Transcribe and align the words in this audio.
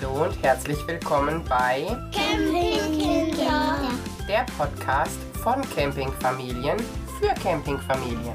Hallo 0.00 0.24
und 0.26 0.42
herzlich 0.44 0.86
willkommen 0.86 1.42
bei 1.48 1.84
Campingkinder. 2.12 3.90
der 4.28 4.46
Podcast 4.56 5.18
von 5.42 5.60
Campingfamilien 5.74 6.78
für 7.18 7.34
Campingfamilien. 7.42 8.34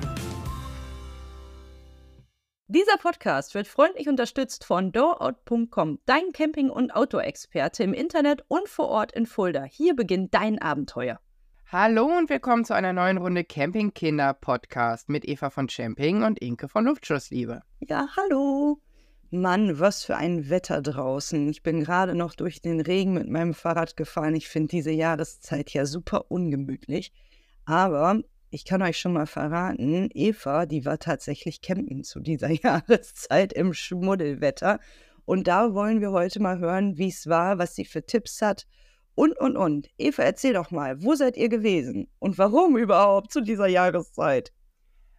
Dieser 2.68 2.98
Podcast 2.98 3.56
wird 3.56 3.68
freundlich 3.68 4.10
unterstützt 4.10 4.66
von 4.66 4.92
doout.com, 4.92 6.00
dein 6.06 6.34
Camping- 6.34 6.70
und 6.70 6.94
Outdoor-Experte 6.94 7.84
im 7.84 7.94
Internet 7.94 8.44
und 8.50 8.68
vor 8.68 8.90
Ort 8.90 9.14
in 9.14 9.26
Fulda. 9.26 9.64
Hier 9.64 9.96
beginnt 9.96 10.34
dein 10.34 10.62
Abenteuer. 10.62 11.20
Hallo 11.72 12.06
und 12.06 12.30
willkommen 12.30 12.66
zu 12.66 12.74
einer 12.74 12.92
neuen 12.92 13.18
Runde 13.18 13.46
Campingkinder 13.46 14.34
Podcast 14.34 15.08
mit 15.08 15.26
Eva 15.26 15.50
von 15.50 15.68
Camping 15.68 16.24
und 16.24 16.40
Inke 16.40 16.68
von 16.68 16.84
Luftschussliebe. 16.84 17.62
Ja, 17.80 18.08
hallo. 18.18 18.80
Mann, 19.34 19.80
was 19.80 20.04
für 20.04 20.16
ein 20.16 20.50
Wetter 20.50 20.82
draußen. 20.82 21.50
Ich 21.50 21.64
bin 21.64 21.84
gerade 21.84 22.14
noch 22.14 22.36
durch 22.36 22.62
den 22.62 22.80
Regen 22.80 23.14
mit 23.14 23.28
meinem 23.28 23.54
Fahrrad 23.56 23.98
gefahren. 23.98 24.36
Ich 24.36 24.48
finde 24.48 24.68
diese 24.70 24.92
Jahreszeit 24.92 25.72
ja 25.72 25.86
super 25.88 26.30
ungemütlich. 26.30 27.12
Aber 27.66 28.20
ich 28.52 28.66
kann 28.66 28.84
euch 28.84 29.00
schon 29.00 29.14
mal 29.14 29.26
verraten, 29.26 30.10
Eva, 30.14 30.68
die 30.68 30.86
war 30.86 31.00
tatsächlich 31.00 31.62
campen 31.62 32.04
zu 32.04 32.20
dieser 32.20 32.50
Jahreszeit 32.64 33.54
im 33.54 33.74
Schmuddelwetter. 33.74 34.80
Und 35.26 35.48
da 35.48 35.74
wollen 35.74 36.00
wir 36.00 36.12
heute 36.12 36.40
mal 36.40 36.60
hören, 36.60 36.98
wie 36.98 37.08
es 37.08 37.28
war, 37.28 37.58
was 37.58 37.74
sie 37.74 37.86
für 37.86 38.06
Tipps 38.06 38.42
hat. 38.42 38.68
Und, 39.16 39.36
und, 39.40 39.58
und. 39.58 39.90
Eva, 39.98 40.22
erzähl 40.22 40.54
doch 40.54 40.70
mal, 40.70 41.02
wo 41.02 41.16
seid 41.16 41.38
ihr 41.38 41.50
gewesen? 41.50 42.08
Und 42.20 42.38
warum 42.38 42.78
überhaupt 42.78 43.32
zu 43.32 43.42
dieser 43.42 43.68
Jahreszeit? 43.68 44.54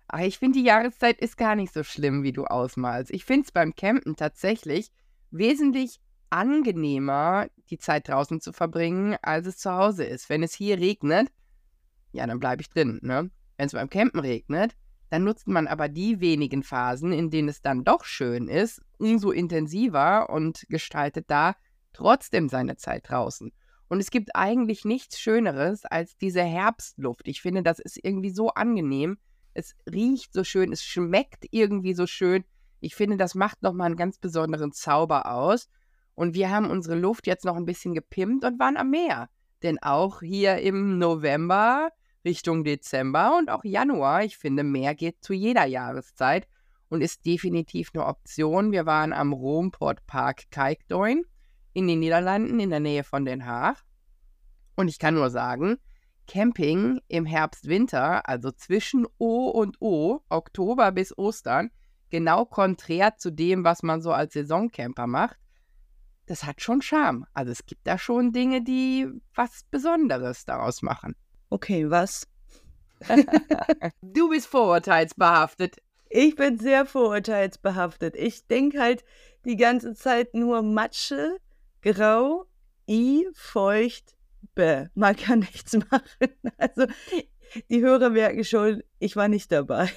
Ach, 0.09 0.21
ich 0.21 0.39
finde, 0.39 0.59
die 0.59 0.65
Jahreszeit 0.65 1.19
ist 1.21 1.37
gar 1.37 1.57
nicht 1.57 1.73
so 1.73 1.83
schlimm, 1.83 2.23
wie 2.23 2.33
du 2.33 2.45
ausmalst. 2.45 3.11
Ich 3.11 3.25
finde 3.25 3.47
es 3.47 3.53
beim 3.53 3.75
Campen 3.75 4.17
tatsächlich 4.17 4.91
wesentlich 5.31 6.01
angenehmer, 6.31 7.49
die 7.71 7.79
Zeit 7.79 8.09
draußen 8.09 8.41
zu 8.41 8.53
verbringen, 8.53 9.17
als 9.23 9.47
es 9.47 9.59
zu 9.59 9.73
Hause 9.73 10.05
ist. 10.05 10.28
Wenn 10.28 10.43
es 10.43 10.55
hier 10.55 10.78
regnet, 10.78 11.28
ja, 12.12 12.27
dann 12.27 12.41
bleibe 12.41 12.62
ich 12.62 12.69
drin. 12.69 12.98
Ne? 13.03 13.31
Wenn 13.56 13.67
es 13.67 13.73
beim 13.73 13.89
Campen 13.89 14.20
regnet, 14.20 14.77
dann 15.11 15.25
nutzt 15.25 15.47
man 15.47 15.69
aber 15.69 15.89
die 15.89 16.21
wenigen 16.21 16.62
Phasen, 16.62 17.12
in 17.12 17.31
denen 17.31 17.48
es 17.48 17.62
dann 17.62 17.84
doch 17.84 18.05
schön 18.05 18.48
ist, 18.48 18.83
umso 18.98 19.31
intensiver 19.31 20.28
und 20.28 20.65
gestaltet 20.69 21.31
da 21.31 21.55
trotzdem 21.93 22.48
seine 22.48 22.77
Zeit 22.77 23.09
draußen. 23.09 23.53
Und 23.89 24.00
es 24.00 24.11
gibt 24.11 24.34
eigentlich 24.34 24.84
nichts 24.84 25.21
Schöneres 25.21 25.84
als 25.84 26.17
diese 26.17 26.43
Herbstluft. 26.43 27.28
Ich 27.28 27.43
finde, 27.43 27.62
das 27.62 27.78
ist 27.78 27.98
irgendwie 28.03 28.31
so 28.31 28.48
angenehm. 28.48 29.19
Es 29.55 29.74
riecht 29.91 30.33
so 30.33 30.44
schön, 30.44 30.72
es 30.72 30.84
schmeckt 30.84 31.47
irgendwie 31.50 31.94
so 31.94 32.06
schön. 32.06 32.44
Ich 32.80 32.94
finde, 32.94 33.16
das 33.16 33.34
macht 33.34 33.62
nochmal 33.62 33.86
einen 33.86 33.97
ganz 33.97 34.19
besonderen 34.19 34.72
Zauber 34.72 35.33
aus. 35.33 35.69
Und 36.14 36.34
wir 36.34 36.50
haben 36.50 36.70
unsere 36.70 36.97
Luft 36.97 37.27
jetzt 37.27 37.44
noch 37.44 37.56
ein 37.56 37.64
bisschen 37.64 37.94
gepimpt 37.94 38.44
und 38.44 38.58
waren 38.58 38.77
am 38.77 38.91
Meer. 38.91 39.28
Denn 39.62 39.78
auch 39.82 40.20
hier 40.20 40.58
im 40.58 40.98
November 40.98 41.91
Richtung 42.25 42.64
Dezember 42.64 43.36
und 43.38 43.50
auch 43.50 43.64
Januar, 43.64 44.25
ich 44.25 44.38
finde, 44.38 44.64
Meer 44.64 44.94
geht 44.94 45.22
zu 45.22 45.32
jeder 45.32 45.66
Jahreszeit 45.66 46.48
und 46.88 47.02
ist 47.02 47.27
definitiv 47.27 47.91
eine 47.94 48.06
Option. 48.06 48.72
Wir 48.72 48.86
waren 48.86 49.12
am 49.12 49.32
Romport 49.32 50.06
Park 50.06 50.50
Kijkdoorn 50.50 51.22
in 51.72 51.86
den 51.86 52.00
Niederlanden 52.00 52.60
in 52.60 52.70
der 52.70 52.80
Nähe 52.80 53.05
von 53.05 53.25
Den 53.25 53.47
Haag. 53.47 53.82
Und 54.77 54.88
ich 54.88 54.98
kann 54.98 55.14
nur 55.14 55.30
sagen, 55.30 55.77
Camping 56.27 57.00
im 57.08 57.27
Herbst, 57.27 57.69
Winter, 57.69 58.28
also 58.28 58.50
zwischen 58.50 59.06
O 59.19 59.48
und 59.48 59.77
O, 59.80 60.20
Oktober 60.28 60.92
bis 60.92 61.16
Ostern, 61.16 61.70
genau 62.11 62.44
konträr 62.44 63.16
zu 63.16 63.31
dem, 63.31 63.64
was 63.64 63.83
man 63.83 64.00
so 64.00 64.12
als 64.12 64.34
Saisoncamper 64.34 65.06
macht, 65.06 65.39
das 66.27 66.44
hat 66.44 66.61
schon 66.61 66.83
Charme. 66.83 67.27
Also 67.34 67.53
es 67.53 67.66
gibt 67.66 67.86
da 67.86 67.98
schon 67.98 68.33
Dinge, 68.33 68.62
die 68.62 69.08
was 69.34 69.64
Besonderes 69.70 70.44
daraus 70.44 70.83
machen. 70.83 71.16
Okay, 71.50 71.91
was? 71.91 72.27
du 74.03 74.31
bist 74.31 74.47
vorurteilsbehaftet. 74.47 75.76
Ich 76.09 76.37
bin 76.37 76.59
sehr 76.59 76.87
vorurteilsbehaftet. 76.87 78.16
Ich 78.16 78.47
denke 78.47 78.81
halt 78.81 79.04
die 79.44 79.56
ganze 79.56 79.94
Zeit 79.94 80.34
nur 80.34 80.62
Matsche, 80.62 81.38
grau, 81.82 82.47
i, 82.88 83.26
feucht. 83.34 84.13
Man 84.94 85.16
kann 85.16 85.41
nichts 85.41 85.72
machen. 85.91 86.31
Also 86.59 86.87
die 87.71 87.81
Hörer 87.81 88.10
merken 88.10 88.44
schon, 88.44 88.82
ich 88.99 89.16
war 89.16 89.28
nicht 89.28 89.53
dabei. 89.53 89.91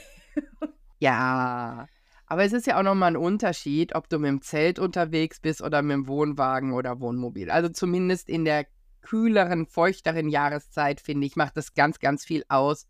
Ja, 1.00 1.88
aber 2.26 2.44
es 2.44 2.54
ist 2.54 2.68
ja 2.68 2.78
auch 2.78 2.84
nochmal 2.84 3.12
ein 3.12 3.18
Unterschied, 3.18 3.96
ob 3.96 4.10
du 4.10 4.20
mit 4.20 4.30
dem 4.30 4.42
Zelt 4.42 4.80
unterwegs 4.80 5.40
bist 5.40 5.62
oder 5.62 5.82
mit 5.82 5.94
dem 5.94 6.08
Wohnwagen 6.08 6.74
oder 6.74 7.00
Wohnmobil. 7.00 7.50
Also 7.50 7.70
zumindest 7.70 8.30
in 8.30 8.46
der 8.46 8.68
kühleren, 9.02 9.66
feuchteren 9.66 10.28
Jahreszeit, 10.28 11.00
finde 11.00 11.26
ich, 11.26 11.38
macht 11.38 11.56
das 11.56 11.74
ganz, 11.74 12.00
ganz 12.00 12.26
viel 12.26 12.44
aus, 12.50 12.86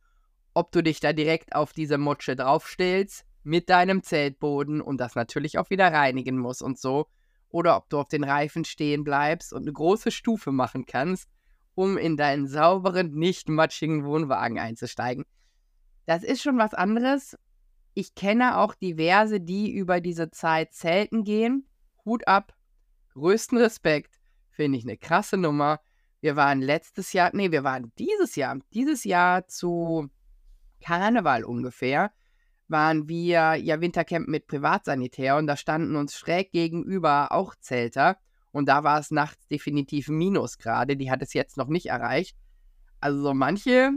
ob 0.55 0.71
du 0.71 0.81
dich 0.81 0.99
da 0.99 1.13
direkt 1.13 1.53
auf 1.53 1.73
diese 1.73 1.99
Mutsche 1.99 2.35
draufstellst 2.35 3.25
mit 3.43 3.69
deinem 3.69 4.01
Zeltboden 4.01 4.81
und 4.81 4.97
das 4.97 5.13
natürlich 5.13 5.59
auch 5.59 5.69
wieder 5.69 5.93
reinigen 5.93 6.37
musst 6.37 6.63
und 6.63 6.79
so. 6.79 7.05
Oder 7.49 7.77
ob 7.77 7.89
du 7.89 7.99
auf 7.99 8.07
den 8.07 8.23
Reifen 8.23 8.65
stehen 8.65 9.03
bleibst 9.03 9.53
und 9.53 9.61
eine 9.61 9.71
große 9.71 10.09
Stufe 10.09 10.51
machen 10.51 10.85
kannst, 10.87 11.29
um 11.77 11.95
in 11.95 12.17
deinen 12.17 12.47
sauberen, 12.47 13.13
nicht 13.13 13.49
matschigen 13.49 14.03
Wohnwagen 14.03 14.57
einzusteigen. 14.57 15.25
Das 16.07 16.23
ist 16.23 16.41
schon 16.41 16.57
was 16.57 16.73
anderes. 16.73 17.37
Ich 17.93 18.15
kenne 18.15 18.57
auch 18.57 18.73
diverse, 18.73 19.39
die 19.39 19.71
über 19.71 20.01
diese 20.01 20.31
Zeit 20.31 20.73
zelten 20.73 21.23
gehen. 21.23 21.67
Hut 22.03 22.27
ab, 22.27 22.55
größten 23.13 23.59
Respekt, 23.59 24.19
finde 24.49 24.79
ich 24.79 24.85
eine 24.85 24.97
krasse 24.97 25.37
Nummer. 25.37 25.79
Wir 26.19 26.35
waren 26.35 26.61
letztes 26.61 27.13
Jahr, 27.13 27.29
nee, 27.33 27.51
wir 27.51 27.63
waren 27.63 27.93
dieses 27.99 28.35
Jahr, 28.35 28.57
dieses 28.73 29.03
Jahr 29.03 29.47
zu 29.47 30.09
Karneval 30.81 31.43
ungefähr, 31.43 32.11
waren 32.67 33.07
wir 33.07 33.53
ja 33.53 33.79
Wintercamp 33.81 34.27
mit 34.27 34.47
Privatsanitär 34.47 35.37
und 35.37 35.45
da 35.45 35.55
standen 35.55 35.95
uns 35.95 36.15
schräg 36.15 36.51
gegenüber 36.51 37.31
auch 37.31 37.53
Zelter 37.59 38.17
und 38.57 38.65
da 38.67 38.83
war 38.83 38.99
es 38.99 39.11
nachts 39.11 39.47
definitiv 39.47 40.07
Minusgrade, 40.07 40.97
die 40.97 41.11
hat 41.11 41.21
es 41.21 41.33
jetzt 41.33 41.57
noch 41.57 41.67
nicht 41.67 41.85
erreicht. 41.85 42.35
Also 42.99 43.21
so 43.21 43.33
manche, 43.35 43.91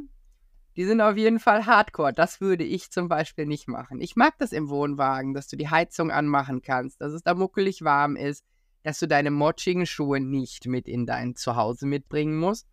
die 0.76 0.84
sind 0.84 1.00
auf 1.00 1.16
jeden 1.16 1.38
Fall 1.38 1.64
hardcore. 1.64 2.12
Das 2.12 2.42
würde 2.42 2.64
ich 2.64 2.90
zum 2.90 3.08
Beispiel 3.08 3.46
nicht 3.46 3.68
machen. 3.68 4.02
Ich 4.02 4.16
mag 4.16 4.36
das 4.36 4.52
im 4.52 4.68
Wohnwagen, 4.68 5.32
dass 5.32 5.48
du 5.48 5.56
die 5.56 5.70
Heizung 5.70 6.10
anmachen 6.10 6.60
kannst, 6.60 7.00
dass 7.00 7.14
es 7.14 7.22
da 7.22 7.32
muckelig 7.32 7.82
warm 7.84 8.16
ist, 8.16 8.44
dass 8.82 8.98
du 8.98 9.08
deine 9.08 9.30
motschigen 9.30 9.86
Schuhe 9.86 10.20
nicht 10.20 10.66
mit 10.66 10.88
in 10.88 11.06
dein 11.06 11.36
Zuhause 11.36 11.86
mitbringen 11.86 12.38
musst. 12.38 12.66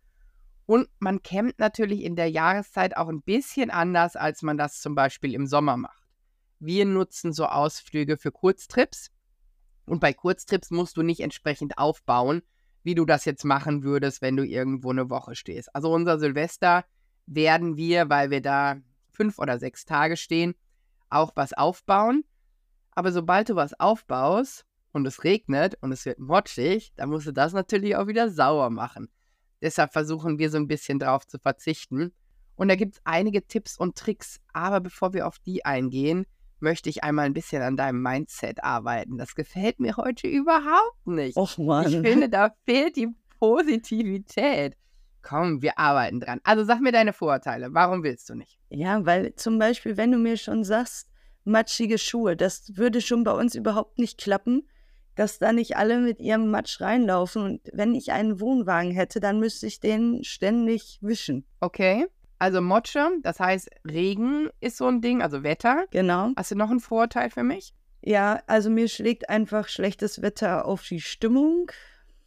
Und 0.66 0.90
man 0.98 1.22
campt 1.22 1.58
natürlich 1.58 2.02
in 2.02 2.16
der 2.16 2.30
Jahreszeit 2.30 2.98
auch 2.98 3.08
ein 3.08 3.22
bisschen 3.22 3.70
anders, 3.70 4.14
als 4.14 4.42
man 4.42 4.58
das 4.58 4.82
zum 4.82 4.94
Beispiel 4.94 5.32
im 5.32 5.46
Sommer 5.46 5.78
macht. 5.78 6.06
Wir 6.60 6.84
nutzen 6.84 7.32
so 7.32 7.46
Ausflüge 7.46 8.18
für 8.18 8.30
Kurztrips. 8.30 9.10
Und 9.88 10.00
bei 10.00 10.12
Kurztrips 10.12 10.70
musst 10.70 10.96
du 10.96 11.02
nicht 11.02 11.20
entsprechend 11.20 11.78
aufbauen, 11.78 12.42
wie 12.82 12.94
du 12.94 13.04
das 13.04 13.24
jetzt 13.24 13.44
machen 13.44 13.82
würdest, 13.82 14.22
wenn 14.22 14.36
du 14.36 14.44
irgendwo 14.44 14.90
eine 14.90 15.10
Woche 15.10 15.34
stehst. 15.34 15.74
Also 15.74 15.92
unser 15.92 16.18
Silvester 16.18 16.84
werden 17.26 17.76
wir, 17.76 18.08
weil 18.08 18.30
wir 18.30 18.40
da 18.40 18.76
fünf 19.10 19.38
oder 19.38 19.58
sechs 19.58 19.84
Tage 19.84 20.16
stehen, 20.16 20.54
auch 21.10 21.32
was 21.34 21.52
aufbauen. 21.52 22.24
Aber 22.92 23.12
sobald 23.12 23.48
du 23.48 23.56
was 23.56 23.78
aufbaust, 23.78 24.64
und 24.92 25.06
es 25.06 25.24
regnet 25.24 25.76
und 25.80 25.92
es 25.92 26.04
wird 26.04 26.18
motschig, 26.18 26.92
dann 26.96 27.10
musst 27.10 27.26
du 27.26 27.32
das 27.32 27.52
natürlich 27.52 27.96
auch 27.96 28.06
wieder 28.06 28.30
sauer 28.30 28.70
machen. 28.70 29.08
Deshalb 29.60 29.92
versuchen 29.92 30.38
wir 30.38 30.50
so 30.50 30.58
ein 30.58 30.68
bisschen 30.68 30.98
drauf 30.98 31.26
zu 31.26 31.38
verzichten. 31.38 32.12
Und 32.56 32.68
da 32.68 32.74
gibt 32.74 32.94
es 32.94 33.00
einige 33.04 33.46
Tipps 33.46 33.76
und 33.76 33.96
Tricks. 33.96 34.40
Aber 34.52 34.80
bevor 34.80 35.12
wir 35.12 35.26
auf 35.26 35.38
die 35.38 35.64
eingehen, 35.64 36.26
möchte 36.60 36.88
ich 36.88 37.04
einmal 37.04 37.26
ein 37.26 37.34
bisschen 37.34 37.62
an 37.62 37.76
deinem 37.76 38.02
Mindset 38.02 38.62
arbeiten. 38.62 39.18
Das 39.18 39.34
gefällt 39.34 39.80
mir 39.80 39.96
heute 39.96 40.26
überhaupt 40.26 41.06
nicht. 41.06 41.36
Och 41.36 41.58
Mann. 41.58 41.86
Ich 41.86 42.00
finde, 42.00 42.28
da 42.28 42.54
fehlt 42.64 42.96
die 42.96 43.08
Positivität. 43.38 44.74
Komm, 45.22 45.62
wir 45.62 45.78
arbeiten 45.78 46.20
dran. 46.20 46.40
Also 46.44 46.64
sag 46.64 46.80
mir 46.80 46.92
deine 46.92 47.12
Vorurteile. 47.12 47.68
Warum 47.72 48.02
willst 48.02 48.28
du 48.30 48.34
nicht? 48.34 48.58
Ja, 48.70 49.04
weil 49.04 49.34
zum 49.34 49.58
Beispiel, 49.58 49.96
wenn 49.96 50.12
du 50.12 50.18
mir 50.18 50.36
schon 50.36 50.64
sagst, 50.64 51.10
matschige 51.44 51.98
Schuhe, 51.98 52.36
das 52.36 52.76
würde 52.76 53.00
schon 53.00 53.24
bei 53.24 53.32
uns 53.32 53.54
überhaupt 53.54 53.98
nicht 53.98 54.18
klappen 54.18 54.68
dass 55.18 55.40
da 55.40 55.52
nicht 55.52 55.76
alle 55.76 55.98
mit 55.98 56.20
ihrem 56.20 56.48
Matsch 56.48 56.80
reinlaufen. 56.80 57.42
Und 57.42 57.60
wenn 57.72 57.94
ich 57.94 58.12
einen 58.12 58.40
Wohnwagen 58.40 58.92
hätte, 58.92 59.18
dann 59.18 59.40
müsste 59.40 59.66
ich 59.66 59.80
den 59.80 60.22
ständig 60.22 60.98
wischen. 61.00 61.44
Okay. 61.60 62.06
Also 62.38 62.60
Motsche, 62.60 63.08
das 63.22 63.40
heißt 63.40 63.68
Regen 63.84 64.48
ist 64.60 64.76
so 64.76 64.86
ein 64.86 65.00
Ding, 65.00 65.22
also 65.22 65.42
Wetter. 65.42 65.86
Genau. 65.90 66.30
Hast 66.36 66.50
du 66.52 66.54
noch 66.54 66.70
einen 66.70 66.80
Vorteil 66.80 67.30
für 67.30 67.42
mich? 67.42 67.74
Ja, 68.00 68.40
also 68.46 68.70
mir 68.70 68.88
schlägt 68.88 69.28
einfach 69.28 69.68
schlechtes 69.68 70.22
Wetter 70.22 70.66
auf 70.66 70.82
die 70.82 71.00
Stimmung. 71.00 71.70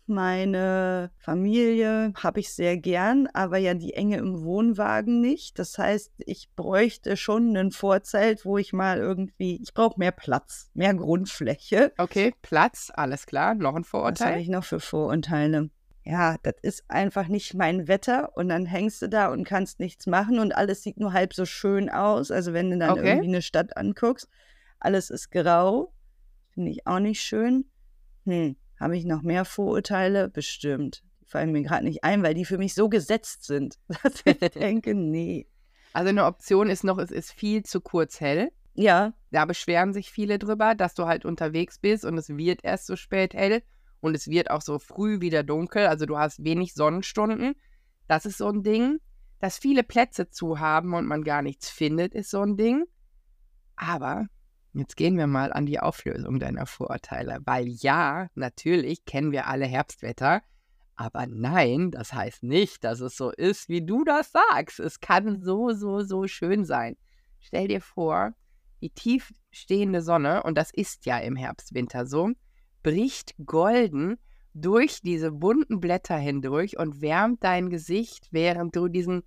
meine 0.06 1.12
Familie 1.18 2.14
habe 2.22 2.42
ich 2.42 2.54
sehr 2.54 2.78
gern, 2.78 3.28
aber 3.34 3.58
ja 3.58 3.74
die 3.74 3.94
Enge 3.94 4.18
im 4.18 4.44
Wohnwagen 4.44 5.22
nicht. 5.22 5.58
Das 5.58 5.78
heißt, 5.78 6.12
ich 6.18 6.50
bräuchte 6.56 7.16
schon 7.18 7.56
ein 7.56 7.72
Vorzelt, 7.72 8.46
wo 8.46 8.58
ich 8.58 8.74
mal 8.74 8.98
irgendwie, 8.98 9.62
ich 9.62 9.74
brauche 9.74 9.98
mehr 9.98 10.12
Platz, 10.12 10.70
mehr 10.74 10.94
Grundfläche. 10.94 11.94
Okay, 11.98 12.34
Platz, 12.42 12.92
alles 12.94 13.26
klar. 13.26 13.56
Noch 13.56 13.76
ein 13.76 13.84
Was 13.84 13.94
habe 13.94 14.04
Vorurteil? 14.04 14.42
ich 14.42 14.50
noch 14.50 14.66
für 14.66 14.80
Vorurteile? 14.82 15.70
Ja, 16.04 16.38
das 16.42 16.56
ist 16.64 16.84
einfach 16.90 17.28
nicht 17.28 17.54
mein 17.54 17.88
Wetter 17.88 18.36
und 18.36 18.50
dann 18.50 18.66
hängst 18.66 19.02
du 19.02 19.08
da 19.10 19.28
und 19.28 19.44
kannst 19.44 19.80
nichts 19.80 20.08
machen 20.08 20.40
und 20.40 20.56
alles 20.56 20.82
sieht 20.82 20.98
nur 20.98 21.14
halb 21.14 21.34
so 21.34 21.46
schön 21.46 21.90
aus. 21.90 22.32
Also 22.32 22.54
wenn 22.54 22.72
du 22.72 22.80
dann 22.80 22.92
Okay. 22.92 23.12
irgendwie 23.12 23.28
eine 23.28 23.42
Stadt 23.42 23.78
anguckst, 23.78 24.28
alles 24.80 25.12
ist 25.12 25.30
grau, 25.32 25.94
finde 26.50 26.72
ich 26.72 26.88
auch 26.88 27.00
nicht 27.00 27.22
schön. 27.22 27.66
Hm, 28.26 28.56
habe 28.80 28.98
ich 28.98 29.06
noch 29.06 29.22
mehr 29.22 29.46
Vorurteile? 29.46 30.28
Bestimmt. 30.28 31.04
Die 31.22 31.26
fallen 31.26 31.52
mir 31.52 31.62
gerade 31.62 31.86
nicht 31.86 32.04
ein, 32.04 32.24
weil 32.24 32.34
die 32.34 32.46
für 32.46 32.58
mich 32.58 32.74
so 32.74 32.90
gesetzt 32.90 33.46
sind, 33.46 33.78
dass 34.04 34.24
ich 34.26 34.40
denke, 34.40 34.96
nee. 34.96 35.48
Also 35.94 36.10
eine 36.10 36.26
Option 36.26 36.70
ist 36.70 36.84
noch, 36.84 36.98
es 36.98 37.12
ist 37.12 37.32
viel 37.32 37.64
zu 37.64 37.80
kurz 37.80 38.20
hell. 38.20 38.52
Ja, 38.74 39.14
Da 39.32 39.46
beschweren 39.46 39.94
sich 39.94 40.12
viele 40.12 40.40
drüber, 40.40 40.74
dass 40.76 40.96
du 40.96 41.06
halt 41.06 41.26
unterwegs 41.26 41.78
bist 41.78 42.06
und 42.06 42.18
es 42.18 42.30
wird 42.30 42.64
erst 42.64 42.88
so 42.88 42.96
spät 42.96 43.34
hell 43.34 43.62
und 44.02 44.16
es 44.16 44.28
wird 44.28 44.52
auch 44.52 44.62
so 44.62 44.80
früh 44.80 45.22
wieder 45.22 45.44
dunkel. 45.44 45.88
Also 45.88 46.06
du 46.06 46.18
hast 46.18 46.44
wenig 46.44 46.74
Sonnenstunden. 46.74 47.56
Das 48.08 48.26
ist 48.26 48.38
so 48.38 48.48
ein 48.48 48.64
Ding. 48.64 49.00
Dass 49.40 49.58
viele 49.58 49.84
Plätze 49.84 50.30
zu 50.30 50.60
haben 50.60 50.94
und 50.94 51.08
man 51.08 51.24
gar 51.24 51.42
nichts 51.42 51.70
findet, 51.70 52.14
ist 52.14 52.30
so 52.30 52.42
ein 52.42 52.58
Ding. 52.58 52.86
Aber 53.76 54.28
jetzt 54.74 54.98
gehen 54.98 55.18
wir 55.18 55.28
mal 55.28 55.52
an 55.54 55.66
die 55.66 55.80
Auflösung 55.80 56.40
deiner 56.40 56.66
Vorurteile. 56.66 57.40
Weil 57.46 57.68
ja, 57.68 58.28
natürlich 58.36 59.06
kennen 59.06 59.32
wir 59.32 59.48
alle 59.48 59.66
Herbstwetter. 59.66 60.42
Aber 60.96 61.26
nein, 61.26 61.90
das 61.90 62.14
heißt 62.14 62.44
nicht, 62.44 62.84
dass 62.84 63.00
es 63.00 63.18
so 63.18 63.32
ist, 63.32 63.70
wie 63.70 63.84
du 63.84 64.04
das 64.04 64.32
sagst. 64.32 64.80
Es 64.80 65.00
kann 65.00 65.42
so, 65.42 65.72
so, 65.72 66.02
so 66.02 66.28
schön 66.28 66.66
sein. 66.66 66.98
Stell 67.40 67.68
dir 67.68 67.82
vor, 67.82 68.34
die 68.82 68.92
tief 68.92 69.34
stehende 69.52 70.02
Sonne, 70.02 70.44
und 70.44 70.58
das 70.58 70.72
ist 70.72 71.06
ja 71.06 71.18
im 71.18 71.36
Herbst, 71.36 71.74
Winter 71.74 72.06
so, 72.06 72.32
bricht 72.84 73.36
golden 73.46 74.18
durch 74.54 75.02
diese 75.02 75.32
bunten 75.32 75.80
Blätter 75.80 76.18
hindurch 76.18 76.78
und 76.78 77.02
wärmt 77.02 77.44
dein 77.44 77.70
Gesicht, 77.70 78.28
während 78.32 78.76
du 78.76 78.88
diesen, 78.88 79.24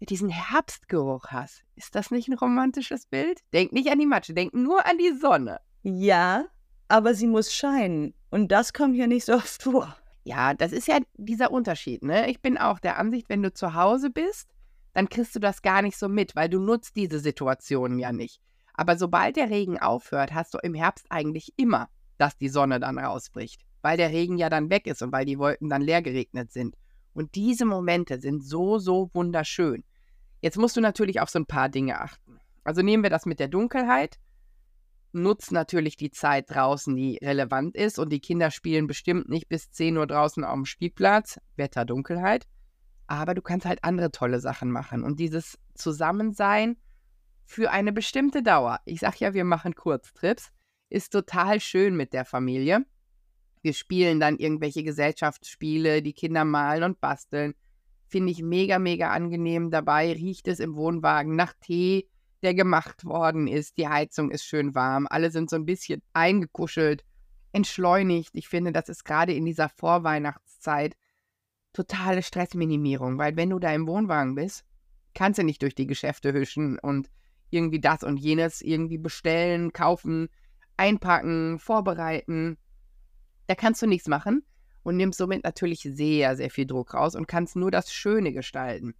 diesen 0.00 0.28
Herbstgeruch 0.28 1.26
hast. 1.28 1.64
Ist 1.74 1.94
das 1.94 2.10
nicht 2.10 2.28
ein 2.28 2.34
romantisches 2.34 3.06
Bild? 3.06 3.40
Denk 3.52 3.72
nicht 3.72 3.90
an 3.90 3.98
die 3.98 4.06
Matsche, 4.06 4.34
denk 4.34 4.54
nur 4.54 4.86
an 4.86 4.98
die 4.98 5.12
Sonne. 5.18 5.60
ja, 5.82 6.46
aber 6.88 7.14
sie 7.14 7.26
muss 7.26 7.54
scheinen. 7.54 8.12
Und 8.30 8.52
das 8.52 8.74
kommt 8.74 8.94
hier 8.94 9.06
nicht 9.06 9.24
so 9.24 9.32
oft 9.32 9.62
vor. 9.62 9.96
Ja, 10.24 10.52
das 10.52 10.72
ist 10.72 10.86
ja 10.86 10.98
dieser 11.14 11.50
Unterschied, 11.50 12.02
ne? 12.02 12.30
Ich 12.30 12.42
bin 12.42 12.58
auch 12.58 12.78
der 12.78 12.98
Ansicht, 12.98 13.30
wenn 13.30 13.42
du 13.42 13.52
zu 13.52 13.74
Hause 13.74 14.10
bist, 14.10 14.50
dann 14.92 15.08
kriegst 15.08 15.34
du 15.34 15.40
das 15.40 15.62
gar 15.62 15.80
nicht 15.80 15.96
so 15.96 16.08
mit, 16.08 16.36
weil 16.36 16.50
du 16.50 16.60
nutzt 16.60 16.94
diese 16.94 17.18
Situationen 17.18 17.98
ja 17.98 18.12
nicht. 18.12 18.42
Aber 18.74 18.96
sobald 18.96 19.36
der 19.36 19.48
Regen 19.48 19.78
aufhört, 19.78 20.34
hast 20.34 20.52
du 20.52 20.58
im 20.62 20.74
Herbst 20.74 21.06
eigentlich 21.08 21.54
immer, 21.56 21.88
dass 22.22 22.38
die 22.38 22.48
Sonne 22.48 22.78
dann 22.78 23.00
rausbricht, 23.00 23.62
weil 23.82 23.96
der 23.96 24.10
Regen 24.10 24.38
ja 24.38 24.48
dann 24.48 24.70
weg 24.70 24.86
ist 24.86 25.02
und 25.02 25.10
weil 25.10 25.24
die 25.24 25.40
Wolken 25.40 25.68
dann 25.68 25.82
leer 25.82 26.02
geregnet 26.02 26.52
sind. 26.52 26.76
Und 27.14 27.34
diese 27.34 27.64
Momente 27.64 28.20
sind 28.20 28.44
so, 28.44 28.78
so 28.78 29.10
wunderschön. 29.12 29.82
Jetzt 30.40 30.56
musst 30.56 30.76
du 30.76 30.80
natürlich 30.80 31.20
auf 31.20 31.30
so 31.30 31.40
ein 31.40 31.46
paar 31.46 31.68
Dinge 31.68 32.00
achten. 32.00 32.38
Also 32.62 32.80
nehmen 32.82 33.02
wir 33.02 33.10
das 33.10 33.26
mit 33.26 33.40
der 33.40 33.48
Dunkelheit. 33.48 34.20
Nutz 35.10 35.50
natürlich 35.50 35.96
die 35.96 36.12
Zeit 36.12 36.48
draußen, 36.48 36.94
die 36.94 37.18
relevant 37.20 37.76
ist. 37.76 37.98
Und 37.98 38.10
die 38.10 38.20
Kinder 38.20 38.52
spielen 38.52 38.86
bestimmt 38.86 39.28
nicht 39.28 39.48
bis 39.48 39.72
10 39.72 39.98
Uhr 39.98 40.06
draußen 40.06 40.44
auf 40.44 40.54
dem 40.54 40.64
Spielplatz. 40.64 41.40
Wetter, 41.56 41.84
Dunkelheit. 41.84 42.46
Aber 43.08 43.34
du 43.34 43.42
kannst 43.42 43.66
halt 43.66 43.82
andere 43.82 44.12
tolle 44.12 44.38
Sachen 44.38 44.70
machen. 44.70 45.02
Und 45.02 45.18
dieses 45.18 45.58
Zusammensein 45.74 46.76
für 47.44 47.72
eine 47.72 47.92
bestimmte 47.92 48.44
Dauer. 48.44 48.78
Ich 48.84 49.00
sag 49.00 49.18
ja, 49.18 49.34
wir 49.34 49.44
machen 49.44 49.74
Kurztrips. 49.74 50.52
Ist 50.92 51.14
total 51.14 51.58
schön 51.58 51.96
mit 51.96 52.12
der 52.12 52.26
Familie. 52.26 52.84
Wir 53.62 53.72
spielen 53.72 54.20
dann 54.20 54.36
irgendwelche 54.36 54.82
Gesellschaftsspiele, 54.82 56.02
die 56.02 56.12
Kinder 56.12 56.44
malen 56.44 56.82
und 56.82 57.00
basteln. 57.00 57.54
Finde 58.08 58.30
ich 58.30 58.42
mega, 58.42 58.78
mega 58.78 59.08
angenehm. 59.10 59.70
Dabei 59.70 60.12
riecht 60.12 60.48
es 60.48 60.60
im 60.60 60.76
Wohnwagen 60.76 61.34
nach 61.34 61.54
Tee, 61.62 62.10
der 62.42 62.52
gemacht 62.52 63.06
worden 63.06 63.48
ist. 63.48 63.78
Die 63.78 63.88
Heizung 63.88 64.30
ist 64.30 64.44
schön 64.44 64.74
warm. 64.74 65.06
Alle 65.08 65.30
sind 65.30 65.48
so 65.48 65.56
ein 65.56 65.64
bisschen 65.64 66.02
eingekuschelt, 66.12 67.06
entschleunigt. 67.52 68.32
Ich 68.34 68.48
finde, 68.48 68.70
das 68.70 68.90
ist 68.90 69.06
gerade 69.06 69.32
in 69.32 69.46
dieser 69.46 69.70
Vorweihnachtszeit 69.70 70.94
totale 71.72 72.22
Stressminimierung, 72.22 73.16
weil 73.16 73.34
wenn 73.34 73.48
du 73.48 73.58
da 73.58 73.72
im 73.72 73.86
Wohnwagen 73.86 74.34
bist, 74.34 74.66
kannst 75.14 75.38
du 75.38 75.42
nicht 75.42 75.62
durch 75.62 75.74
die 75.74 75.86
Geschäfte 75.86 76.34
hüschen 76.34 76.78
und 76.78 77.08
irgendwie 77.48 77.80
das 77.80 78.02
und 78.02 78.18
jenes 78.18 78.60
irgendwie 78.60 78.98
bestellen, 78.98 79.72
kaufen, 79.72 80.28
einpacken, 80.82 81.60
vorbereiten. 81.60 82.58
Da 83.46 83.54
kannst 83.54 83.80
du 83.82 83.86
nichts 83.86 84.08
machen 84.08 84.44
und 84.82 84.96
nimmst 84.96 85.18
somit 85.18 85.44
natürlich 85.44 85.80
sehr, 85.82 86.36
sehr 86.36 86.50
viel 86.50 86.66
Druck 86.66 86.94
raus 86.94 87.14
und 87.14 87.28
kannst 87.28 87.54
nur 87.54 87.70
das 87.70 87.92
Schöne 87.92 88.32
gestalten. 88.32 88.94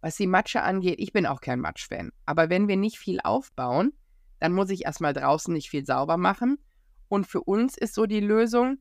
Was 0.00 0.16
die 0.16 0.28
Matsche 0.28 0.62
angeht, 0.62 1.00
ich 1.00 1.12
bin 1.12 1.26
auch 1.26 1.40
kein 1.40 1.58
Matsch-Fan. 1.58 2.12
Aber 2.26 2.48
wenn 2.48 2.68
wir 2.68 2.76
nicht 2.76 2.96
viel 2.96 3.18
aufbauen, 3.20 3.92
dann 4.38 4.52
muss 4.52 4.70
ich 4.70 4.84
erstmal 4.84 5.12
draußen 5.12 5.52
nicht 5.52 5.68
viel 5.68 5.84
sauber 5.84 6.16
machen. 6.16 6.58
Und 7.08 7.26
für 7.26 7.42
uns 7.42 7.76
ist 7.76 7.94
so 7.94 8.06
die 8.06 8.20
Lösung, 8.20 8.78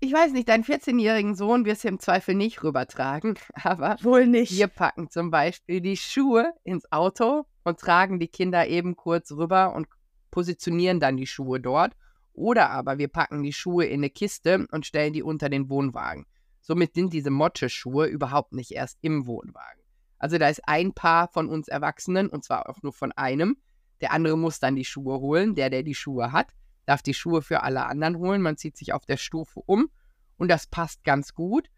ich 0.00 0.12
weiß 0.12 0.32
nicht, 0.32 0.50
deinen 0.50 0.64
14-jährigen 0.64 1.34
Sohn 1.34 1.64
wirst 1.64 1.84
du 1.84 1.88
im 1.88 1.98
Zweifel 1.98 2.34
nicht 2.34 2.62
rübertragen, 2.62 3.38
aber 3.54 3.96
Wohl 4.02 4.26
nicht. 4.26 4.52
wir 4.52 4.68
packen 4.68 5.08
zum 5.08 5.30
Beispiel 5.30 5.80
die 5.80 5.96
Schuhe 5.96 6.52
ins 6.62 6.92
Auto 6.92 7.46
und 7.64 7.80
tragen 7.80 8.20
die 8.20 8.28
Kinder 8.28 8.68
eben 8.68 8.96
kurz 8.96 9.32
rüber 9.32 9.74
und 9.74 9.88
positionieren 10.34 10.98
dann 10.98 11.16
die 11.16 11.28
Schuhe 11.28 11.60
dort. 11.60 11.96
Oder 12.32 12.70
aber 12.70 12.98
wir 12.98 13.06
packen 13.06 13.44
die 13.44 13.52
Schuhe 13.52 13.84
in 13.84 14.00
eine 14.00 14.10
Kiste 14.10 14.66
und 14.72 14.84
stellen 14.84 15.12
die 15.12 15.22
unter 15.22 15.48
den 15.48 15.70
Wohnwagen. 15.70 16.26
Somit 16.60 16.94
sind 16.94 17.12
diese 17.12 17.30
Motsche-Schuhe 17.30 18.06
überhaupt 18.06 18.52
nicht 18.52 18.72
erst 18.72 18.98
im 19.00 19.26
Wohnwagen. 19.26 19.80
Also 20.18 20.36
da 20.38 20.48
ist 20.48 20.66
ein 20.66 20.92
Paar 20.92 21.28
von 21.28 21.48
uns 21.48 21.68
Erwachsenen 21.68 22.28
und 22.28 22.42
zwar 22.42 22.68
auch 22.68 22.82
nur 22.82 22.92
von 22.92 23.12
einem. 23.12 23.56
Der 24.00 24.10
andere 24.10 24.36
muss 24.36 24.58
dann 24.58 24.74
die 24.74 24.84
Schuhe 24.84 25.20
holen. 25.20 25.54
Der, 25.54 25.70
der 25.70 25.84
die 25.84 25.94
Schuhe 25.94 26.32
hat, 26.32 26.52
darf 26.84 27.00
die 27.00 27.14
Schuhe 27.14 27.40
für 27.40 27.62
alle 27.62 27.86
anderen 27.86 28.18
holen. 28.18 28.42
Man 28.42 28.56
zieht 28.56 28.76
sich 28.76 28.92
auf 28.92 29.06
der 29.06 29.18
Stufe 29.18 29.60
um 29.66 29.88
und 30.36 30.48
das 30.48 30.66
passt 30.66 31.04
ganz 31.04 31.34
gut. 31.34 31.68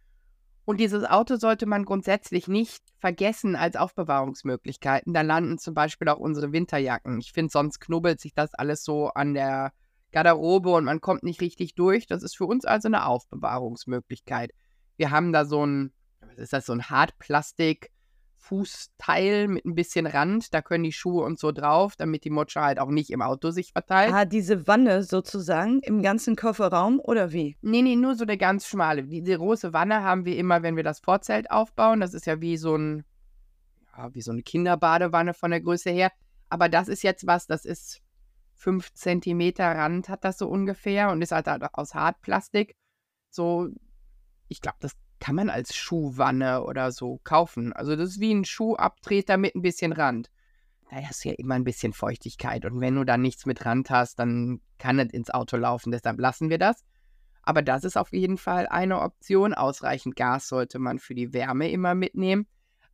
Und 0.66 0.80
dieses 0.80 1.04
Auto 1.04 1.36
sollte 1.36 1.64
man 1.64 1.84
grundsätzlich 1.84 2.48
nicht 2.48 2.82
vergessen 2.98 3.54
als 3.54 3.76
Aufbewahrungsmöglichkeiten. 3.76 5.14
Da 5.14 5.22
landen 5.22 5.58
zum 5.58 5.74
Beispiel 5.74 6.08
auch 6.08 6.18
unsere 6.18 6.52
Winterjacken. 6.52 7.20
Ich 7.20 7.32
finde, 7.32 7.52
sonst 7.52 7.78
knubbelt 7.78 8.20
sich 8.20 8.34
das 8.34 8.52
alles 8.52 8.82
so 8.82 9.08
an 9.10 9.32
der 9.32 9.72
Garderobe 10.10 10.70
und 10.70 10.84
man 10.84 11.00
kommt 11.00 11.22
nicht 11.22 11.40
richtig 11.40 11.76
durch. 11.76 12.08
Das 12.08 12.24
ist 12.24 12.36
für 12.36 12.46
uns 12.46 12.64
also 12.64 12.88
eine 12.88 13.06
Aufbewahrungsmöglichkeit. 13.06 14.50
Wir 14.96 15.12
haben 15.12 15.32
da 15.32 15.44
so 15.44 15.64
ein, 15.64 15.92
was 16.20 16.37
ist 16.37 16.52
das, 16.52 16.66
so 16.66 16.73
ein 16.73 16.90
Hartplastik. 16.90 17.92
Fußteil 18.38 19.49
mit 19.49 19.64
ein 19.64 19.75
bisschen 19.75 20.07
Rand, 20.07 20.55
da 20.55 20.62
können 20.62 20.85
die 20.85 20.93
Schuhe 20.93 21.25
und 21.25 21.38
so 21.38 21.52
drauf, 21.52 21.97
damit 21.97 22.25
die 22.25 22.31
Motsche 22.31 22.61
halt 22.61 22.78
auch 22.78 22.90
nicht 22.90 23.11
im 23.11 23.23
Auto 23.23 23.50
sich 23.50 23.73
verteilt. 23.73 24.12
Ah, 24.12 24.25
diese 24.25 24.66
Wanne 24.66 25.02
sozusagen 25.02 25.81
im 25.81 26.02
ganzen 26.02 26.37
Kofferraum 26.37 27.00
oder 27.00 27.33
wie? 27.33 27.57
Nee, 27.62 27.83
nee, 27.83 27.97
nur 27.97 28.14
so 28.14 28.25
eine 28.25 28.38
ganz 28.38 28.66
schmale. 28.66 29.05
Diese 29.05 29.37
große 29.37 29.73
Wanne 29.73 30.02
haben 30.02 30.25
wir 30.25 30.37
immer, 30.37 30.62
wenn 30.62 30.76
wir 30.76 30.85
das 30.85 31.00
Vorzelt 31.00 31.50
aufbauen. 31.50 32.00
Das 32.00 32.14
ist 32.14 32.26
ja 32.26 32.40
wie 32.40 32.57
so 32.57 32.76
ein, 32.76 33.05
ja, 33.97 34.14
wie 34.14 34.23
so 34.23 34.31
eine 34.31 34.43
Kinderbadewanne 34.43 35.35
von 35.35 35.50
der 35.50 35.61
Größe 35.61 35.90
her. 35.90 36.12
Aber 36.49 36.69
das 36.69 36.88
ist 36.88 37.02
jetzt 37.02 37.26
was, 37.26 37.47
das 37.47 37.64
ist 37.64 38.00
5 38.55 38.95
Zentimeter 38.95 39.66
Rand 39.66 40.09
hat 40.09 40.25
das 40.25 40.38
so 40.38 40.49
ungefähr 40.49 41.11
und 41.11 41.21
ist 41.21 41.33
halt 41.33 41.49
aus 41.75 41.95
Hartplastik. 41.95 42.76
So, 43.31 43.69
ich 44.49 44.61
glaube, 44.61 44.78
das 44.81 44.93
kann 45.18 45.35
man 45.35 45.50
als 45.50 45.75
Schuhwanne 45.75 46.62
oder 46.64 46.92
so 46.92 47.20
kaufen. 47.25 47.73
Also 47.73 47.96
das 47.96 48.11
ist 48.11 48.20
wie 48.20 48.32
ein 48.32 48.44
Schuhabtreter 48.44 49.37
mit 49.37 49.54
ein 49.54 49.62
bisschen 49.62 49.92
Rand. 49.92 50.30
Da 50.90 50.96
hast 50.96 51.25
du 51.25 51.30
ja 51.30 51.35
immer 51.37 51.54
ein 51.54 51.64
bisschen 51.64 51.92
Feuchtigkeit. 51.92 52.64
Und 52.64 52.80
wenn 52.80 52.94
du 52.94 53.04
dann 53.04 53.23
nichts 53.23 53.46
mit 53.46 53.64
Rand 53.64 53.90
hast, 53.90 54.18
dann 54.18 54.61
kann 54.78 54.99
es 54.99 55.12
ins 55.12 55.30
Auto 55.30 55.56
laufen. 55.56 55.90
Deshalb 55.90 56.20
lassen 56.20 56.49
wir 56.49 56.58
das. 56.58 56.85
Aber 57.42 57.62
das 57.62 57.85
ist 57.85 57.96
auf 57.96 58.12
jeden 58.12 58.38
Fall 58.38 58.66
eine 58.66 59.00
Option. 59.00 59.54
Ausreichend 59.54 60.16
Gas 60.16 60.49
sollte 60.49 60.78
man 60.78 60.99
für 60.99 61.14
die 61.14 61.32
Wärme 61.32 61.70
immer 61.70 61.94
mitnehmen. 61.94 62.46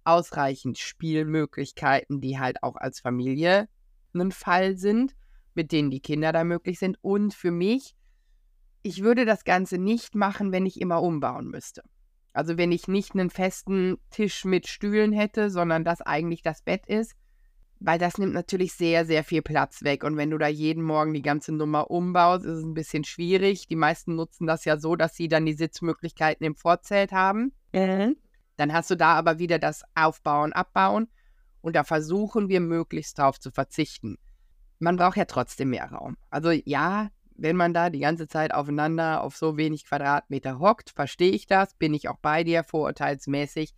Ausreichend 0.04 0.78
Spielmöglichkeiten, 0.78 2.20
die 2.20 2.38
halt 2.38 2.62
auch 2.62 2.76
als 2.76 3.00
Familie 3.00 3.68
ein 4.14 4.30
Fall 4.30 4.76
sind, 4.76 5.14
mit 5.54 5.72
denen 5.72 5.90
die 5.90 6.00
Kinder 6.00 6.32
da 6.32 6.44
möglich 6.44 6.78
sind. 6.78 6.98
Und 7.02 7.34
für 7.34 7.50
mich, 7.50 7.94
ich 8.82 9.02
würde 9.02 9.24
das 9.24 9.44
Ganze 9.44 9.78
nicht 9.78 10.14
machen, 10.14 10.52
wenn 10.52 10.66
ich 10.66 10.80
immer 10.80 11.02
umbauen 11.02 11.48
müsste. 11.48 11.82
Also 12.32 12.56
wenn 12.56 12.72
ich 12.72 12.88
nicht 12.88 13.12
einen 13.12 13.30
festen 13.30 13.98
Tisch 14.10 14.44
mit 14.44 14.66
Stühlen 14.66 15.12
hätte, 15.12 15.50
sondern 15.50 15.84
das 15.84 16.00
eigentlich 16.00 16.42
das 16.42 16.62
Bett 16.62 16.86
ist, 16.86 17.14
weil 17.84 17.98
das 17.98 18.16
nimmt 18.18 18.32
natürlich 18.32 18.74
sehr, 18.74 19.04
sehr 19.04 19.24
viel 19.24 19.42
Platz 19.42 19.82
weg. 19.82 20.04
Und 20.04 20.16
wenn 20.16 20.30
du 20.30 20.38
da 20.38 20.46
jeden 20.46 20.82
Morgen 20.82 21.12
die 21.12 21.22
ganze 21.22 21.52
Nummer 21.52 21.90
umbaust, 21.90 22.44
ist 22.44 22.58
es 22.58 22.64
ein 22.64 22.74
bisschen 22.74 23.04
schwierig. 23.04 23.66
Die 23.66 23.76
meisten 23.76 24.14
nutzen 24.14 24.46
das 24.46 24.64
ja 24.64 24.78
so, 24.78 24.96
dass 24.96 25.16
sie 25.16 25.28
dann 25.28 25.46
die 25.46 25.52
Sitzmöglichkeiten 25.54 26.46
im 26.46 26.54
Vorzelt 26.54 27.12
haben. 27.12 27.52
Mhm. 27.72 28.16
Dann 28.56 28.72
hast 28.72 28.90
du 28.90 28.96
da 28.96 29.14
aber 29.14 29.38
wieder 29.38 29.58
das 29.58 29.82
Aufbauen, 29.94 30.52
Abbauen. 30.52 31.08
Und 31.60 31.76
da 31.76 31.84
versuchen 31.84 32.48
wir 32.48 32.60
möglichst 32.60 33.18
drauf 33.18 33.40
zu 33.40 33.50
verzichten. 33.50 34.16
Man 34.78 34.96
braucht 34.96 35.16
ja 35.16 35.24
trotzdem 35.24 35.70
mehr 35.70 35.90
Raum. 35.90 36.16
Also 36.30 36.50
ja, 36.50 37.10
wenn 37.42 37.56
man 37.56 37.74
da 37.74 37.90
die 37.90 38.00
ganze 38.00 38.28
Zeit 38.28 38.54
aufeinander 38.54 39.22
auf 39.22 39.36
so 39.36 39.56
wenig 39.56 39.84
Quadratmeter 39.84 40.58
hockt, 40.58 40.90
verstehe 40.90 41.32
ich 41.32 41.46
das, 41.46 41.74
bin 41.74 41.92
ich 41.92 42.08
auch 42.08 42.18
bei 42.18 42.44
dir 42.44 42.64
vorurteilsmäßig 42.64 43.74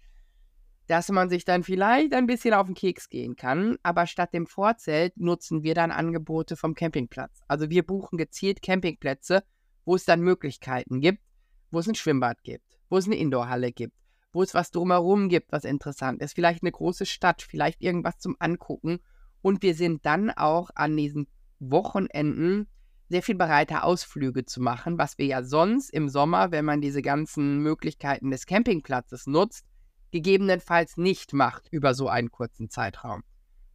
dass 0.87 1.09
man 1.09 1.30
sich 1.30 1.44
dann 1.44 1.62
vielleicht 1.62 2.12
ein 2.12 2.26
bisschen 2.26 2.54
auf 2.54 2.66
den 2.66 2.75
Keks 2.75 3.09
gehen 3.09 3.37
kann. 3.37 3.76
Aber 3.83 4.06
statt 4.06 4.35
dem 4.35 4.47
Vorzelt 4.47 5.16
nutzen 5.16 5.62
wir 5.62 5.75
dann 5.75 5.90
Angebote 5.90 6.56
vom 6.56 6.75
Campingplatz. 6.75 7.42
Also 7.49 7.71
wir 7.71 7.85
buchen 7.85 8.18
gezielt 8.18 8.62
Campingplätze, 8.62 9.44
wo 9.85 9.94
es 9.94 10.04
dann 10.04 10.21
Möglichkeiten 10.21 11.00
gibt, 11.00 11.23
wo 11.71 11.78
es 11.78 11.88
ein 11.88 11.94
Schwimmbad 11.94 12.42
gibt, 12.42 12.78
wo 12.88 12.99
es 12.99 13.06
eine 13.06 13.16
Indoorhalle 13.16 13.73
gibt, 13.73 13.97
wo 14.33 14.42
es 14.42 14.54
was 14.54 14.71
drumherum 14.71 15.28
gibt, 15.28 15.52
was 15.52 15.64
interessant 15.64 16.23
ist. 16.23 16.35
Vielleicht 16.35 16.62
eine 16.62 16.73
große 16.73 17.06
Stadt, 17.06 17.42
vielleicht 17.42 17.80
irgendwas 17.80 18.18
zum 18.18 18.37
Angucken. 18.38 19.00
Und 19.40 19.62
wir 19.62 19.75
sind 19.75 20.04
dann 20.06 20.30
auch 20.30 20.71
an 20.75 20.97
diesen 20.97 21.28
Wochenenden 21.61 22.68
sehr 23.08 23.23
viel 23.23 23.34
bereiter, 23.34 23.84
Ausflüge 23.84 24.44
zu 24.44 24.61
machen, 24.61 24.99
was 24.99 25.18
wir 25.18 25.26
ja 25.26 25.42
sonst 25.42 25.90
im 25.90 26.08
Sommer, 26.08 26.50
wenn 26.50 26.64
man 26.64 26.80
diese 26.80 27.02
ganzen 27.02 27.58
Möglichkeiten 27.58 28.30
des 28.30 28.46
Campingplatzes 28.46 29.26
nutzt, 29.26 29.66
gegebenenfalls 30.11 30.96
nicht 30.96 31.32
macht 31.32 31.68
über 31.70 31.94
so 31.94 32.08
einen 32.08 32.30
kurzen 32.30 32.70
Zeitraum. 32.70 33.23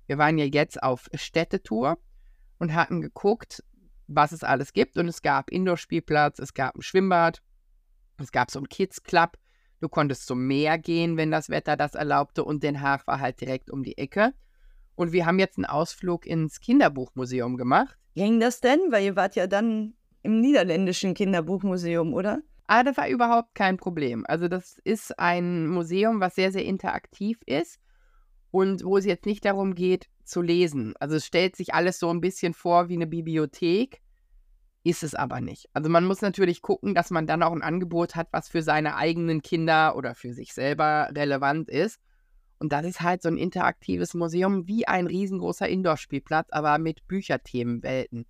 Wir 0.07 0.17
waren 0.17 0.37
ja 0.37 0.45
jetzt 0.45 0.81
auf 0.81 1.07
Städtetour 1.13 1.99
und 2.57 2.73
hatten 2.73 3.01
geguckt, 3.01 3.63
was 4.07 4.31
es 4.31 4.43
alles 4.43 4.73
gibt. 4.73 4.97
Und 4.97 5.07
es 5.07 5.21
gab 5.21 5.49
Indoor-Spielplatz, 5.49 6.39
es 6.39 6.53
gab 6.53 6.75
ein 6.75 6.81
Schwimmbad, 6.81 7.41
es 8.17 8.31
gab 8.31 8.51
so 8.51 8.59
einen 8.59 8.69
Kids 8.69 9.03
Club. 9.03 9.37
Du 9.79 9.87
konntest 9.87 10.25
zum 10.25 10.45
Meer 10.45 10.77
gehen, 10.77 11.15
wenn 11.15 11.31
das 11.31 11.49
Wetter 11.49 11.77
das 11.77 11.95
erlaubte. 11.95 12.43
Und 12.43 12.63
Den 12.63 12.81
Haag 12.81 13.07
war 13.07 13.19
halt 13.19 13.39
direkt 13.39 13.69
um 13.69 13.83
die 13.83 13.97
Ecke. 13.97 14.33
Und 14.95 15.13
wir 15.13 15.25
haben 15.25 15.39
jetzt 15.39 15.57
einen 15.57 15.65
Ausflug 15.65 16.25
ins 16.25 16.59
Kinderbuchmuseum 16.59 17.55
gemacht. 17.55 17.97
Ging 18.19 18.41
das 18.41 18.59
denn? 18.59 18.81
Weil 18.89 19.05
ihr 19.05 19.15
wart 19.15 19.37
ja 19.37 19.47
dann 19.47 19.93
im 20.23 20.41
niederländischen 20.41 21.13
Kinderbuchmuseum, 21.13 22.13
oder? 22.13 22.41
Aber 22.67 22.83
das 22.83 22.97
war 22.97 23.07
überhaupt 23.07 23.55
kein 23.55 23.77
Problem. 23.77 24.25
Also 24.27 24.49
das 24.49 24.77
ist 24.83 25.17
ein 25.17 25.69
Museum, 25.69 26.19
was 26.19 26.35
sehr, 26.35 26.51
sehr 26.51 26.65
interaktiv 26.65 27.39
ist 27.45 27.79
und 28.51 28.83
wo 28.83 28.97
es 28.97 29.05
jetzt 29.05 29.25
nicht 29.25 29.45
darum 29.45 29.73
geht 29.73 30.09
zu 30.25 30.41
lesen. 30.41 30.95
Also 30.99 31.15
es 31.15 31.25
stellt 31.25 31.55
sich 31.55 31.73
alles 31.73 31.97
so 31.97 32.09
ein 32.09 32.19
bisschen 32.19 32.53
vor 32.53 32.89
wie 32.89 32.95
eine 32.95 33.07
Bibliothek, 33.07 34.01
ist 34.83 35.01
es 35.01 35.15
aber 35.15 35.39
nicht. 35.39 35.69
Also 35.71 35.89
man 35.89 36.03
muss 36.03 36.19
natürlich 36.19 36.61
gucken, 36.61 36.93
dass 36.95 37.11
man 37.11 37.25
dann 37.25 37.41
auch 37.41 37.53
ein 37.53 37.61
Angebot 37.61 38.17
hat, 38.17 38.27
was 38.33 38.49
für 38.49 38.63
seine 38.63 38.97
eigenen 38.97 39.41
Kinder 39.41 39.95
oder 39.95 40.13
für 40.13 40.33
sich 40.33 40.53
selber 40.53 41.09
relevant 41.15 41.69
ist. 41.69 42.01
Und 42.59 42.73
das 42.73 42.85
ist 42.85 43.01
halt 43.01 43.21
so 43.21 43.29
ein 43.29 43.37
interaktives 43.37 44.13
Museum 44.13 44.67
wie 44.67 44.85
ein 44.85 45.07
riesengroßer 45.07 45.67
Indoor-Spielplatz, 45.67 46.49
aber 46.51 46.77
mit 46.77 47.07
Bücherthemenwelten. 47.07 48.25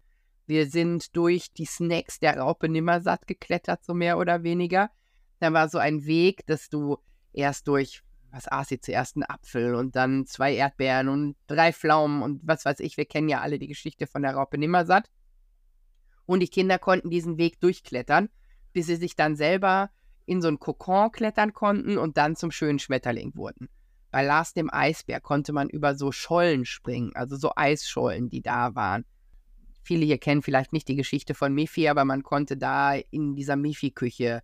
Wir 0.46 0.68
sind 0.68 1.16
durch 1.16 1.52
die 1.52 1.66
Snacks 1.66 2.20
der 2.20 2.38
Raupe 2.38 2.70
Nimmersatt 2.70 3.26
geklettert, 3.28 3.84
so 3.84 3.94
mehr 3.94 4.18
oder 4.20 4.44
weniger. 4.44 4.92
Da 5.40 5.52
war 5.52 5.68
so 5.68 5.80
ein 5.80 6.06
Weg, 6.06 6.46
dass 6.46 6.70
du 6.70 6.98
erst 7.34 7.68
durch, 7.68 8.04
was 8.32 8.48
aß 8.48 8.70
sie 8.70 8.80
zuerst, 8.80 9.16
einen 9.16 9.24
Apfel 9.24 9.74
und 9.74 9.96
dann 9.96 10.28
zwei 10.28 10.54
Erdbeeren 10.54 11.08
und 11.08 11.36
drei 11.48 11.74
Pflaumen 11.74 12.22
und 12.22 12.42
was 12.44 12.66
weiß 12.66 12.80
ich. 12.82 12.98
Wir 12.98 13.06
kennen 13.06 13.30
ja 13.30 13.42
alle 13.42 13.58
die 13.58 13.68
Geschichte 13.68 14.06
von 14.06 14.22
der 14.22 14.36
Raupe 14.36 14.58
Nimmersatt. 14.58 15.10
Und 16.26 16.42
die 16.42 16.48
Kinder 16.48 16.78
konnten 16.78 17.10
diesen 17.10 17.38
Weg 17.40 17.60
durchklettern, 17.60 18.30
bis 18.74 18.86
sie 18.86 18.96
sich 18.96 19.16
dann 19.16 19.36
selber 19.36 19.90
in 20.28 20.44
so 20.44 20.48
ein 20.48 20.60
Kokon 20.60 21.12
klettern 21.12 21.54
konnten 21.54 21.98
und 21.98 22.18
dann 22.18 22.36
zum 22.36 22.52
schönen 22.52 22.78
Schmetterling 22.78 23.36
wurden. 23.36 23.68
Bei 24.12 24.24
Lars 24.24 24.54
dem 24.54 24.74
Eisbär 24.74 25.22
konnte 25.22 25.54
man 25.54 25.70
über 25.70 25.96
so 25.96 26.12
Schollen 26.12 26.66
springen, 26.66 27.12
also 27.16 27.36
so 27.36 27.52
Eisschollen, 27.56 28.30
die 28.30 28.42
da 28.42 28.74
waren. 28.74 29.06
Viele 29.84 30.06
hier 30.06 30.18
kennen 30.18 30.42
vielleicht 30.42 30.74
nicht 30.74 30.88
die 30.88 30.96
Geschichte 30.96 31.36
von 31.36 31.54
Mifi, 31.54 31.88
aber 31.88 32.06
man 32.06 32.24
konnte 32.24 32.58
da 32.58 32.96
in 32.96 33.36
dieser 33.36 33.56
Mifi-Küche 33.56 34.42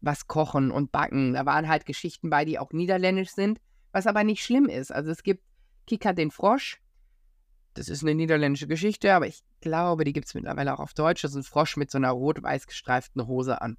was 0.00 0.28
kochen 0.28 0.70
und 0.70 0.92
backen. 0.92 1.32
Da 1.32 1.46
waren 1.46 1.68
halt 1.68 1.86
Geschichten 1.86 2.30
bei, 2.30 2.44
die 2.44 2.58
auch 2.58 2.72
niederländisch 2.72 3.30
sind, 3.30 3.60
was 3.92 4.06
aber 4.06 4.24
nicht 4.24 4.44
schlimm 4.44 4.66
ist. 4.66 4.92
Also 4.92 5.10
es 5.10 5.22
gibt 5.22 5.42
Kika 5.86 6.12
den 6.12 6.30
Frosch. 6.30 6.80
Das 7.74 7.88
ist 7.88 8.02
eine 8.02 8.14
niederländische 8.14 8.68
Geschichte, 8.68 9.14
aber 9.14 9.26
ich 9.26 9.42
glaube, 9.60 10.04
die 10.04 10.12
gibt 10.12 10.26
es 10.26 10.34
mittlerweile 10.34 10.74
auch 10.74 10.80
auf 10.80 10.94
Deutsch. 10.94 11.22
Das 11.22 11.32
ist 11.32 11.36
ein 11.36 11.42
Frosch 11.42 11.76
mit 11.76 11.90
so 11.90 11.98
einer 11.98 12.10
rot-weiß 12.10 12.66
gestreiften 12.66 13.26
Hose 13.26 13.60
an. 13.60 13.76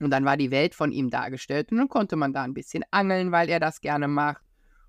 Und 0.00 0.10
dann 0.10 0.24
war 0.24 0.36
die 0.36 0.50
Welt 0.50 0.74
von 0.74 0.92
ihm 0.92 1.10
dargestellt 1.10 1.70
und 1.70 1.78
dann 1.78 1.88
konnte 1.88 2.16
man 2.16 2.32
da 2.32 2.42
ein 2.42 2.54
bisschen 2.54 2.82
angeln, 2.90 3.32
weil 3.32 3.48
er 3.48 3.60
das 3.60 3.80
gerne 3.80 4.08
macht 4.08 4.42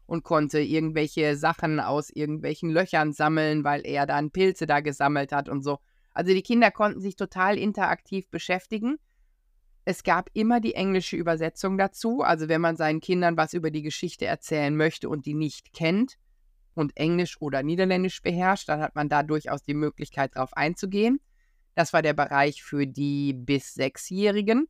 und 0.06 0.24
konnte 0.24 0.60
irgendwelche 0.60 1.36
Sachen 1.36 1.80
aus 1.80 2.10
irgendwelchen 2.10 2.70
Löchern 2.70 3.14
sammeln, 3.14 3.64
weil 3.64 3.86
er 3.86 4.06
dann 4.06 4.32
Pilze 4.32 4.68
da 4.68 4.82
gesammelt 4.82 5.32
hat 5.32 5.50
und 5.50 5.64
so. 5.64 5.80
Also 6.14 6.34
die 6.34 6.42
Kinder 6.42 6.72
konnten 6.72 7.02
sich 7.02 7.16
total 7.16 7.58
interaktiv 7.58 8.30
beschäftigen. 8.30 8.98
Es 9.86 10.04
gab 10.04 10.30
immer 10.34 10.60
die 10.60 10.76
englische 10.76 11.18
Übersetzung 11.18 11.78
dazu. 11.78 12.22
Also 12.22 12.48
wenn 12.48 12.62
man 12.62 12.78
seinen 12.78 13.02
Kindern 13.02 13.36
was 13.36 13.54
über 13.54 13.72
die 13.72 13.82
Geschichte 13.82 14.26
erzählen 14.26 14.76
möchte 14.76 15.10
und 15.10 15.26
die 15.26 15.34
nicht 15.34 15.74
kennt 15.74 16.18
und 16.74 16.96
Englisch 16.96 17.42
oder 17.42 17.64
Niederländisch 17.64 18.22
beherrscht, 18.22 18.70
dann 18.70 18.82
hat 18.82 18.96
man 18.96 19.10
da 19.10 19.24
durchaus 19.24 19.64
die 19.64 19.74
Möglichkeit, 19.74 20.36
darauf 20.36 20.54
einzugehen. 20.54 21.20
Das 21.76 21.92
war 21.92 22.02
der 22.02 22.14
Bereich 22.14 22.64
für 22.64 22.86
die 22.86 23.34
bis 23.34 23.74
Sechsjährigen. 23.74 24.68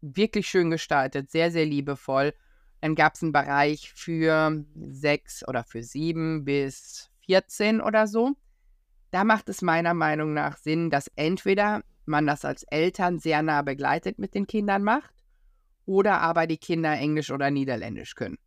Wirklich 0.00 0.48
schön 0.48 0.70
gestaltet, 0.70 1.30
sehr, 1.30 1.50
sehr 1.50 1.66
liebevoll. 1.66 2.32
Dann 2.80 2.94
gab 2.94 3.14
es 3.14 3.22
einen 3.22 3.32
Bereich 3.32 3.92
für 3.94 4.64
sechs 4.74 5.46
oder 5.46 5.64
für 5.64 5.82
sieben 5.82 6.44
bis 6.44 7.10
14 7.26 7.80
oder 7.80 8.06
so. 8.06 8.36
Da 9.10 9.24
macht 9.24 9.48
es 9.48 9.62
meiner 9.62 9.94
Meinung 9.94 10.32
nach 10.34 10.56
Sinn, 10.58 10.90
dass 10.90 11.10
entweder 11.16 11.82
man 12.04 12.26
das 12.26 12.44
als 12.44 12.62
Eltern 12.64 13.18
sehr 13.18 13.42
nah 13.42 13.62
begleitet 13.62 14.18
mit 14.18 14.34
den 14.34 14.46
Kindern 14.46 14.82
macht 14.82 15.12
oder 15.86 16.20
aber 16.20 16.46
die 16.46 16.58
Kinder 16.58 16.92
Englisch 16.92 17.30
oder 17.30 17.50
Niederländisch 17.50 18.14
können. 18.14 18.38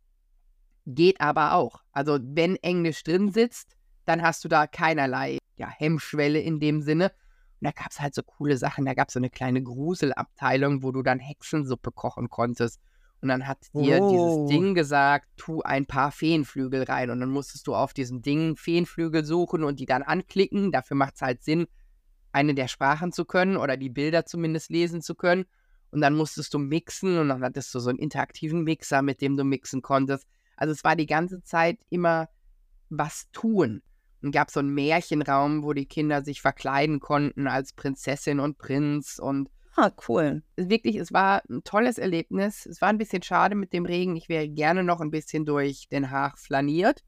Geht 0.86 1.20
aber 1.20 1.54
auch. 1.54 1.82
Also 1.92 2.18
wenn 2.22 2.56
Englisch 2.56 3.02
drin 3.04 3.30
sitzt, 3.30 3.76
dann 4.04 4.22
hast 4.22 4.44
du 4.44 4.48
da 4.48 4.66
keinerlei 4.66 5.38
ja, 5.56 5.68
Hemmschwelle 5.68 6.40
in 6.40 6.58
dem 6.58 6.82
Sinne. 6.82 7.12
Und 7.60 7.66
da 7.66 7.70
gab 7.70 7.90
es 7.90 8.00
halt 8.00 8.14
so 8.14 8.22
coole 8.22 8.56
Sachen. 8.56 8.84
Da 8.84 8.94
gab 8.94 9.08
es 9.08 9.14
so 9.14 9.20
eine 9.20 9.30
kleine 9.30 9.62
Gruselabteilung, 9.62 10.82
wo 10.82 10.90
du 10.90 11.02
dann 11.02 11.20
Hexensuppe 11.20 11.92
kochen 11.92 12.30
konntest 12.30 12.80
und 13.22 13.28
dann 13.28 13.46
hat 13.46 13.58
dir 13.72 14.02
oh. 14.02 14.10
dieses 14.10 14.48
Ding 14.48 14.74
gesagt, 14.74 15.28
tu 15.36 15.62
ein 15.62 15.86
paar 15.86 16.10
Feenflügel 16.10 16.82
rein. 16.82 17.08
Und 17.08 17.20
dann 17.20 17.30
musstest 17.30 17.68
du 17.68 17.74
auf 17.76 17.94
diesem 17.94 18.20
Ding 18.20 18.56
Feenflügel 18.56 19.24
suchen 19.24 19.62
und 19.62 19.78
die 19.78 19.86
dann 19.86 20.02
anklicken. 20.02 20.72
Dafür 20.72 20.96
macht 20.96 21.14
es 21.14 21.22
halt 21.22 21.44
Sinn, 21.44 21.68
eine 22.32 22.54
der 22.54 22.66
Sprachen 22.66 23.12
zu 23.12 23.24
können 23.24 23.56
oder 23.56 23.76
die 23.76 23.90
Bilder 23.90 24.26
zumindest 24.26 24.70
lesen 24.70 25.02
zu 25.02 25.14
können. 25.14 25.44
Und 25.92 26.00
dann 26.00 26.16
musstest 26.16 26.52
du 26.52 26.58
mixen 26.58 27.16
und 27.16 27.28
dann 27.28 27.44
hattest 27.44 27.72
du 27.72 27.78
so 27.78 27.90
einen 27.90 28.00
interaktiven 28.00 28.64
Mixer, 28.64 29.02
mit 29.02 29.20
dem 29.20 29.36
du 29.36 29.44
mixen 29.44 29.82
konntest. 29.82 30.26
Also 30.56 30.72
es 30.72 30.82
war 30.82 30.96
die 30.96 31.06
ganze 31.06 31.44
Zeit 31.44 31.78
immer 31.90 32.28
was 32.88 33.30
tun. 33.30 33.82
Und 34.20 34.32
gab 34.32 34.50
so 34.50 34.58
einen 34.58 34.74
Märchenraum, 34.74 35.62
wo 35.62 35.74
die 35.74 35.86
Kinder 35.86 36.24
sich 36.24 36.40
verkleiden 36.40 36.98
konnten 36.98 37.46
als 37.46 37.72
Prinzessin 37.72 38.40
und 38.40 38.58
Prinz 38.58 39.20
und 39.20 39.48
Ah, 39.74 39.90
cool. 40.06 40.42
Wirklich, 40.56 40.96
es 40.96 41.12
war 41.12 41.42
ein 41.48 41.64
tolles 41.64 41.96
Erlebnis. 41.96 42.66
Es 42.66 42.82
war 42.82 42.90
ein 42.90 42.98
bisschen 42.98 43.22
schade 43.22 43.54
mit 43.54 43.72
dem 43.72 43.86
Regen. 43.86 44.16
Ich 44.16 44.28
wäre 44.28 44.48
gerne 44.48 44.84
noch 44.84 45.00
ein 45.00 45.10
bisschen 45.10 45.46
durch 45.46 45.88
Den 45.88 46.10
Haag 46.10 46.38
flaniert. 46.38 47.02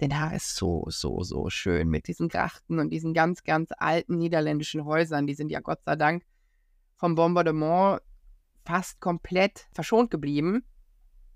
Den 0.00 0.18
Haag 0.18 0.34
ist 0.36 0.54
so, 0.54 0.84
so, 0.88 1.24
so 1.24 1.50
schön 1.50 1.88
mit 1.88 2.06
diesen 2.06 2.28
Grachten 2.28 2.78
und 2.78 2.90
diesen 2.90 3.14
ganz, 3.14 3.42
ganz 3.42 3.70
alten 3.76 4.16
niederländischen 4.16 4.84
Häusern. 4.84 5.26
Die 5.26 5.34
sind 5.34 5.50
ja 5.50 5.58
Gott 5.58 5.80
sei 5.84 5.96
Dank 5.96 6.22
vom 6.94 7.16
Bombardement 7.16 8.00
fast 8.64 9.00
komplett 9.00 9.66
verschont 9.72 10.12
geblieben. 10.12 10.64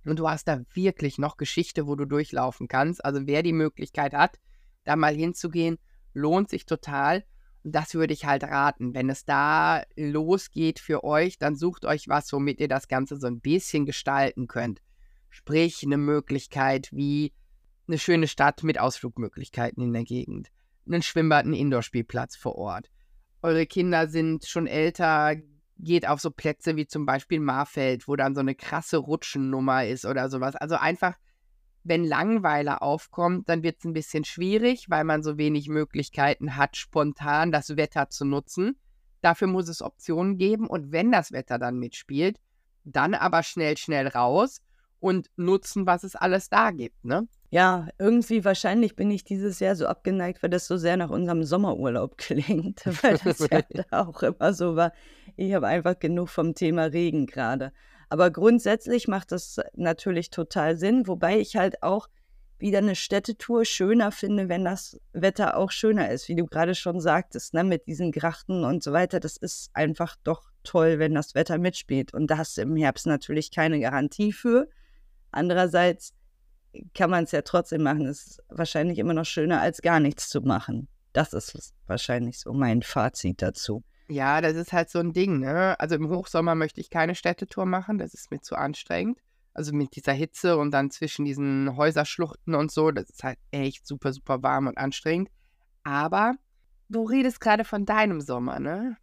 Und 0.04 0.20
du 0.20 0.28
hast 0.28 0.46
da 0.46 0.60
wirklich 0.74 1.18
noch 1.18 1.38
Geschichte, 1.38 1.88
wo 1.88 1.96
du 1.96 2.04
durchlaufen 2.04 2.68
kannst. 2.68 3.04
Also 3.04 3.26
wer 3.26 3.42
die 3.42 3.52
Möglichkeit 3.52 4.14
hat, 4.14 4.38
da 4.84 4.94
mal 4.94 5.14
hinzugehen, 5.14 5.78
lohnt 6.12 6.50
sich 6.50 6.66
total 6.66 7.24
das 7.64 7.94
würde 7.94 8.12
ich 8.12 8.24
halt 8.24 8.44
raten. 8.44 8.94
Wenn 8.94 9.08
es 9.08 9.24
da 9.24 9.82
losgeht 9.96 10.80
für 10.80 11.04
euch, 11.04 11.38
dann 11.38 11.54
sucht 11.56 11.84
euch 11.84 12.08
was, 12.08 12.32
womit 12.32 12.60
ihr 12.60 12.68
das 12.68 12.88
Ganze 12.88 13.16
so 13.16 13.26
ein 13.26 13.40
bisschen 13.40 13.86
gestalten 13.86 14.46
könnt. 14.46 14.80
Sprich, 15.30 15.82
eine 15.84 15.96
Möglichkeit 15.96 16.88
wie 16.92 17.32
eine 17.86 17.98
schöne 17.98 18.28
Stadt 18.28 18.62
mit 18.62 18.78
Ausflugmöglichkeiten 18.78 19.82
in 19.82 19.92
der 19.92 20.04
Gegend. 20.04 20.48
Einen 20.86 21.02
Schwimmbad, 21.02 21.44
einen 21.44 21.54
Indoorspielplatz 21.54 22.36
vor 22.36 22.56
Ort. 22.56 22.90
Eure 23.42 23.66
Kinder 23.66 24.08
sind 24.08 24.46
schon 24.46 24.66
älter, 24.66 25.36
geht 25.78 26.06
auf 26.06 26.20
so 26.20 26.30
Plätze 26.30 26.76
wie 26.76 26.86
zum 26.86 27.06
Beispiel 27.06 27.40
Marfeld, 27.40 28.06
wo 28.08 28.16
dann 28.16 28.34
so 28.34 28.40
eine 28.40 28.54
krasse 28.54 28.98
Rutschennummer 28.98 29.86
ist 29.86 30.04
oder 30.04 30.28
sowas. 30.28 30.54
Also 30.56 30.76
einfach 30.76 31.14
Wenn 31.84 32.04
Langweiler 32.04 32.82
aufkommt, 32.82 33.48
dann 33.48 33.62
wird 33.62 33.78
es 33.78 33.84
ein 33.84 33.92
bisschen 33.92 34.24
schwierig, 34.24 34.88
weil 34.88 35.04
man 35.04 35.22
so 35.22 35.36
wenig 35.36 35.68
Möglichkeiten 35.68 36.56
hat, 36.56 36.76
spontan 36.76 37.50
das 37.50 37.76
Wetter 37.76 38.08
zu 38.08 38.24
nutzen. 38.24 38.76
Dafür 39.20 39.48
muss 39.48 39.68
es 39.68 39.82
Optionen 39.82 40.38
geben 40.38 40.66
und 40.66 40.92
wenn 40.92 41.12
das 41.12 41.32
Wetter 41.32 41.58
dann 41.58 41.78
mitspielt, 41.78 42.38
dann 42.84 43.14
aber 43.14 43.42
schnell, 43.42 43.76
schnell 43.76 44.08
raus 44.08 44.60
und 45.02 45.30
nutzen, 45.36 45.86
was 45.86 46.04
es 46.04 46.14
alles 46.14 46.48
da 46.48 46.70
gibt, 46.70 47.04
ne? 47.04 47.26
Ja, 47.50 47.88
irgendwie 47.98 48.46
wahrscheinlich 48.46 48.96
bin 48.96 49.10
ich 49.10 49.24
dieses 49.24 49.60
Jahr 49.60 49.76
so 49.76 49.86
abgeneigt, 49.86 50.42
weil 50.42 50.48
das 50.48 50.66
so 50.66 50.78
sehr 50.78 50.96
nach 50.96 51.10
unserem 51.10 51.42
Sommerurlaub 51.42 52.16
klingt, 52.16 52.82
weil 53.02 53.18
das 53.18 53.40
ja 53.50 53.60
da 53.62 54.06
auch 54.06 54.22
immer 54.22 54.54
so 54.54 54.76
war. 54.76 54.92
Ich 55.36 55.52
habe 55.52 55.66
einfach 55.66 55.98
genug 55.98 56.28
vom 56.28 56.54
Thema 56.54 56.84
Regen 56.84 57.26
gerade. 57.26 57.72
Aber 58.12 58.30
grundsätzlich 58.30 59.08
macht 59.08 59.32
das 59.32 59.58
natürlich 59.72 60.28
total 60.28 60.76
Sinn, 60.76 61.06
wobei 61.06 61.40
ich 61.40 61.56
halt 61.56 61.82
auch 61.82 62.08
wieder 62.58 62.76
eine 62.76 62.94
Städtetour 62.94 63.64
schöner 63.64 64.12
finde, 64.12 64.50
wenn 64.50 64.66
das 64.66 65.00
Wetter 65.14 65.56
auch 65.56 65.70
schöner 65.70 66.10
ist, 66.10 66.28
wie 66.28 66.34
du 66.34 66.44
gerade 66.44 66.74
schon 66.74 67.00
sagtest, 67.00 67.54
ne, 67.54 67.64
mit 67.64 67.86
diesen 67.86 68.12
Grachten 68.12 68.64
und 68.64 68.82
so 68.82 68.92
weiter. 68.92 69.18
Das 69.18 69.38
ist 69.38 69.70
einfach 69.72 70.16
doch 70.24 70.50
toll, 70.62 70.98
wenn 70.98 71.14
das 71.14 71.34
Wetter 71.34 71.56
mitspielt. 71.56 72.12
Und 72.12 72.26
da 72.26 72.36
hast 72.36 72.58
du 72.58 72.60
im 72.60 72.76
Herbst 72.76 73.06
natürlich 73.06 73.50
keine 73.50 73.80
Garantie 73.80 74.34
für. 74.34 74.68
Andererseits 75.30 76.12
kann 76.92 77.08
man 77.08 77.24
es 77.24 77.32
ja 77.32 77.40
trotzdem 77.40 77.82
machen. 77.82 78.04
Es 78.04 78.26
ist 78.26 78.42
wahrscheinlich 78.50 78.98
immer 78.98 79.14
noch 79.14 79.24
schöner, 79.24 79.62
als 79.62 79.80
gar 79.80 80.00
nichts 80.00 80.28
zu 80.28 80.42
machen. 80.42 80.86
Das 81.14 81.32
ist 81.32 81.72
wahrscheinlich 81.86 82.38
so 82.38 82.52
mein 82.52 82.82
Fazit 82.82 83.40
dazu. 83.40 83.82
Ja, 84.12 84.40
das 84.40 84.54
ist 84.54 84.72
halt 84.72 84.90
so 84.90 84.98
ein 84.98 85.12
Ding, 85.12 85.40
ne? 85.40 85.78
Also 85.78 85.94
im 85.94 86.08
Hochsommer 86.08 86.54
möchte 86.54 86.80
ich 86.80 86.90
keine 86.90 87.14
Städtetour 87.14 87.66
machen, 87.66 87.98
das 87.98 88.14
ist 88.14 88.30
mir 88.30 88.40
zu 88.40 88.56
anstrengend. 88.56 89.18
Also 89.54 89.74
mit 89.74 89.96
dieser 89.96 90.12
Hitze 90.12 90.56
und 90.56 90.70
dann 90.70 90.90
zwischen 90.90 91.24
diesen 91.24 91.76
Häuserschluchten 91.76 92.54
und 92.54 92.70
so, 92.70 92.90
das 92.90 93.10
ist 93.10 93.22
halt 93.22 93.38
echt 93.50 93.86
super, 93.86 94.12
super 94.12 94.42
warm 94.42 94.66
und 94.66 94.78
anstrengend. 94.78 95.28
Aber 95.84 96.34
du 96.88 97.04
redest 97.04 97.40
gerade 97.40 97.64
von 97.64 97.84
deinem 97.84 98.20
Sommer, 98.20 98.60
ne? 98.60 98.96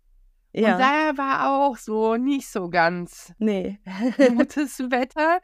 Ja. 0.52 0.74
Und 0.74 0.80
da 0.80 1.18
war 1.18 1.50
auch 1.52 1.78
so 1.78 2.16
nicht 2.16 2.48
so 2.50 2.70
ganz 2.70 3.34
nee. 3.38 3.80
gutes 4.36 4.80
Wetter. 4.80 5.40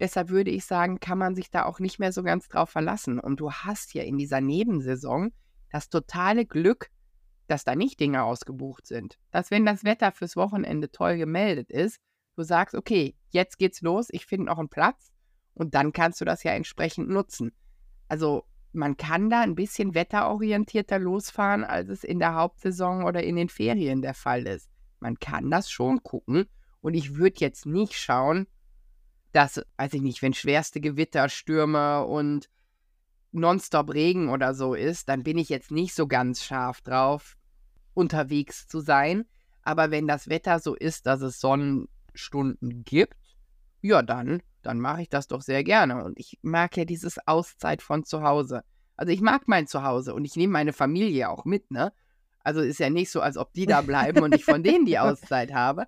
Deshalb 0.00 0.30
würde 0.30 0.50
ich 0.50 0.64
sagen, 0.64 1.00
kann 1.00 1.18
man 1.18 1.34
sich 1.34 1.50
da 1.50 1.64
auch 1.64 1.78
nicht 1.78 1.98
mehr 1.98 2.12
so 2.12 2.22
ganz 2.22 2.48
drauf 2.48 2.70
verlassen. 2.70 3.18
Und 3.18 3.40
du 3.40 3.50
hast 3.50 3.94
ja 3.94 4.02
in 4.02 4.18
dieser 4.18 4.40
Nebensaison 4.40 5.32
das 5.70 5.88
totale 5.88 6.46
Glück, 6.46 6.90
dass 7.46 7.64
da 7.64 7.74
nicht 7.74 8.00
Dinge 8.00 8.22
ausgebucht 8.22 8.86
sind. 8.86 9.18
Dass 9.30 9.50
wenn 9.50 9.64
das 9.64 9.84
Wetter 9.84 10.12
fürs 10.12 10.36
Wochenende 10.36 10.90
toll 10.90 11.16
gemeldet 11.16 11.70
ist, 11.70 12.00
du 12.36 12.42
sagst, 12.42 12.74
okay, 12.74 13.14
jetzt 13.30 13.58
geht's 13.58 13.82
los, 13.82 14.08
ich 14.10 14.26
finde 14.26 14.46
noch 14.46 14.58
einen 14.58 14.68
Platz 14.68 15.10
und 15.54 15.74
dann 15.74 15.92
kannst 15.92 16.20
du 16.20 16.24
das 16.24 16.42
ja 16.42 16.52
entsprechend 16.52 17.08
nutzen. 17.08 17.52
Also 18.08 18.44
man 18.72 18.96
kann 18.96 19.30
da 19.30 19.40
ein 19.40 19.54
bisschen 19.54 19.94
wetterorientierter 19.94 20.98
losfahren, 20.98 21.64
als 21.64 21.88
es 21.88 22.04
in 22.04 22.18
der 22.18 22.34
Hauptsaison 22.34 23.04
oder 23.04 23.22
in 23.22 23.36
den 23.36 23.48
Ferien 23.48 24.02
der 24.02 24.14
Fall 24.14 24.46
ist. 24.46 24.70
Man 25.00 25.18
kann 25.18 25.50
das 25.50 25.70
schon 25.70 26.02
gucken 26.02 26.46
und 26.80 26.94
ich 26.94 27.16
würde 27.16 27.36
jetzt 27.40 27.66
nicht 27.66 27.94
schauen, 27.94 28.46
dass, 29.32 29.60
weiß 29.76 29.94
ich 29.94 30.02
nicht, 30.02 30.22
wenn 30.22 30.34
schwerste 30.34 30.80
Gewitter, 30.80 31.28
Stürme 31.28 32.04
und 32.06 32.48
nonstop 33.36 33.92
Regen 33.92 34.28
oder 34.28 34.54
so 34.54 34.74
ist, 34.74 35.08
dann 35.08 35.22
bin 35.22 35.38
ich 35.38 35.48
jetzt 35.48 35.70
nicht 35.70 35.94
so 35.94 36.06
ganz 36.06 36.42
scharf 36.42 36.80
drauf, 36.80 37.36
unterwegs 37.94 38.66
zu 38.66 38.80
sein. 38.80 39.24
Aber 39.62 39.90
wenn 39.90 40.06
das 40.06 40.28
Wetter 40.28 40.58
so 40.60 40.74
ist, 40.74 41.06
dass 41.06 41.20
es 41.20 41.40
Sonnenstunden 41.40 42.84
gibt, 42.84 43.16
ja, 43.80 44.02
dann, 44.02 44.42
dann 44.62 44.80
mache 44.80 45.02
ich 45.02 45.08
das 45.08 45.28
doch 45.28 45.42
sehr 45.42 45.64
gerne. 45.64 46.04
Und 46.04 46.18
ich 46.18 46.38
mag 46.42 46.76
ja 46.76 46.84
dieses 46.84 47.18
Auszeit 47.26 47.82
von 47.82 48.04
zu 48.04 48.22
Hause. 48.22 48.62
Also 48.96 49.12
ich 49.12 49.20
mag 49.20 49.46
mein 49.46 49.66
Zuhause 49.66 50.14
und 50.14 50.24
ich 50.24 50.36
nehme 50.36 50.52
meine 50.52 50.72
Familie 50.72 51.28
auch 51.28 51.44
mit, 51.44 51.70
ne? 51.70 51.92
Also 52.42 52.60
ist 52.60 52.78
ja 52.78 52.90
nicht 52.90 53.10
so, 53.10 53.20
als 53.20 53.36
ob 53.36 53.52
die 53.52 53.66
da 53.66 53.82
bleiben 53.82 54.22
und 54.22 54.34
ich 54.34 54.44
von 54.44 54.62
denen 54.62 54.86
die 54.86 54.98
Auszeit 55.00 55.52
habe. 55.52 55.86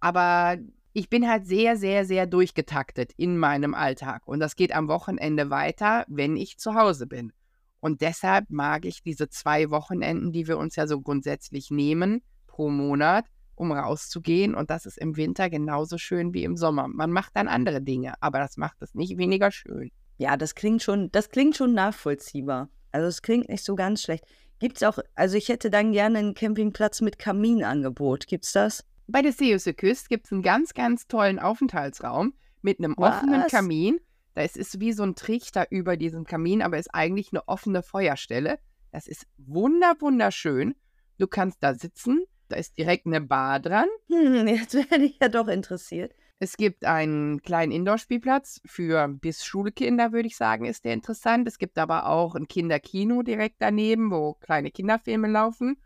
Aber 0.00 0.58
ich 0.96 1.10
bin 1.10 1.28
halt 1.28 1.44
sehr, 1.44 1.76
sehr, 1.76 2.06
sehr 2.06 2.24
durchgetaktet 2.26 3.12
in 3.16 3.36
meinem 3.36 3.74
Alltag. 3.74 4.22
Und 4.26 4.38
das 4.38 4.54
geht 4.54 4.72
am 4.72 4.86
Wochenende 4.86 5.50
weiter, 5.50 6.04
wenn 6.06 6.36
ich 6.36 6.56
zu 6.56 6.74
Hause 6.74 7.08
bin. 7.08 7.32
Und 7.80 8.00
deshalb 8.00 8.48
mag 8.48 8.84
ich 8.84 9.02
diese 9.02 9.28
zwei 9.28 9.70
Wochenenden, 9.70 10.32
die 10.32 10.46
wir 10.46 10.56
uns 10.56 10.76
ja 10.76 10.86
so 10.86 11.00
grundsätzlich 11.00 11.72
nehmen 11.72 12.22
pro 12.46 12.70
Monat, 12.70 13.26
um 13.56 13.72
rauszugehen. 13.72 14.54
Und 14.54 14.70
das 14.70 14.86
ist 14.86 14.96
im 14.96 15.16
Winter 15.16 15.50
genauso 15.50 15.98
schön 15.98 16.32
wie 16.32 16.44
im 16.44 16.56
Sommer. 16.56 16.86
Man 16.86 17.10
macht 17.10 17.32
dann 17.34 17.48
andere 17.48 17.82
Dinge, 17.82 18.14
aber 18.20 18.38
das 18.38 18.56
macht 18.56 18.80
es 18.80 18.94
nicht 18.94 19.18
weniger 19.18 19.50
schön. 19.50 19.90
Ja, 20.16 20.36
das 20.36 20.54
klingt 20.54 20.80
schon, 20.80 21.10
das 21.10 21.28
klingt 21.28 21.56
schon 21.56 21.74
nachvollziehbar. 21.74 22.68
Also 22.92 23.08
es 23.08 23.20
klingt 23.20 23.48
nicht 23.48 23.64
so 23.64 23.74
ganz 23.74 24.00
schlecht. 24.00 24.24
Gibt 24.60 24.76
es 24.76 24.84
auch, 24.84 25.00
also 25.16 25.36
ich 25.36 25.48
hätte 25.48 25.70
dann 25.70 25.90
gerne 25.90 26.20
einen 26.20 26.34
Campingplatz 26.34 27.00
mit 27.00 27.18
Kaminangebot. 27.18 28.28
Gibt 28.28 28.44
es 28.44 28.52
das? 28.52 28.84
Bei 29.06 29.22
der 29.22 29.32
Seeuse 29.32 29.74
Küste 29.74 30.08
gibt 30.08 30.26
es 30.26 30.32
einen 30.32 30.42
ganz, 30.42 30.74
ganz 30.74 31.06
tollen 31.06 31.38
Aufenthaltsraum 31.38 32.34
mit 32.62 32.78
einem 32.78 32.94
Was? 32.96 33.22
offenen 33.22 33.46
Kamin. 33.48 34.00
Da 34.34 34.42
ist 34.42 34.56
es 34.56 34.80
wie 34.80 34.92
so 34.92 35.02
ein 35.02 35.14
Trichter 35.14 35.66
über 35.70 35.96
diesem 35.96 36.24
Kamin, 36.24 36.62
aber 36.62 36.78
ist 36.78 36.94
eigentlich 36.94 37.32
eine 37.32 37.46
offene 37.46 37.82
Feuerstelle. 37.82 38.58
Das 38.90 39.06
ist 39.06 39.26
wunder, 39.36 39.94
wunderschön. 40.00 40.74
Du 41.18 41.26
kannst 41.26 41.62
da 41.62 41.74
sitzen, 41.74 42.24
da 42.48 42.56
ist 42.56 42.76
direkt 42.78 43.06
eine 43.06 43.20
Bar 43.20 43.60
dran. 43.60 43.88
Hm, 44.08 44.48
jetzt 44.48 44.74
werde 44.90 45.04
ich 45.04 45.18
ja 45.20 45.28
doch 45.28 45.48
interessiert. 45.48 46.12
Es 46.40 46.56
gibt 46.56 46.84
einen 46.84 47.42
kleinen 47.42 47.70
Indoor-Spielplatz 47.72 48.60
für 48.66 49.08
bis 49.08 49.44
Schulkinder, 49.44 50.12
würde 50.12 50.26
ich 50.26 50.36
sagen, 50.36 50.64
ist 50.64 50.84
der 50.84 50.92
interessant. 50.92 51.46
Es 51.46 51.58
gibt 51.58 51.78
aber 51.78 52.06
auch 52.06 52.34
ein 52.34 52.48
Kinderkino 52.48 53.22
direkt 53.22 53.56
daneben, 53.60 54.10
wo 54.10 54.34
kleine 54.34 54.70
Kinderfilme 54.70 55.28
laufen. 55.28 55.76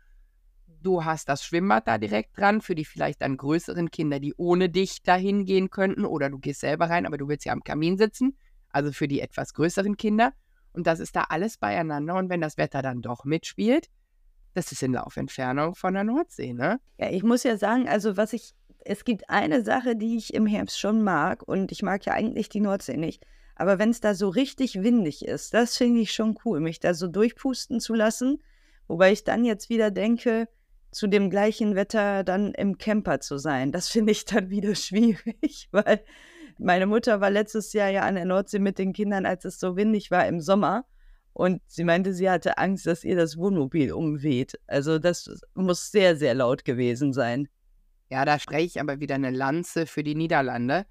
Du 0.81 1.03
hast 1.03 1.27
das 1.27 1.43
Schwimmbad 1.43 1.87
da 1.87 1.97
direkt 1.97 2.37
dran 2.37 2.61
für 2.61 2.73
die 2.73 2.85
vielleicht 2.85 3.21
dann 3.21 3.35
größeren 3.35 3.91
Kinder, 3.91 4.19
die 4.19 4.33
ohne 4.37 4.69
dich 4.69 5.03
dahin 5.03 5.45
gehen 5.45 5.69
könnten. 5.69 6.05
Oder 6.05 6.29
du 6.29 6.39
gehst 6.39 6.61
selber 6.61 6.89
rein, 6.89 7.05
aber 7.05 7.17
du 7.17 7.27
willst 7.27 7.45
ja 7.45 7.51
am 7.51 7.63
Kamin 7.63 7.97
sitzen. 7.97 8.37
Also 8.69 8.91
für 8.93 9.07
die 9.07 9.19
etwas 9.19 9.53
größeren 9.53 9.97
Kinder. 9.97 10.31
Und 10.71 10.87
das 10.87 10.99
ist 10.99 11.15
da 11.15 11.25
alles 11.29 11.57
beieinander. 11.57 12.15
Und 12.15 12.29
wenn 12.29 12.39
das 12.39 12.57
Wetter 12.57 12.81
dann 12.81 13.01
doch 13.01 13.25
mitspielt, 13.25 13.89
das 14.53 14.71
ist 14.71 14.81
in 14.81 14.93
Laufentfernung 14.93 15.75
von 15.75 15.93
der 15.93 16.03
Nordsee, 16.03 16.53
ne? 16.53 16.79
Ja, 16.97 17.09
ich 17.09 17.23
muss 17.23 17.43
ja 17.43 17.57
sagen, 17.57 17.87
also 17.87 18.15
was 18.15 18.33
ich, 18.33 18.53
es 18.79 19.03
gibt 19.03 19.29
eine 19.29 19.63
Sache, 19.63 19.95
die 19.95 20.15
ich 20.15 20.33
im 20.33 20.45
Herbst 20.45 20.79
schon 20.79 21.03
mag. 21.03 21.43
Und 21.43 21.73
ich 21.73 21.83
mag 21.83 22.05
ja 22.05 22.13
eigentlich 22.13 22.47
die 22.47 22.61
Nordsee 22.61 22.97
nicht. 22.97 23.25
Aber 23.55 23.79
wenn 23.79 23.89
es 23.89 23.99
da 23.99 24.15
so 24.15 24.29
richtig 24.29 24.81
windig 24.81 25.25
ist, 25.25 25.53
das 25.53 25.75
finde 25.75 25.99
ich 25.99 26.13
schon 26.13 26.39
cool, 26.45 26.61
mich 26.61 26.79
da 26.79 26.93
so 26.93 27.07
durchpusten 27.09 27.81
zu 27.81 27.93
lassen. 27.93 28.41
Wobei 28.87 29.11
ich 29.11 29.25
dann 29.25 29.43
jetzt 29.43 29.69
wieder 29.69 29.91
denke, 29.91 30.47
zu 30.91 31.07
dem 31.07 31.29
gleichen 31.29 31.75
Wetter 31.75 32.23
dann 32.23 32.53
im 32.53 32.77
Camper 32.77 33.19
zu 33.19 33.37
sein. 33.37 33.71
Das 33.71 33.89
finde 33.89 34.11
ich 34.11 34.25
dann 34.25 34.49
wieder 34.49 34.75
schwierig, 34.75 35.67
weil 35.71 36.03
meine 36.57 36.87
Mutter 36.87 37.21
war 37.21 37.29
letztes 37.29 37.73
Jahr 37.73 37.89
ja 37.89 38.01
an 38.03 38.15
der 38.15 38.25
Nordsee 38.25 38.59
mit 38.59 38.77
den 38.77 38.93
Kindern, 38.93 39.25
als 39.25 39.45
es 39.45 39.59
so 39.59 39.75
windig 39.75 40.11
war 40.11 40.27
im 40.27 40.41
Sommer. 40.41 40.85
Und 41.31 41.61
sie 41.67 41.85
meinte, 41.85 42.13
sie 42.13 42.29
hatte 42.29 42.57
Angst, 42.57 42.85
dass 42.85 43.05
ihr 43.05 43.15
das 43.15 43.37
Wohnmobil 43.37 43.93
umweht. 43.93 44.59
Also 44.67 44.99
das 44.99 45.29
muss 45.53 45.89
sehr, 45.89 46.17
sehr 46.17 46.33
laut 46.33 46.65
gewesen 46.65 47.13
sein. 47.13 47.47
Ja, 48.09 48.25
da 48.25 48.39
spreche 48.39 48.65
ich 48.65 48.81
aber 48.81 48.99
wieder 48.99 49.15
eine 49.15 49.29
Lanze 49.29 49.85
für 49.85 50.03
die 50.03 50.15
Niederlande. 50.15 50.85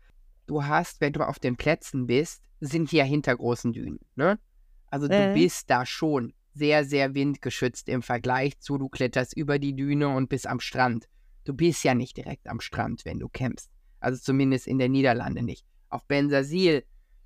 Du 0.46 0.64
hast, 0.64 1.00
wenn 1.00 1.12
du 1.12 1.20
auf 1.20 1.38
den 1.38 1.56
Plätzen 1.56 2.06
bist, 2.06 2.44
sind 2.60 2.90
hier 2.90 3.04
hinter 3.04 3.36
großen 3.36 3.72
Dünen. 3.72 3.98
Ne? 4.14 4.38
Also 4.86 5.08
du 5.08 5.14
äh. 5.14 5.34
bist 5.34 5.68
da 5.68 5.84
schon 5.84 6.32
sehr, 6.58 6.84
sehr 6.84 7.14
windgeschützt 7.14 7.88
im 7.88 8.02
Vergleich 8.02 8.58
zu, 8.60 8.78
du 8.78 8.88
kletterst 8.88 9.36
über 9.36 9.58
die 9.58 9.74
Düne 9.74 10.08
und 10.08 10.28
bist 10.28 10.46
am 10.46 10.60
Strand. 10.60 11.08
Du 11.44 11.54
bist 11.54 11.84
ja 11.84 11.94
nicht 11.94 12.16
direkt 12.16 12.48
am 12.48 12.60
Strand, 12.60 13.04
wenn 13.04 13.18
du 13.18 13.28
campst. 13.28 13.70
Also 14.00 14.20
zumindest 14.20 14.66
in 14.66 14.78
der 14.78 14.88
Niederlande 14.88 15.42
nicht. 15.42 15.64
Auf 15.88 16.04
Bensasil 16.04 16.84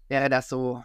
wäre 0.09 0.31
das 0.31 0.49
so. 0.49 0.85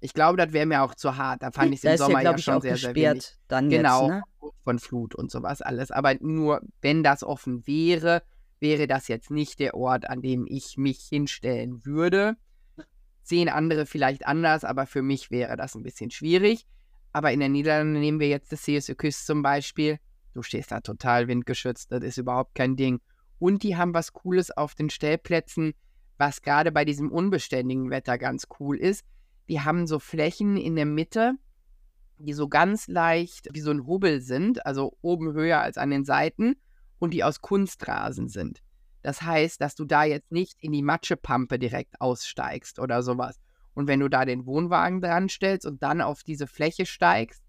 Ich 0.00 0.14
glaube, 0.14 0.38
das 0.38 0.52
wäre 0.52 0.64
mir 0.64 0.82
auch 0.82 0.94
zu 0.94 1.16
hart. 1.16 1.42
Da 1.42 1.50
fand 1.50 1.74
ich 1.74 1.84
es 1.84 1.84
im 1.84 1.96
Sommer 1.98 2.22
ja, 2.22 2.30
ja 2.30 2.38
schon 2.38 2.60
sehr, 2.60 2.76
sehr 2.76 2.94
wenig. 2.94 3.36
Dann 3.48 3.68
genau, 3.68 4.02
jetzt, 4.02 4.10
ne? 4.10 4.22
von 4.62 4.78
Flut 4.78 5.14
und 5.14 5.30
sowas 5.30 5.60
alles. 5.60 5.90
Aber 5.90 6.14
nur, 6.20 6.62
wenn 6.80 7.02
das 7.02 7.22
offen 7.22 7.66
wäre, 7.66 8.22
wäre 8.60 8.86
das 8.86 9.08
jetzt 9.08 9.30
nicht 9.30 9.58
der 9.58 9.74
Ort, 9.74 10.08
an 10.08 10.22
dem 10.22 10.46
ich 10.46 10.76
mich 10.76 11.00
hinstellen 11.00 11.84
würde. 11.84 12.36
Sehen 13.22 13.48
andere 13.48 13.86
vielleicht 13.86 14.26
anders, 14.26 14.64
aber 14.64 14.86
für 14.86 15.02
mich 15.02 15.30
wäre 15.30 15.56
das 15.56 15.74
ein 15.74 15.82
bisschen 15.82 16.10
schwierig. 16.10 16.66
Aber 17.12 17.32
in 17.32 17.40
den 17.40 17.52
Niederlanden 17.52 18.00
nehmen 18.00 18.20
wir 18.20 18.28
jetzt 18.28 18.52
das 18.52 18.62
CSU 18.62 18.94
Küste 18.94 19.26
zum 19.26 19.42
Beispiel. 19.42 19.98
Du 20.32 20.42
stehst 20.42 20.70
da 20.70 20.80
total 20.80 21.28
windgeschützt, 21.28 21.90
das 21.90 22.02
ist 22.04 22.18
überhaupt 22.18 22.54
kein 22.54 22.76
Ding. 22.76 23.00
Und 23.38 23.62
die 23.62 23.76
haben 23.76 23.94
was 23.94 24.12
Cooles 24.12 24.50
auf 24.50 24.74
den 24.74 24.90
Stellplätzen, 24.90 25.72
was 26.18 26.42
gerade 26.42 26.70
bei 26.70 26.84
diesem 26.84 27.10
unbeständigen 27.10 27.90
Wetter 27.90 28.18
ganz 28.18 28.46
cool 28.60 28.76
ist. 28.76 29.04
Die 29.48 29.60
haben 29.60 29.86
so 29.86 29.98
Flächen 29.98 30.56
in 30.56 30.76
der 30.76 30.86
Mitte, 30.86 31.34
die 32.18 32.34
so 32.34 32.48
ganz 32.48 32.86
leicht 32.86 33.48
wie 33.52 33.60
so 33.60 33.70
ein 33.70 33.86
Hubbel 33.86 34.20
sind, 34.20 34.64
also 34.66 34.96
oben 35.00 35.32
höher 35.32 35.60
als 35.60 35.78
an 35.78 35.90
den 35.90 36.04
Seiten 36.04 36.56
und 36.98 37.14
die 37.14 37.24
aus 37.24 37.40
Kunstrasen 37.40 38.28
sind. 38.28 38.62
Das 39.02 39.22
heißt, 39.22 39.60
dass 39.60 39.74
du 39.74 39.84
da 39.84 40.04
jetzt 40.04 40.30
nicht 40.30 40.62
in 40.62 40.72
die 40.72 40.82
Matschepampe 40.82 41.58
direkt 41.58 42.00
aussteigst 42.00 42.78
oder 42.78 43.02
sowas, 43.02 43.40
Und 43.80 43.86
wenn 43.86 44.00
du 44.00 44.10
da 44.10 44.26
den 44.26 44.44
Wohnwagen 44.44 45.00
dran 45.00 45.30
stellst 45.30 45.64
und 45.64 45.82
dann 45.82 46.02
auf 46.02 46.22
diese 46.22 46.46
Fläche 46.46 46.84
steigst, 46.84 47.42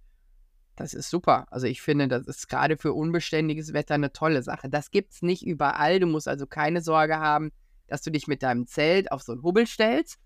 das 0.77 0.93
ist 0.93 1.09
super. 1.09 1.45
Also 1.51 1.67
ich 1.67 1.81
finde, 1.81 2.07
das 2.07 2.25
ist 2.25 2.47
gerade 2.47 2.77
für 2.77 2.93
unbeständiges 2.93 3.73
Wetter 3.73 3.95
eine 3.95 4.13
tolle 4.13 4.41
Sache. 4.41 4.69
Das 4.69 4.91
gibt 4.91 5.11
es 5.11 5.21
nicht 5.21 5.45
überall. 5.45 5.99
Du 5.99 6.07
musst 6.07 6.29
also 6.29 6.47
keine 6.47 6.79
Sorge 6.79 7.19
haben, 7.19 7.51
dass 7.87 8.01
du 8.01 8.11
dich 8.11 8.27
mit 8.27 8.43
deinem 8.43 8.65
Zelt 8.65 9.11
auf 9.11 9.23
so 9.23 9.33
einen 9.33 9.43
Hubbel 9.43 9.67
stellst. 9.67 10.19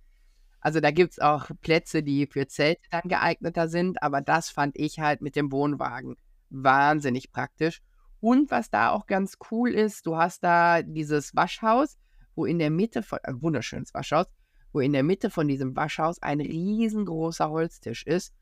Also 0.59 0.79
da 0.79 0.91
gibt 0.91 1.13
es 1.13 1.19
auch 1.19 1.49
Plätze, 1.61 2.03
die 2.03 2.27
für 2.27 2.45
Zelte 2.45 2.83
dann 2.91 3.09
geeigneter 3.09 3.67
sind, 3.67 4.03
aber 4.03 4.21
das 4.21 4.51
fand 4.51 4.77
ich 4.77 4.99
halt 4.99 5.23
mit 5.23 5.35
dem 5.35 5.51
Wohnwagen 5.51 6.17
wahnsinnig 6.51 7.31
praktisch. 7.31 7.81
Und 8.19 8.51
was 8.51 8.69
da 8.69 8.91
auch 8.91 9.07
ganz 9.07 9.39
cool 9.49 9.71
ist, 9.71 10.05
du 10.05 10.17
hast 10.17 10.43
da 10.43 10.83
dieses 10.83 11.35
Waschhaus, 11.35 11.97
wo 12.35 12.45
in 12.45 12.59
der 12.59 12.69
Mitte 12.69 13.01
von, 13.01 13.17
ein 13.23 13.41
wunderschönes 13.41 13.91
Waschhaus, 13.95 14.27
wo 14.75 14.79
in 14.79 14.93
der 14.93 15.03
Mitte 15.03 15.29
von 15.29 15.47
diesem 15.47 15.75
Waschhaus 15.75 16.21
ein 16.21 16.39
riesengroßer 16.39 17.49
Holztisch 17.49 18.05
ist. 18.05 18.35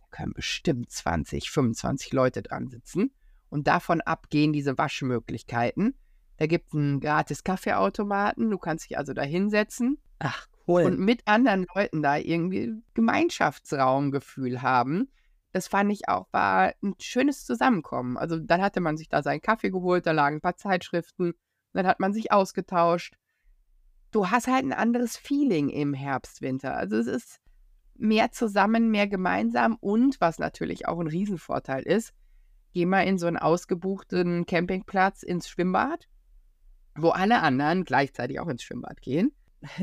Da 0.00 0.06
können 0.10 0.34
bestimmt 0.34 0.90
20, 0.90 1.50
25 1.50 2.12
Leute 2.12 2.42
dran 2.42 2.68
sitzen. 2.68 3.12
Und 3.48 3.66
davon 3.66 4.00
ab 4.02 4.28
gehen 4.28 4.52
diese 4.52 4.76
Waschmöglichkeiten. 4.76 5.94
Da 6.36 6.46
gibt 6.46 6.68
es 6.68 6.74
einen 6.74 7.00
gratis 7.00 7.44
Kaffeeautomaten. 7.44 8.50
Du 8.50 8.58
kannst 8.58 8.90
dich 8.90 8.98
also 8.98 9.14
da 9.14 9.22
hinsetzen. 9.22 9.98
Ach, 10.18 10.46
cool. 10.66 10.82
Und 10.82 10.98
mit 10.98 11.26
anderen 11.26 11.66
Leuten 11.74 12.02
da 12.02 12.16
irgendwie 12.16 12.74
Gemeinschaftsraumgefühl 12.94 14.60
haben 14.60 15.08
das 15.52 15.68
fand 15.68 15.90
ich 15.92 16.08
auch, 16.08 16.26
war 16.32 16.74
ein 16.82 16.94
schönes 17.00 17.44
Zusammenkommen. 17.44 18.16
Also 18.16 18.38
dann 18.38 18.60
hatte 18.60 18.80
man 18.80 18.96
sich 18.96 19.08
da 19.08 19.22
seinen 19.22 19.40
Kaffee 19.40 19.70
geholt, 19.70 20.06
da 20.06 20.12
lagen 20.12 20.36
ein 20.36 20.40
paar 20.40 20.56
Zeitschriften, 20.56 21.34
dann 21.72 21.86
hat 21.86 22.00
man 22.00 22.12
sich 22.12 22.32
ausgetauscht. 22.32 23.14
Du 24.10 24.30
hast 24.30 24.46
halt 24.46 24.64
ein 24.64 24.72
anderes 24.72 25.16
Feeling 25.16 25.68
im 25.68 25.92
Herbst, 25.94 26.40
Winter. 26.40 26.76
Also 26.76 26.96
es 26.96 27.06
ist 27.06 27.40
mehr 27.94 28.30
zusammen, 28.32 28.90
mehr 28.90 29.06
gemeinsam 29.06 29.76
und 29.80 30.20
was 30.20 30.38
natürlich 30.38 30.86
auch 30.88 30.98
ein 31.00 31.08
Riesenvorteil 31.08 31.82
ist, 31.82 32.14
geh 32.72 32.86
mal 32.86 33.02
in 33.02 33.18
so 33.18 33.26
einen 33.26 33.36
ausgebuchten 33.36 34.46
Campingplatz 34.46 35.22
ins 35.22 35.48
Schwimmbad, 35.48 36.08
wo 36.94 37.10
alle 37.10 37.40
anderen 37.40 37.84
gleichzeitig 37.84 38.40
auch 38.40 38.48
ins 38.48 38.62
Schwimmbad 38.62 39.02
gehen. 39.02 39.32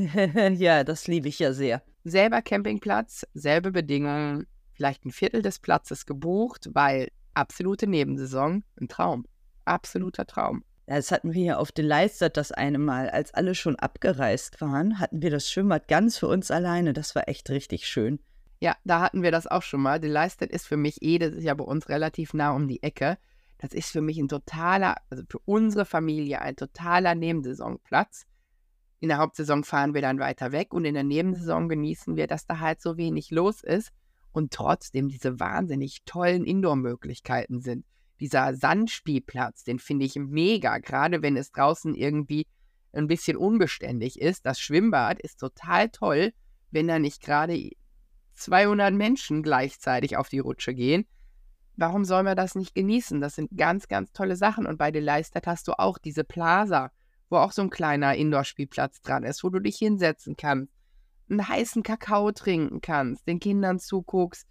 ja, 0.53 0.83
das 0.83 1.07
liebe 1.07 1.27
ich 1.27 1.39
ja 1.39 1.53
sehr. 1.53 1.83
Selber 2.03 2.41
Campingplatz, 2.41 3.25
selbe 3.33 3.71
Bedingungen, 3.71 4.47
vielleicht 4.71 5.05
ein 5.05 5.11
Viertel 5.11 5.41
des 5.41 5.59
Platzes 5.59 6.05
gebucht, 6.05 6.69
weil 6.73 7.09
absolute 7.33 7.87
Nebensaison, 7.87 8.63
ein 8.79 8.87
Traum. 8.87 9.25
Absoluter 9.65 10.25
Traum. 10.25 10.63
Das 10.87 11.11
hatten 11.11 11.33
wir 11.33 11.43
ja 11.43 11.57
auf 11.57 11.71
Deleistert 11.71 12.37
das 12.37 12.51
eine 12.51 12.77
Mal. 12.77 13.09
Als 13.09 13.33
alle 13.33 13.55
schon 13.55 13.75
abgereist 13.75 14.61
waren, 14.61 14.99
hatten 14.99 15.21
wir 15.21 15.31
das 15.31 15.49
Schwimmbad 15.49 15.87
ganz 15.87 16.17
für 16.17 16.27
uns 16.27 16.51
alleine. 16.51 16.93
Das 16.93 17.15
war 17.15 17.27
echt 17.27 17.49
richtig 17.49 17.87
schön. 17.87 18.19
Ja, 18.59 18.75
da 18.83 19.01
hatten 19.01 19.23
wir 19.23 19.31
das 19.31 19.47
auch 19.47 19.63
schon 19.63 19.81
mal. 19.81 19.99
Deleistert 19.99 20.51
ist 20.51 20.67
für 20.67 20.77
mich 20.77 21.01
eh, 21.01 21.17
das 21.17 21.33
ist 21.33 21.43
ja 21.43 21.53
bei 21.55 21.63
uns 21.63 21.89
relativ 21.89 22.33
nah 22.33 22.51
um 22.51 22.67
die 22.67 22.83
Ecke. 22.83 23.17
Das 23.57 23.73
ist 23.73 23.91
für 23.91 24.01
mich 24.01 24.17
ein 24.17 24.27
totaler, 24.27 24.95
also 25.09 25.23
für 25.27 25.39
unsere 25.45 25.85
Familie 25.85 26.41
ein 26.41 26.55
totaler 26.55 27.15
Nebensaisonplatz. 27.15 28.25
In 28.99 29.09
der 29.09 29.17
Hauptsaison 29.17 29.63
fahren 29.63 29.93
wir 29.93 30.01
dann 30.01 30.19
weiter 30.19 30.51
weg 30.51 30.73
und 30.73 30.85
in 30.85 30.93
der 30.93 31.03
Nebensaison 31.03 31.67
genießen 31.67 32.15
wir, 32.15 32.27
dass 32.27 32.45
da 32.45 32.59
halt 32.59 32.81
so 32.81 32.97
wenig 32.97 33.31
los 33.31 33.61
ist 33.61 33.91
und 34.31 34.53
trotzdem 34.53 35.09
diese 35.09 35.39
wahnsinnig 35.39 36.03
tollen 36.05 36.45
Indoor-Möglichkeiten 36.45 37.61
sind. 37.61 37.85
Dieser 38.19 38.55
Sandspielplatz, 38.55 39.63
den 39.63 39.79
finde 39.79 40.05
ich 40.05 40.15
mega, 40.15 40.77
gerade 40.77 41.21
wenn 41.21 41.35
es 41.35 41.51
draußen 41.51 41.95
irgendwie 41.95 42.47
ein 42.93 43.07
bisschen 43.07 43.35
unbeständig 43.37 44.19
ist. 44.19 44.45
Das 44.45 44.59
Schwimmbad 44.59 45.19
ist 45.19 45.39
total 45.39 45.89
toll, 45.89 46.31
wenn 46.71 46.87
da 46.87 46.99
nicht 46.99 47.21
gerade 47.21 47.71
200 48.33 48.93
Menschen 48.93 49.43
gleichzeitig 49.43 50.17
auf 50.17 50.29
die 50.29 50.39
Rutsche 50.39 50.73
gehen. 50.73 51.05
Warum 51.77 52.05
soll 52.05 52.23
man 52.23 52.37
das 52.37 52.55
nicht 52.55 52.73
genießen? 52.73 53.19
Das 53.19 53.35
sind 53.35 53.57
ganz, 53.57 53.89
ganz 53.89 54.13
tolle 54.13 54.37
Sachen. 54.37 54.65
Und 54.65 54.77
bei 54.77 54.91
Deleistert 54.91 55.45
hast 55.45 55.67
du 55.67 55.77
auch 55.77 55.97
diese 55.97 56.23
Plaza, 56.23 56.91
wo 57.29 57.37
auch 57.37 57.51
so 57.51 57.63
ein 57.63 57.69
kleiner 57.69 58.15
Indoor-Spielplatz 58.15 59.01
dran 59.01 59.23
ist, 59.23 59.43
wo 59.43 59.49
du 59.49 59.59
dich 59.59 59.77
hinsetzen 59.77 60.37
kannst 60.37 60.71
einen 61.29 61.47
heißen 61.47 61.83
Kakao 61.83 62.31
trinken 62.31 62.81
kannst, 62.81 63.27
den 63.27 63.39
Kindern 63.39 63.79
zuguckst. 63.79 64.47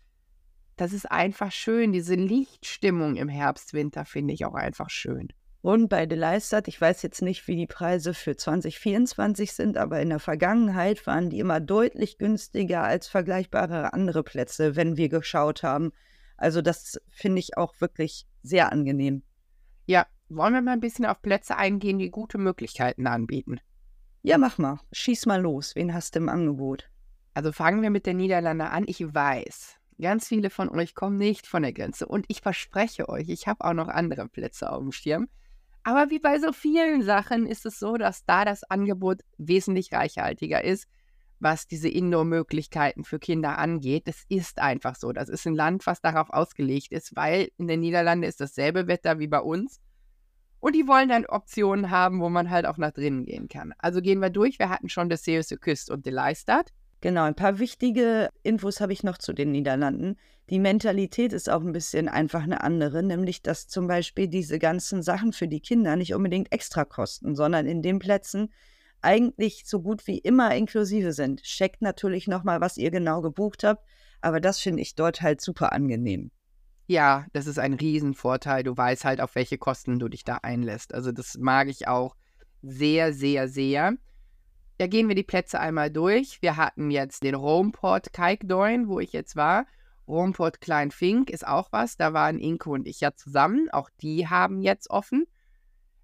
Das 0.76 0.92
ist 0.92 1.10
einfach 1.10 1.52
schön. 1.52 1.92
Diese 1.92 2.14
Lichtstimmung 2.14 3.16
im 3.16 3.28
Herbst, 3.28 3.74
Winter 3.74 4.04
finde 4.04 4.34
ich 4.34 4.44
auch 4.44 4.54
einfach 4.54 4.90
schön. 4.90 5.28
Und 5.64 5.88
bei 5.88 6.04
Deleistert, 6.04 6.68
ich 6.68 6.78
weiß 6.78 7.00
jetzt 7.02 7.22
nicht, 7.22 7.48
wie 7.48 7.56
die 7.56 7.66
Preise 7.66 8.12
für 8.12 8.36
2024 8.36 9.52
sind, 9.52 9.78
aber 9.78 10.00
in 10.00 10.10
der 10.10 10.18
Vergangenheit 10.18 11.06
waren 11.06 11.30
die 11.30 11.38
immer 11.38 11.58
deutlich 11.58 12.18
günstiger 12.18 12.82
als 12.82 13.08
vergleichbare 13.08 13.94
andere 13.94 14.22
Plätze, 14.22 14.76
wenn 14.76 14.98
wir 14.98 15.08
geschaut 15.08 15.62
haben. 15.62 15.92
Also 16.36 16.60
das 16.60 17.00
finde 17.08 17.38
ich 17.38 17.56
auch 17.56 17.80
wirklich 17.80 18.26
sehr 18.42 18.72
angenehm. 18.72 19.22
Ja, 19.86 20.06
wollen 20.28 20.52
wir 20.52 20.60
mal 20.60 20.72
ein 20.72 20.80
bisschen 20.80 21.06
auf 21.06 21.22
Plätze 21.22 21.56
eingehen, 21.56 21.98
die 21.98 22.10
gute 22.10 22.36
Möglichkeiten 22.36 23.06
anbieten? 23.06 23.58
Ja, 24.22 24.36
mach 24.36 24.58
mal. 24.58 24.80
Schieß 24.92 25.24
mal 25.24 25.40
los. 25.40 25.74
Wen 25.74 25.94
hast 25.94 26.14
du 26.14 26.18
im 26.18 26.28
Angebot? 26.28 26.90
Also 27.32 27.52
fangen 27.52 27.80
wir 27.82 27.90
mit 27.90 28.04
der 28.04 28.14
Niederlande 28.14 28.70
an. 28.70 28.84
Ich 28.86 29.14
weiß, 29.14 29.76
ganz 30.00 30.28
viele 30.28 30.50
von 30.50 30.68
euch 30.68 30.94
kommen 30.94 31.16
nicht 31.16 31.46
von 31.46 31.62
der 31.62 31.72
Grenze. 31.72 32.06
Und 32.06 32.26
ich 32.28 32.40
verspreche 32.40 33.08
euch, 33.08 33.28
ich 33.28 33.46
habe 33.46 33.64
auch 33.64 33.74
noch 33.74 33.88
andere 33.88 34.28
Plätze 34.28 34.70
auf 34.70 34.80
dem 34.80 34.92
Schirm. 34.92 35.28
Aber 35.82 36.10
wie 36.10 36.18
bei 36.18 36.38
so 36.38 36.52
vielen 36.52 37.02
Sachen 37.02 37.46
ist 37.46 37.66
es 37.66 37.78
so, 37.78 37.96
dass 37.96 38.24
da 38.24 38.44
das 38.44 38.64
Angebot 38.64 39.20
wesentlich 39.36 39.92
reichhaltiger 39.92 40.64
ist, 40.64 40.88
was 41.40 41.66
diese 41.66 41.88
Indoor-Möglichkeiten 41.88 43.04
für 43.04 43.18
Kinder 43.18 43.58
angeht. 43.58 44.08
Das 44.08 44.24
ist 44.28 44.58
einfach 44.58 44.96
so. 44.96 45.12
Das 45.12 45.28
ist 45.28 45.46
ein 45.46 45.54
Land, 45.54 45.86
was 45.86 46.00
darauf 46.00 46.30
ausgelegt 46.30 46.90
ist, 46.90 47.14
weil 47.16 47.50
in 47.58 47.68
den 47.68 47.80
Niederlanden 47.80 48.24
ist 48.24 48.40
dasselbe 48.40 48.86
Wetter 48.86 49.18
wie 49.18 49.28
bei 49.28 49.40
uns. 49.40 49.80
Und 50.58 50.74
die 50.74 50.88
wollen 50.88 51.10
dann 51.10 51.26
Optionen 51.26 51.90
haben, 51.90 52.20
wo 52.22 52.30
man 52.30 52.48
halt 52.48 52.64
auch 52.64 52.78
nach 52.78 52.92
drinnen 52.92 53.26
gehen 53.26 53.48
kann. 53.48 53.74
Also 53.76 54.00
gehen 54.00 54.20
wir 54.20 54.30
durch. 54.30 54.58
Wir 54.58 54.70
hatten 54.70 54.88
schon 54.88 55.10
das 55.10 55.22
Seeuse 55.22 55.58
Küst 55.58 55.90
und 55.90 56.06
die 56.06 56.10
Leistert. 56.10 56.70
Genau, 57.04 57.24
ein 57.24 57.34
paar 57.34 57.58
wichtige 57.58 58.30
Infos 58.42 58.80
habe 58.80 58.94
ich 58.94 59.02
noch 59.02 59.18
zu 59.18 59.34
den 59.34 59.52
Niederlanden. 59.52 60.16
Die 60.48 60.58
Mentalität 60.58 61.34
ist 61.34 61.50
auch 61.50 61.60
ein 61.60 61.74
bisschen 61.74 62.08
einfach 62.08 62.44
eine 62.44 62.62
andere, 62.62 63.02
nämlich 63.02 63.42
dass 63.42 63.68
zum 63.68 63.86
Beispiel 63.86 64.26
diese 64.26 64.58
ganzen 64.58 65.02
Sachen 65.02 65.34
für 65.34 65.46
die 65.46 65.60
Kinder 65.60 65.96
nicht 65.96 66.14
unbedingt 66.14 66.50
extra 66.50 66.86
kosten, 66.86 67.34
sondern 67.34 67.66
in 67.66 67.82
den 67.82 67.98
Plätzen 67.98 68.54
eigentlich 69.02 69.64
so 69.66 69.82
gut 69.82 70.06
wie 70.06 70.16
immer 70.16 70.54
inklusive 70.54 71.12
sind. 71.12 71.42
Checkt 71.42 71.82
natürlich 71.82 72.26
nochmal, 72.26 72.62
was 72.62 72.78
ihr 72.78 72.90
genau 72.90 73.20
gebucht 73.20 73.64
habt, 73.64 73.86
aber 74.22 74.40
das 74.40 74.58
finde 74.58 74.80
ich 74.80 74.94
dort 74.94 75.20
halt 75.20 75.42
super 75.42 75.74
angenehm. 75.74 76.30
Ja, 76.86 77.26
das 77.34 77.46
ist 77.46 77.58
ein 77.58 77.74
Riesenvorteil. 77.74 78.62
Du 78.62 78.74
weißt 78.74 79.04
halt, 79.04 79.20
auf 79.20 79.34
welche 79.34 79.58
Kosten 79.58 79.98
du 79.98 80.08
dich 80.08 80.24
da 80.24 80.36
einlässt. 80.36 80.94
Also 80.94 81.12
das 81.12 81.36
mag 81.36 81.68
ich 81.68 81.86
auch 81.86 82.16
sehr, 82.62 83.12
sehr, 83.12 83.46
sehr. 83.46 83.92
Da 84.78 84.86
gehen 84.88 85.08
wir 85.08 85.14
die 85.14 85.22
Plätze 85.22 85.60
einmal 85.60 85.90
durch. 85.90 86.42
Wir 86.42 86.56
hatten 86.56 86.90
jetzt 86.90 87.22
den 87.22 87.34
Romport 87.34 88.12
Kijkdoorn, 88.12 88.88
wo 88.88 88.98
ich 89.00 89.12
jetzt 89.12 89.36
war. 89.36 89.66
Romport 90.08 90.60
Kleinfink 90.60 91.30
ist 91.30 91.46
auch 91.46 91.68
was. 91.70 91.96
Da 91.96 92.12
waren 92.12 92.38
Inko 92.38 92.72
und 92.72 92.86
ich 92.86 93.00
ja 93.00 93.14
zusammen. 93.14 93.68
Auch 93.70 93.88
die 94.02 94.28
haben 94.28 94.60
jetzt 94.60 94.90
offen. 94.90 95.26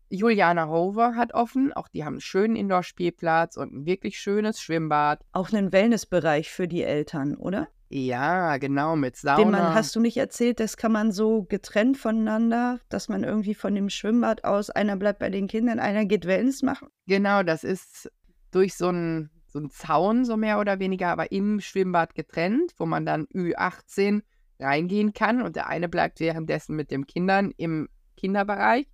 Juliana 0.09 0.69
Hover 0.69 1.15
hat 1.17 1.35
offen. 1.35 1.73
Auch 1.73 1.89
die 1.89 2.05
haben 2.05 2.15
einen 2.15 2.21
schönen 2.21 2.57
Indoor-Spielplatz 2.57 3.57
und 3.57 3.73
ein 3.73 3.87
wirklich 3.87 4.19
schönes 4.19 4.61
Schwimmbad. 4.61 5.25
Auch 5.33 5.53
einen 5.53 5.73
Wellnessbereich 5.73 6.51
für 6.51 6.69
die 6.69 6.83
Eltern, 6.83 7.37
oder? 7.37 7.69
Ja, 7.93 8.57
genau, 8.59 8.95
mit 8.95 9.17
Sauna. 9.17 9.37
Den 9.37 9.51
man, 9.51 9.75
hast 9.75 9.97
du 9.97 10.01
nicht 10.01 10.17
erzählt, 10.17 10.61
das 10.61 10.77
kann 10.77 10.93
man 10.93 11.11
so 11.11 11.43
getrennt 11.43 11.97
voneinander, 11.97 12.79
dass 12.89 13.09
man 13.09 13.25
irgendwie 13.25 13.55
von 13.55 13.75
dem 13.75 13.91
Schwimmbad 13.91 14.45
aus, 14.45 14.71
einer 14.71 14.97
bleibt 14.97 15.19
bei 15.19 15.29
den 15.29 15.49
Kindern, 15.49 15.81
einer 15.81 16.05
geht 16.05 16.25
Wellness 16.25 16.63
machen? 16.63 16.89
Genau, 17.09 17.43
das 17.43 17.65
ist 17.65 18.09
durch 18.51 18.75
so 18.75 18.89
einen 18.89 19.31
so 19.51 19.59
einen 19.59 19.71
Zaun, 19.71 20.25
so 20.25 20.37
mehr 20.37 20.61
oder 20.61 20.79
weniger, 20.79 21.09
aber 21.09 21.33
im 21.33 21.61
Schwimmbad 21.61 22.15
getrennt, 22.15 22.73
wo 22.79 22.87
man 22.87 23.05
dann 23.05 23.27
Ü18 23.27 24.23
reingehen 24.61 25.13
kann 25.13 25.43
und 25.43 25.57
der 25.57 25.67
eine 25.67 25.89
bleibt 25.89 26.21
währenddessen 26.21 26.77
mit 26.77 26.91
den 26.91 27.07
Kindern 27.07 27.53
im 27.57 27.89
Kinderbereich 28.17 28.87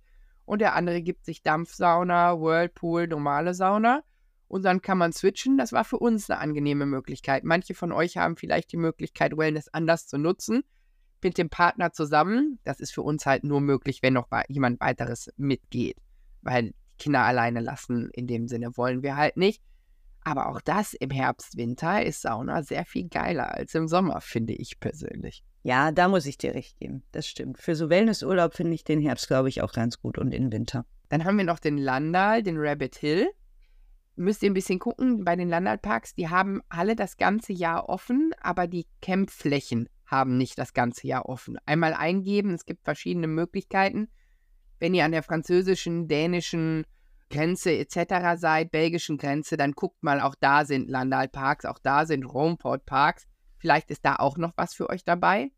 und 0.45 0.59
der 0.59 0.75
andere 0.75 1.01
gibt 1.01 1.25
sich 1.25 1.43
Dampfsauna, 1.43 2.39
Whirlpool, 2.39 3.07
normale 3.07 3.53
Sauna 3.53 4.03
und 4.47 4.63
dann 4.63 4.81
kann 4.81 4.97
man 4.97 5.11
switchen. 5.11 5.57
Das 5.57 5.73
war 5.73 5.83
für 5.83 5.99
uns 5.99 6.29
eine 6.29 6.39
angenehme 6.39 6.85
Möglichkeit. 6.85 7.43
Manche 7.43 7.73
von 7.73 7.91
euch 7.91 8.17
haben 8.17 8.37
vielleicht 8.37 8.71
die 8.71 8.77
Möglichkeit, 8.77 9.37
Wellness 9.37 9.67
anders 9.67 10.07
zu 10.07 10.17
nutzen 10.17 10.63
mit 11.21 11.37
dem 11.37 11.49
Partner 11.49 11.91
zusammen. 11.91 12.59
Das 12.63 12.79
ist 12.79 12.93
für 12.93 13.01
uns 13.01 13.25
halt 13.25 13.43
nur 13.43 13.59
möglich, 13.59 14.01
wenn 14.01 14.13
noch 14.13 14.27
jemand 14.47 14.79
weiteres 14.79 15.29
mitgeht, 15.35 15.97
weil 16.41 16.73
Kinder 16.97 17.21
alleine 17.21 17.59
lassen 17.59 18.09
in 18.11 18.27
dem 18.27 18.47
Sinne 18.47 18.75
wollen 18.77 19.03
wir 19.03 19.15
halt 19.15 19.37
nicht. 19.37 19.61
Aber 20.23 20.49
auch 20.49 20.59
das 20.61 20.93
im 20.93 21.09
Herbst, 21.09 21.55
Winter 21.55 22.03
ist 22.03 22.21
Sauna 22.21 22.61
sehr 22.63 22.85
viel 22.85 23.07
geiler 23.07 23.53
als 23.53 23.73
im 23.75 23.87
Sommer, 23.87 24.19
finde 24.19 24.53
ich 24.53 24.79
persönlich. 24.79 25.43
Ja, 25.63 25.91
da 25.91 26.07
muss 26.07 26.25
ich 26.25 26.37
dir 26.37 26.53
recht 26.53 26.77
geben. 26.77 27.03
Das 27.11 27.27
stimmt. 27.27 27.59
Für 27.59 27.75
so 27.75 27.89
Wellnessurlaub 27.89 28.53
finde 28.53 28.73
ich 28.73 28.83
den 28.83 29.01
Herbst, 29.01 29.27
glaube 29.27 29.49
ich, 29.49 29.61
auch 29.61 29.71
ganz 29.71 29.99
gut 29.99 30.17
und 30.17 30.31
den 30.31 30.51
Winter. 30.51 30.85
Dann 31.09 31.23
haben 31.23 31.37
wir 31.37 31.45
noch 31.45 31.59
den 31.59 31.77
Landal, 31.77 32.43
den 32.43 32.57
Rabbit 32.57 32.95
Hill 32.95 33.27
müsst 34.17 34.43
ihr 34.43 34.49
ein 34.49 34.55
bisschen 34.55 34.79
gucken 34.79 35.23
bei 35.23 35.35
den 35.35 35.47
Landalparks. 35.47 36.15
Die 36.15 36.29
haben 36.29 36.61
alle 36.69 36.95
das 36.95 37.17
ganze 37.17 37.53
Jahr 37.53 37.87
offen, 37.87 38.31
aber 38.41 38.67
die 38.67 38.87
Campflächen 39.01 39.87
haben 40.05 40.37
nicht 40.37 40.57
das 40.57 40.73
ganze 40.73 41.07
Jahr 41.07 41.29
offen. 41.29 41.57
Einmal 41.65 41.93
eingeben, 41.93 42.53
es 42.53 42.65
gibt 42.65 42.83
verschiedene 42.83 43.27
Möglichkeiten. 43.27 44.09
Wenn 44.79 44.93
ihr 44.93 45.05
an 45.05 45.11
der 45.11 45.23
französischen, 45.23 46.07
dänischen 46.07 46.85
Grenze 47.29 47.77
etc. 47.77 48.39
seid, 48.39 48.71
belgischen 48.71 49.17
Grenze, 49.17 49.57
dann 49.57 49.73
guckt 49.73 50.01
mal, 50.01 50.21
auch 50.21 50.35
da 50.39 50.65
sind 50.65 50.89
Landalparks, 50.89 51.65
auch 51.65 51.79
da 51.79 52.05
sind 52.05 52.23
Romport 52.23 52.85
Parks. 52.85 53.25
Vielleicht 53.57 53.89
ist 53.91 54.05
da 54.05 54.15
auch 54.15 54.37
noch 54.37 54.53
was 54.55 54.73
für 54.73 54.89
euch 54.89 55.03
dabei. 55.03 55.51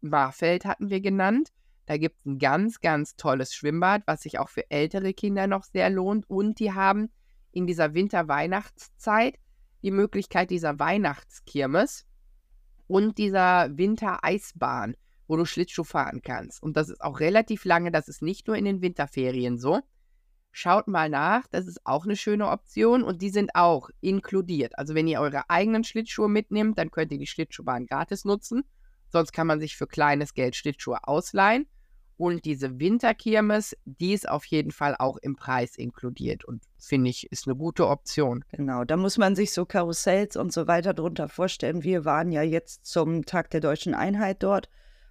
Marfeld 0.00 0.64
hatten 0.64 0.90
wir 0.90 1.00
genannt. 1.00 1.50
Da 1.86 1.96
gibt 1.96 2.18
es 2.18 2.26
ein 2.26 2.38
ganz, 2.38 2.80
ganz 2.80 3.16
tolles 3.16 3.54
Schwimmbad, 3.54 4.02
was 4.06 4.22
sich 4.22 4.38
auch 4.38 4.48
für 4.48 4.70
ältere 4.70 5.12
Kinder 5.12 5.46
noch 5.46 5.64
sehr 5.64 5.90
lohnt. 5.90 6.28
Und 6.28 6.60
die 6.60 6.72
haben 6.72 7.10
in 7.52 7.66
dieser 7.66 7.94
Winter-Weihnachtszeit 7.94 9.36
die 9.82 9.90
Möglichkeit 9.90 10.50
dieser 10.50 10.78
Weihnachtskirmes 10.78 12.06
und 12.86 13.18
dieser 13.18 13.76
Winter-Eisbahn, 13.76 14.94
wo 15.30 15.36
du 15.36 15.46
Schlittschuh 15.46 15.84
fahren 15.84 16.22
kannst. 16.22 16.60
Und 16.60 16.76
das 16.76 16.88
ist 16.88 17.00
auch 17.00 17.20
relativ 17.20 17.64
lange, 17.64 17.92
das 17.92 18.08
ist 18.08 18.20
nicht 18.20 18.48
nur 18.48 18.56
in 18.56 18.64
den 18.64 18.82
Winterferien 18.82 19.58
so. 19.58 19.80
Schaut 20.50 20.88
mal 20.88 21.08
nach, 21.08 21.46
das 21.46 21.68
ist 21.68 21.86
auch 21.86 22.04
eine 22.04 22.16
schöne 22.16 22.48
Option 22.48 23.04
und 23.04 23.22
die 23.22 23.30
sind 23.30 23.54
auch 23.54 23.90
inkludiert. 24.00 24.76
Also 24.76 24.96
wenn 24.96 25.06
ihr 25.06 25.20
eure 25.20 25.48
eigenen 25.48 25.84
Schlittschuhe 25.84 26.28
mitnimmt, 26.28 26.76
dann 26.78 26.90
könnt 26.90 27.12
ihr 27.12 27.18
die 27.18 27.28
Schlittschuhbahn 27.28 27.86
gratis 27.86 28.24
nutzen. 28.24 28.64
Sonst 29.12 29.30
kann 29.30 29.46
man 29.46 29.60
sich 29.60 29.76
für 29.76 29.86
kleines 29.86 30.34
Geld 30.34 30.56
Schlittschuhe 30.56 31.06
ausleihen. 31.06 31.66
Und 32.16 32.44
diese 32.44 32.80
Winterkirmes, 32.80 33.76
die 33.84 34.12
ist 34.12 34.28
auf 34.28 34.44
jeden 34.46 34.72
Fall 34.72 34.96
auch 34.98 35.16
im 35.18 35.36
Preis 35.36 35.76
inkludiert 35.76 36.44
und 36.44 36.64
finde 36.78 37.08
ich, 37.08 37.30
ist 37.30 37.46
eine 37.46 37.56
gute 37.56 37.86
Option. 37.86 38.44
Genau, 38.50 38.84
da 38.84 38.96
muss 38.96 39.16
man 39.16 39.36
sich 39.36 39.52
so 39.52 39.64
Karussells 39.64 40.36
und 40.36 40.52
so 40.52 40.66
weiter 40.66 40.92
drunter 40.92 41.28
vorstellen. 41.28 41.84
Wir 41.84 42.04
waren 42.04 42.32
ja 42.32 42.42
jetzt 42.42 42.84
zum 42.84 43.24
Tag 43.24 43.50
der 43.50 43.60
deutschen 43.60 43.94
Einheit 43.94 44.42
dort 44.42 44.68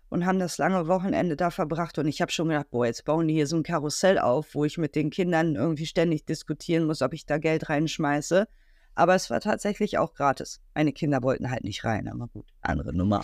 und 0.10 0.26
haben 0.26 0.40
das 0.40 0.58
lange 0.58 0.88
Wochenende 0.88 1.36
da 1.36 1.52
verbracht. 1.52 1.98
Und 1.98 2.08
ich 2.08 2.22
habe 2.22 2.32
schon 2.32 2.50
gedacht, 2.50 2.72
boah, 2.72 2.86
jetzt 2.86 3.06
bauen 3.06 3.28
die 3.28 3.36
hier 3.36 3.48
so 3.48 3.56
ein 3.56 3.64
Karussell 3.64 4.20
auf, 4.20 4.54
wo 4.56 4.66
ich 4.66 4.78
mit 4.78 4.96
den 4.96 5.12
Kindern 5.12 5.56
irgendwie 5.56 5.86
ständig 5.86 6.26
diskutieren 6.26 6.86
muss, 6.86 7.02
ob 7.02 7.14
ich 7.14 7.26
da 7.26 7.38
Geld 7.38 7.70
reinschmeiße. 7.70 8.48
Aber 8.96 9.16
es 9.16 9.30
war 9.30 9.40
tatsächlich 9.40 9.98
auch 9.98 10.14
gratis. 10.14 10.62
Meine 10.74 10.92
Kinder 10.92 11.24
wollten 11.24 11.52
halt 11.52 11.64
nicht 11.64 11.86
rein, 11.86 12.10
aber 12.10 12.28
gut, 12.28 12.46
andere 12.62 12.94
Nummer. 12.94 13.22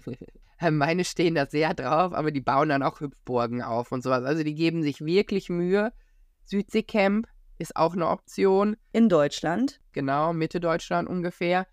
Meine 0.70 1.04
stehen 1.04 1.34
da 1.34 1.46
sehr 1.46 1.74
drauf, 1.74 2.12
aber 2.12 2.32
die 2.32 2.40
bauen 2.40 2.70
dann 2.70 2.82
auch 2.82 3.00
Hüpfburgen 3.00 3.62
auf 3.62 3.92
und 3.92 4.02
sowas. 4.02 4.24
Also 4.24 4.42
die 4.42 4.54
geben 4.54 4.82
sich 4.82 5.04
wirklich 5.04 5.50
Mühe. 5.50 5.92
Südseecamp 6.46 7.28
ist 7.58 7.76
auch 7.76 7.92
eine 7.92 8.08
Option. 8.08 8.76
In 8.92 9.08
Deutschland? 9.08 9.80
Genau, 9.92 10.32
Mitte 10.32 10.58
Deutschland 10.58 11.08
ungefähr. 11.08 11.66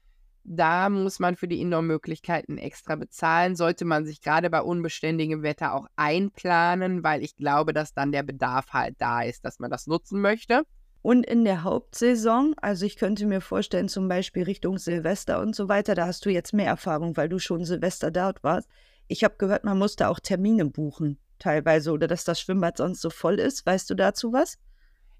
Da 0.43 0.89
muss 0.89 1.19
man 1.19 1.35
für 1.35 1.47
die 1.47 1.61
Indoor-Möglichkeiten 1.61 2.57
extra 2.57 2.95
bezahlen. 2.95 3.55
Sollte 3.55 3.85
man 3.85 4.05
sich 4.05 4.21
gerade 4.21 4.49
bei 4.49 4.61
unbeständigem 4.61 5.43
Wetter 5.43 5.73
auch 5.73 5.87
einplanen, 5.95 7.03
weil 7.03 7.23
ich 7.23 7.35
glaube, 7.35 7.73
dass 7.73 7.93
dann 7.93 8.11
der 8.11 8.23
Bedarf 8.23 8.73
halt 8.73 8.95
da 8.99 9.21
ist, 9.21 9.45
dass 9.45 9.59
man 9.59 9.69
das 9.69 9.87
nutzen 9.87 10.19
möchte. 10.19 10.63
Und 11.03 11.25
in 11.25 11.45
der 11.45 11.63
Hauptsaison, 11.63 12.53
also 12.61 12.85
ich 12.85 12.95
könnte 12.95 13.25
mir 13.25 13.41
vorstellen, 13.41 13.89
zum 13.89 14.07
Beispiel 14.07 14.43
Richtung 14.43 14.77
Silvester 14.77 15.39
und 15.41 15.55
so 15.55 15.67
weiter, 15.67 15.95
da 15.95 16.05
hast 16.05 16.25
du 16.25 16.29
jetzt 16.29 16.53
mehr 16.53 16.67
Erfahrung, 16.67 17.17
weil 17.17 17.29
du 17.29 17.39
schon 17.39 17.65
Silvester 17.65 18.11
dort 18.11 18.43
warst. 18.43 18.69
Ich 19.07 19.23
habe 19.23 19.35
gehört, 19.37 19.63
man 19.63 19.79
musste 19.79 20.09
auch 20.09 20.19
Termine 20.19 20.65
buchen, 20.65 21.17
teilweise, 21.39 21.91
oder 21.91 22.07
dass 22.07 22.23
das 22.23 22.39
Schwimmbad 22.39 22.77
sonst 22.77 23.01
so 23.01 23.09
voll 23.09 23.39
ist. 23.39 23.65
Weißt 23.65 23.89
du 23.89 23.95
dazu 23.95 24.31
was? 24.31 24.57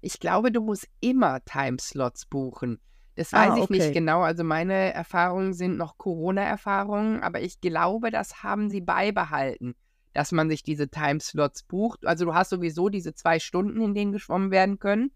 Ich 0.00 0.20
glaube, 0.20 0.52
du 0.52 0.60
musst 0.60 0.86
immer 1.00 1.44
Timeslots 1.44 2.26
buchen. 2.26 2.80
Das 3.14 3.32
weiß 3.32 3.52
ah, 3.52 3.56
ich 3.58 3.68
nicht 3.68 3.92
genau. 3.92 4.22
Also 4.22 4.42
meine 4.42 4.92
Erfahrungen 4.94 5.52
sind 5.52 5.76
noch 5.76 5.98
Corona-Erfahrungen, 5.98 7.22
aber 7.22 7.40
ich 7.40 7.60
glaube, 7.60 8.10
das 8.10 8.42
haben 8.42 8.70
sie 8.70 8.80
beibehalten, 8.80 9.74
dass 10.14 10.32
man 10.32 10.48
sich 10.48 10.62
diese 10.62 10.88
Timeslots 10.88 11.64
bucht. 11.64 12.06
Also 12.06 12.24
du 12.24 12.34
hast 12.34 12.50
sowieso 12.50 12.88
diese 12.88 13.14
zwei 13.14 13.38
Stunden, 13.38 13.82
in 13.82 13.94
denen 13.94 14.12
geschwommen 14.12 14.50
werden 14.50 14.78
können 14.78 15.12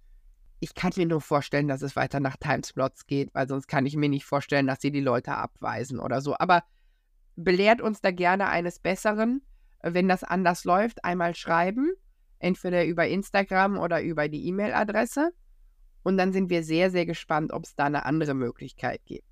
ich 0.61 0.75
kann 0.75 0.93
mir 0.97 1.07
nur 1.07 1.21
vorstellen, 1.21 1.69
dass 1.69 1.83
es 1.83 1.97
weiter 1.97 2.21
nach 2.21 2.37
Timeslots 2.37 3.07
geht, 3.07 3.35
weil 3.35 3.49
sonst 3.49 3.67
kann 3.67 3.87
ich 3.87 3.97
mir 3.97 4.09
nicht 4.09 4.25
vorstellen, 4.25 4.67
dass 4.67 4.81
sie 4.81 4.91
die 4.91 5.01
Leute 5.01 5.35
abweisen 5.35 5.99
oder 5.99 6.21
so. 6.21 6.37
Aber 6.39 6.65
belehrt 7.37 7.81
uns 7.81 8.01
da 8.01 8.11
gerne 8.11 8.49
eines 8.49 8.79
Besseren. 8.79 9.43
Wenn 9.83 10.09
das 10.09 10.25
anders 10.25 10.65
läuft, 10.65 11.05
einmal 11.05 11.35
schreiben, 11.35 11.93
entweder 12.39 12.85
über 12.87 13.07
Instagram 13.07 13.79
oder 13.79 14.03
über 14.03 14.29
die 14.29 14.47
E-Mail-Adresse. 14.47 15.33
Und 16.07 16.19
dann 16.19 16.33
sind 16.33 16.51
wir 16.51 16.63
sehr, 16.63 16.93
sehr 16.93 17.05
gespannt, 17.05 17.53
ob 17.53 17.65
es 17.65 17.75
da 17.75 17.87
eine 17.87 18.05
andere 18.05 18.33
Möglichkeit 18.33 19.05
gibt. 19.07 19.27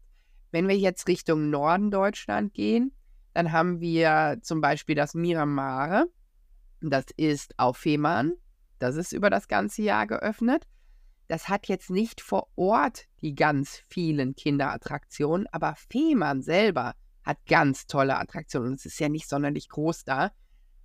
Wenn 0.50 0.66
wir 0.66 0.76
jetzt 0.76 1.06
Richtung 1.06 1.48
Norden 1.48 1.92
Deutschland 1.92 2.52
gehen, 2.52 2.90
dann 3.32 3.52
haben 3.52 3.78
wir 3.78 4.38
zum 4.42 4.60
Beispiel 4.60 4.96
das 4.96 5.14
Miramare. 5.14 6.06
Das 6.80 7.04
ist 7.16 7.56
auf 7.60 7.76
Fehmarn. 7.76 8.32
Das 8.80 8.96
ist 8.96 9.12
über 9.12 9.30
das 9.30 9.46
ganze 9.46 9.82
Jahr 9.82 10.08
geöffnet. 10.08 10.66
Das 11.28 11.48
hat 11.48 11.68
jetzt 11.68 11.90
nicht 11.90 12.20
vor 12.20 12.48
Ort 12.56 13.04
die 13.20 13.36
ganz 13.36 13.80
vielen 13.88 14.34
Kinderattraktionen, 14.34 15.46
aber 15.52 15.76
Fehmarn 15.76 16.42
selber 16.42 16.96
hat 17.22 17.38
ganz 17.46 17.86
tolle 17.86 18.18
Attraktionen. 18.18 18.70
Und 18.70 18.80
es 18.80 18.86
ist 18.86 18.98
ja 18.98 19.08
nicht 19.08 19.28
sonderlich 19.28 19.68
groß 19.68 20.02
da. 20.02 20.32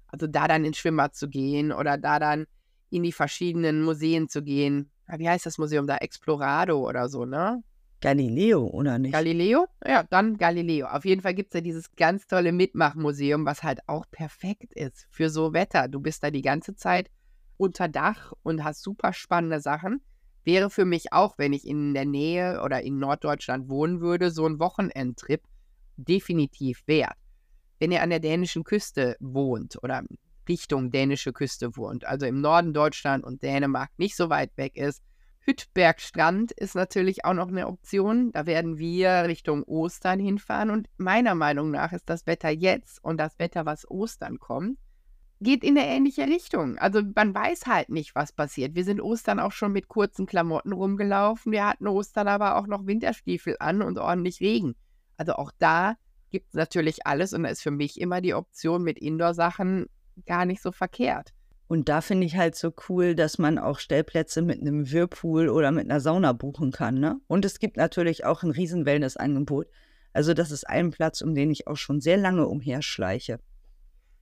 Also 0.05 0.27
da 0.27 0.47
dann 0.47 0.65
ins 0.65 0.77
Schwimmbad 0.77 1.15
zu 1.15 1.29
gehen 1.29 1.71
oder 1.71 1.97
da 1.97 2.19
dann 2.19 2.45
in 2.91 3.01
die 3.01 3.11
verschiedenen 3.11 3.81
Museen 3.81 4.29
zu 4.29 4.43
gehen. 4.43 4.91
Wie 5.17 5.29
heißt 5.29 5.45
das 5.45 5.57
Museum 5.57 5.87
da? 5.87 5.97
Explorado 5.97 6.87
oder 6.87 7.09
so, 7.09 7.25
ne? 7.25 7.63
Galileo, 8.01 8.65
oder 8.67 8.97
nicht? 8.97 9.11
Galileo? 9.11 9.67
Ja, 9.85 10.03
dann 10.03 10.37
Galileo. 10.37 10.87
Auf 10.87 11.03
jeden 11.03 11.21
Fall 11.21 11.33
gibt 11.33 11.53
es 11.53 11.57
ja 11.57 11.61
dieses 11.61 11.93
ganz 11.95 12.27
tolle 12.27 12.51
Mitmachmuseum, 12.51 13.45
was 13.45 13.63
halt 13.63 13.79
auch 13.87 14.05
perfekt 14.09 14.71
ist 14.73 15.07
für 15.09 15.29
so 15.29 15.53
Wetter. 15.53 15.87
Du 15.87 15.99
bist 15.99 16.23
da 16.23 16.31
die 16.31 16.41
ganze 16.41 16.75
Zeit 16.75 17.09
unter 17.57 17.89
Dach 17.89 18.31
und 18.43 18.63
hast 18.63 18.83
super 18.83 19.11
spannende 19.11 19.59
Sachen 19.59 20.01
wäre 20.49 20.71
für 20.71 20.85
mich 20.85 21.13
auch, 21.13 21.37
wenn 21.37 21.53
ich 21.53 21.67
in 21.67 21.93
der 21.93 22.05
Nähe 22.05 22.61
oder 22.63 22.81
in 22.81 22.97
Norddeutschland 22.97 23.69
wohnen 23.69 24.01
würde, 24.01 24.31
so 24.31 24.47
ein 24.47 24.59
Wochenendtrip 24.59 25.43
definitiv 25.97 26.81
wert. 26.87 27.17
Wenn 27.77 27.91
ihr 27.91 28.01
an 28.01 28.09
der 28.09 28.19
dänischen 28.19 28.63
Küste 28.63 29.15
wohnt 29.19 29.77
oder 29.83 30.03
Richtung 30.49 30.91
dänische 30.91 31.31
Küste 31.31 31.77
wohnt, 31.77 32.03
also 32.05 32.25
im 32.25 32.41
Norden 32.41 32.73
Deutschland 32.73 33.23
und 33.23 33.43
Dänemark 33.43 33.91
nicht 33.97 34.15
so 34.15 34.29
weit 34.29 34.51
weg 34.57 34.75
ist, 34.75 35.01
Hüttbergstrand 35.49 36.51
ist 36.51 36.75
natürlich 36.75 37.25
auch 37.25 37.33
noch 37.33 37.47
eine 37.47 37.67
Option. 37.67 38.31
Da 38.33 38.45
werden 38.45 38.77
wir 38.77 39.23
Richtung 39.23 39.63
Ostern 39.63 40.19
hinfahren 40.19 40.69
und 40.69 40.87
meiner 40.97 41.33
Meinung 41.33 41.71
nach 41.71 41.91
ist 41.91 42.09
das 42.09 42.27
Wetter 42.27 42.49
jetzt 42.49 43.03
und 43.03 43.17
das 43.17 43.39
Wetter, 43.39 43.65
was 43.65 43.89
Ostern 43.89 44.37
kommt, 44.37 44.77
geht 45.41 45.63
in 45.63 45.77
eine 45.77 45.87
ähnliche 45.87 46.27
Richtung. 46.27 46.77
Also 46.77 47.01
man 47.15 47.33
weiß 47.33 47.65
halt 47.65 47.89
nicht, 47.89 48.13
was 48.13 48.31
passiert. 48.31 48.75
Wir 48.75 48.83
sind 48.83 49.01
Ostern 49.01 49.39
auch 49.39 49.53
schon 49.53 49.71
mit 49.71 49.87
kurzen 49.87 50.25
Klamotten 50.25 50.73
rumgelaufen. 50.73 51.51
Wir 51.51 51.65
hatten 51.65 51.87
Ostern 51.87 52.27
aber 52.27 52.57
auch 52.57 52.67
noch 52.67 52.85
Winterstiefel 52.85 53.55
an 53.59 53.81
und 53.81 53.97
ordentlich 53.97 54.41
Regen. 54.41 54.75
Also 55.17 55.33
auch 55.33 55.51
da 55.57 55.95
gibt 56.29 56.49
es 56.49 56.53
natürlich 56.53 57.07
alles 57.07 57.33
und 57.33 57.43
da 57.43 57.49
ist 57.49 57.63
für 57.63 57.71
mich 57.71 57.99
immer 57.99 58.21
die 58.21 58.33
Option 58.33 58.83
mit 58.83 58.99
Indoor-Sachen 58.99 59.87
gar 60.25 60.45
nicht 60.45 60.61
so 60.61 60.71
verkehrt. 60.71 61.33
Und 61.67 61.87
da 61.87 62.01
finde 62.01 62.25
ich 62.25 62.35
halt 62.35 62.55
so 62.55 62.73
cool, 62.89 63.13
dass 63.13 63.37
man 63.37 63.59
auch 63.59 63.79
Stellplätze 63.79 64.41
mit 64.41 64.59
einem 64.59 64.91
Whirlpool 64.91 65.49
oder 65.49 65.71
mit 65.71 65.85
einer 65.85 65.99
Sauna 65.99 66.33
buchen 66.33 66.71
kann. 66.71 66.99
Ne? 66.99 67.19
Und 67.27 67.45
es 67.45 67.59
gibt 67.59 67.77
natürlich 67.77 68.25
auch 68.25 68.41
ein 68.41 68.51
riesen 68.51 68.85
Wellness-Angebot. 68.85 69.67
Also 70.11 70.33
das 70.33 70.49
ist 70.49 70.67
ein 70.67 70.89
Platz, 70.89 71.21
um 71.21 71.35
den 71.35 71.51
ich 71.51 71.67
auch 71.67 71.77
schon 71.77 72.01
sehr 72.01 72.17
lange 72.17 72.47
umherschleiche 72.47 73.39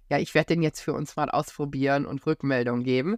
ja, 0.09 0.19
ich 0.19 0.33
werde 0.33 0.53
den 0.53 0.63
jetzt 0.63 0.81
für 0.81 0.93
uns 0.93 1.15
mal 1.15 1.29
ausprobieren 1.29 2.05
und 2.05 2.25
Rückmeldung 2.25 2.83
geben. 2.83 3.17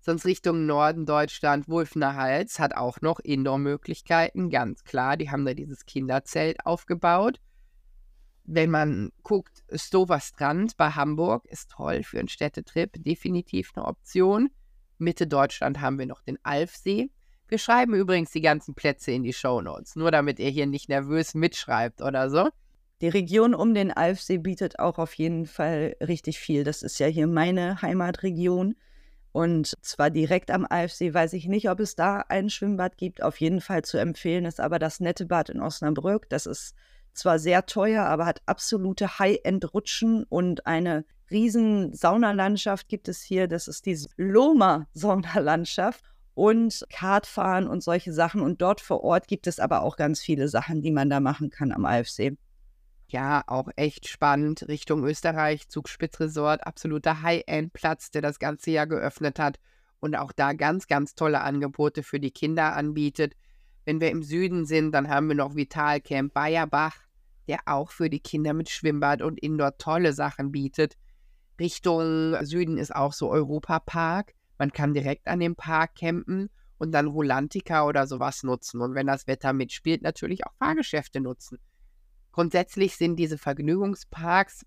Sonst 0.00 0.24
Richtung 0.24 0.64
Norden 0.64 1.04
Deutschland, 1.04 1.68
Wulfner 1.68 2.16
Hals 2.16 2.58
hat 2.58 2.74
auch 2.74 3.02
noch 3.02 3.20
Indoor-Möglichkeiten, 3.20 4.48
ganz 4.48 4.84
klar. 4.84 5.18
Die 5.18 5.30
haben 5.30 5.44
da 5.44 5.52
dieses 5.52 5.84
Kinderzelt 5.84 6.64
aufgebaut. 6.64 7.38
Wenn 8.44 8.70
man 8.70 9.12
guckt, 9.22 9.59
Stover 9.74 10.20
Strand 10.20 10.76
bei 10.76 10.90
Hamburg 10.90 11.46
ist 11.46 11.70
toll 11.70 12.02
für 12.02 12.18
einen 12.18 12.28
Städtetrip, 12.28 12.92
definitiv 12.96 13.72
eine 13.74 13.86
Option. 13.86 14.50
Mitte 14.98 15.26
Deutschland 15.26 15.80
haben 15.80 15.98
wir 15.98 16.06
noch 16.06 16.22
den 16.22 16.38
Alfsee. 16.42 17.10
Wir 17.48 17.58
schreiben 17.58 17.94
übrigens 17.94 18.30
die 18.30 18.42
ganzen 18.42 18.74
Plätze 18.74 19.10
in 19.12 19.22
die 19.22 19.32
Show 19.32 19.60
Notes, 19.60 19.96
nur 19.96 20.10
damit 20.10 20.38
ihr 20.38 20.50
hier 20.50 20.66
nicht 20.66 20.88
nervös 20.88 21.34
mitschreibt 21.34 22.02
oder 22.02 22.30
so. 22.30 22.48
Die 23.00 23.08
Region 23.08 23.54
um 23.54 23.74
den 23.74 23.90
Alfsee 23.90 24.38
bietet 24.38 24.78
auch 24.78 24.98
auf 24.98 25.14
jeden 25.14 25.46
Fall 25.46 25.96
richtig 26.06 26.38
viel. 26.38 26.64
Das 26.64 26.82
ist 26.82 26.98
ja 26.98 27.06
hier 27.06 27.26
meine 27.26 27.80
Heimatregion. 27.80 28.76
Und 29.32 29.74
zwar 29.80 30.10
direkt 30.10 30.50
am 30.50 30.66
Alfsee 30.68 31.14
weiß 31.14 31.32
ich 31.32 31.46
nicht, 31.46 31.70
ob 31.70 31.80
es 31.80 31.94
da 31.94 32.24
ein 32.28 32.50
Schwimmbad 32.50 32.98
gibt. 32.98 33.22
Auf 33.22 33.40
jeden 33.40 33.60
Fall 33.60 33.82
zu 33.82 33.96
empfehlen 33.96 34.44
ist 34.44 34.60
aber 34.60 34.78
das 34.78 35.00
nette 35.00 35.24
Bad 35.24 35.48
in 35.48 35.60
Osnabrück. 35.60 36.28
Das 36.28 36.46
ist 36.46 36.74
zwar 37.14 37.38
sehr 37.38 37.66
teuer, 37.66 38.04
aber 38.04 38.26
hat 38.26 38.42
absolute 38.46 39.18
High-End-Rutschen 39.18 40.24
und 40.24 40.66
eine 40.66 41.04
riesen 41.30 41.92
Saunalandschaft 41.94 42.88
gibt 42.88 43.08
es 43.08 43.22
hier. 43.22 43.48
Das 43.48 43.68
ist 43.68 43.86
die 43.86 43.98
Loma-Saunalandschaft. 44.16 46.04
und 46.34 46.86
Kartfahren 46.90 47.66
und 47.68 47.82
solche 47.82 48.12
Sachen. 48.12 48.40
Und 48.40 48.62
dort 48.62 48.80
vor 48.80 49.02
Ort 49.04 49.28
gibt 49.28 49.46
es 49.46 49.58
aber 49.60 49.82
auch 49.82 49.96
ganz 49.96 50.20
viele 50.20 50.48
Sachen, 50.48 50.80
die 50.80 50.90
man 50.90 51.10
da 51.10 51.20
machen 51.20 51.50
kann 51.50 51.72
am 51.72 51.84
AFC. 51.84 52.36
Ja, 53.08 53.42
auch 53.46 53.68
echt 53.76 54.08
spannend. 54.08 54.66
Richtung 54.68 55.04
Österreich, 55.04 55.68
Zugspitzresort, 55.68 56.66
absoluter 56.66 57.22
High-End-Platz, 57.22 58.10
der 58.10 58.22
das 58.22 58.38
ganze 58.38 58.70
Jahr 58.70 58.86
geöffnet 58.86 59.38
hat 59.38 59.58
und 59.98 60.16
auch 60.16 60.32
da 60.32 60.52
ganz, 60.52 60.86
ganz 60.86 61.14
tolle 61.14 61.40
Angebote 61.40 62.02
für 62.02 62.20
die 62.20 62.30
Kinder 62.30 62.74
anbietet. 62.74 63.34
Wenn 63.84 64.00
wir 64.00 64.10
im 64.10 64.22
Süden 64.22 64.66
sind, 64.66 64.92
dann 64.92 65.08
haben 65.08 65.28
wir 65.28 65.34
noch 65.34 65.56
Vitalcamp 65.56 66.34
Bayerbach, 66.34 66.96
der 67.48 67.60
auch 67.66 67.90
für 67.90 68.10
die 68.10 68.20
Kinder 68.20 68.52
mit 68.52 68.68
Schwimmbad 68.68 69.22
und 69.22 69.40
Indoor 69.40 69.78
tolle 69.78 70.12
Sachen 70.12 70.52
bietet. 70.52 70.96
Richtung 71.58 72.36
Süden 72.44 72.78
ist 72.78 72.94
auch 72.94 73.12
so 73.12 73.30
Europapark. 73.30 74.34
Man 74.58 74.72
kann 74.72 74.94
direkt 74.94 75.26
an 75.26 75.40
dem 75.40 75.56
Park 75.56 75.94
campen 75.96 76.50
und 76.78 76.92
dann 76.92 77.06
Rolantica 77.06 77.86
oder 77.86 78.06
sowas 78.06 78.42
nutzen. 78.42 78.80
Und 78.80 78.94
wenn 78.94 79.06
das 79.06 79.26
Wetter 79.26 79.52
mitspielt, 79.52 80.02
natürlich 80.02 80.46
auch 80.46 80.54
Fahrgeschäfte 80.58 81.20
nutzen. 81.20 81.58
Grundsätzlich 82.32 82.96
sind 82.96 83.16
diese 83.16 83.38
Vergnügungsparks 83.38 84.64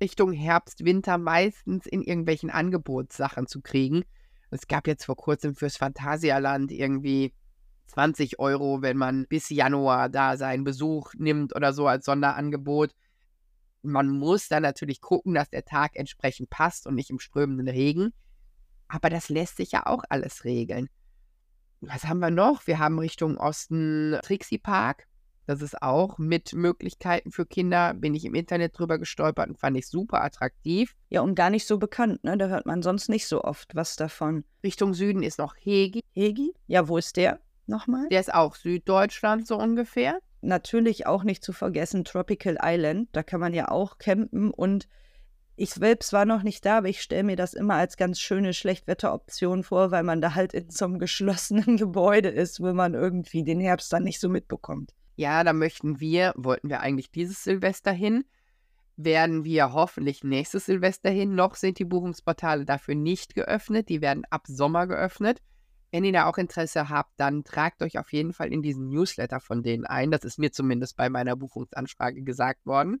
Richtung 0.00 0.32
Herbst, 0.32 0.84
Winter 0.84 1.18
meistens 1.18 1.86
in 1.86 2.02
irgendwelchen 2.02 2.50
Angebotssachen 2.50 3.46
zu 3.46 3.62
kriegen. 3.62 4.04
Es 4.50 4.66
gab 4.66 4.86
jetzt 4.86 5.04
vor 5.04 5.16
kurzem 5.16 5.54
fürs 5.54 5.76
Phantasialand 5.76 6.70
irgendwie 6.70 7.32
20 7.86 8.38
Euro, 8.38 8.82
wenn 8.82 8.96
man 8.96 9.26
bis 9.26 9.48
Januar 9.50 10.08
da 10.08 10.36
seinen 10.36 10.64
Besuch 10.64 11.12
nimmt 11.16 11.54
oder 11.54 11.72
so 11.72 11.86
als 11.86 12.04
Sonderangebot. 12.04 12.92
Man 13.82 14.08
muss 14.08 14.48
dann 14.48 14.62
natürlich 14.62 15.00
gucken, 15.00 15.34
dass 15.34 15.50
der 15.50 15.64
Tag 15.64 15.96
entsprechend 15.96 16.50
passt 16.50 16.86
und 16.86 16.94
nicht 16.94 17.10
im 17.10 17.18
strömenden 17.18 17.68
Regen. 17.68 18.12
Aber 18.88 19.10
das 19.10 19.28
lässt 19.28 19.56
sich 19.56 19.72
ja 19.72 19.86
auch 19.86 20.02
alles 20.08 20.44
regeln. 20.44 20.88
Was 21.80 22.04
haben 22.04 22.20
wir 22.20 22.30
noch? 22.30 22.66
Wir 22.66 22.78
haben 22.78 22.98
Richtung 22.98 23.36
Osten 23.36 24.18
Trixie 24.22 24.58
Park. 24.58 25.06
Das 25.46 25.60
ist 25.60 25.82
auch 25.82 26.16
mit 26.16 26.54
Möglichkeiten 26.54 27.30
für 27.30 27.44
Kinder. 27.44 27.92
Bin 27.92 28.14
ich 28.14 28.24
im 28.24 28.34
Internet 28.34 28.78
drüber 28.78 28.98
gestolpert 28.98 29.50
und 29.50 29.58
fand 29.58 29.76
ich 29.76 29.86
super 29.86 30.24
attraktiv. 30.24 30.94
Ja, 31.10 31.20
und 31.20 31.34
gar 31.34 31.50
nicht 31.50 31.66
so 31.66 31.78
bekannt, 31.78 32.24
ne? 32.24 32.38
Da 32.38 32.48
hört 32.48 32.64
man 32.64 32.82
sonst 32.82 33.10
nicht 33.10 33.26
so 33.26 33.44
oft 33.44 33.74
was 33.74 33.96
davon. 33.96 34.44
Richtung 34.62 34.94
Süden 34.94 35.22
ist 35.22 35.38
noch 35.38 35.54
Hegi. 35.56 36.00
Hegi? 36.12 36.54
Ja, 36.66 36.88
wo 36.88 36.96
ist 36.96 37.18
der 37.18 37.40
nochmal? 37.68 38.08
Der 38.08 38.20
ist 38.20 38.32
auch 38.32 38.54
Süddeutschland 38.54 39.46
so 39.46 39.56
ungefähr. 39.58 40.18
Natürlich 40.40 41.06
auch 41.06 41.24
nicht 41.24 41.42
zu 41.42 41.52
vergessen 41.52 42.04
Tropical 42.04 42.58
Island. 42.62 43.08
Da 43.12 43.22
kann 43.22 43.40
man 43.40 43.54
ja 43.54 43.68
auch 43.68 43.98
campen 43.98 44.50
und 44.50 44.88
ich 45.56 45.70
selbst 45.70 46.12
war 46.12 46.24
noch 46.24 46.42
nicht 46.42 46.66
da, 46.66 46.78
aber 46.78 46.88
ich 46.88 47.00
stelle 47.00 47.22
mir 47.22 47.36
das 47.36 47.54
immer 47.54 47.74
als 47.74 47.96
ganz 47.96 48.18
schöne 48.18 48.54
Schlechtwetteroption 48.54 49.62
vor, 49.62 49.92
weil 49.92 50.02
man 50.02 50.20
da 50.20 50.34
halt 50.34 50.52
in 50.52 50.68
so 50.70 50.84
einem 50.84 50.98
geschlossenen 50.98 51.76
Gebäude 51.78 52.28
ist, 52.28 52.60
wo 52.60 52.72
man 52.72 52.94
irgendwie 52.94 53.44
den 53.44 53.60
Herbst 53.60 53.92
dann 53.92 54.02
nicht 54.02 54.20
so 54.20 54.28
mitbekommt. 54.28 54.92
Ja, 55.16 55.44
da 55.44 55.52
möchten 55.52 56.00
wir, 56.00 56.34
wollten 56.36 56.68
wir 56.68 56.80
eigentlich 56.80 57.12
dieses 57.12 57.44
Silvester 57.44 57.92
hin, 57.92 58.24
werden 58.96 59.44
wir 59.44 59.72
hoffentlich 59.72 60.24
nächstes 60.24 60.66
Silvester 60.66 61.10
hin. 61.10 61.34
Noch 61.34 61.54
sind 61.54 61.78
die 61.78 61.84
Buchungsportale 61.84 62.64
dafür 62.64 62.94
nicht 62.94 63.34
geöffnet. 63.34 63.88
Die 63.88 64.00
werden 64.00 64.24
ab 64.30 64.46
Sommer 64.46 64.86
geöffnet. 64.86 65.40
Wenn 65.94 66.02
ihr 66.02 66.12
da 66.12 66.26
auch 66.26 66.38
Interesse 66.38 66.88
habt, 66.88 67.12
dann 67.18 67.44
tragt 67.44 67.80
euch 67.80 68.00
auf 68.00 68.12
jeden 68.12 68.32
Fall 68.32 68.52
in 68.52 68.62
diesen 68.62 68.88
Newsletter 68.88 69.38
von 69.38 69.62
denen 69.62 69.86
ein. 69.86 70.10
Das 70.10 70.24
ist 70.24 70.40
mir 70.40 70.50
zumindest 70.50 70.96
bei 70.96 71.08
meiner 71.08 71.36
Buchungsanfrage 71.36 72.24
gesagt 72.24 72.66
worden. 72.66 73.00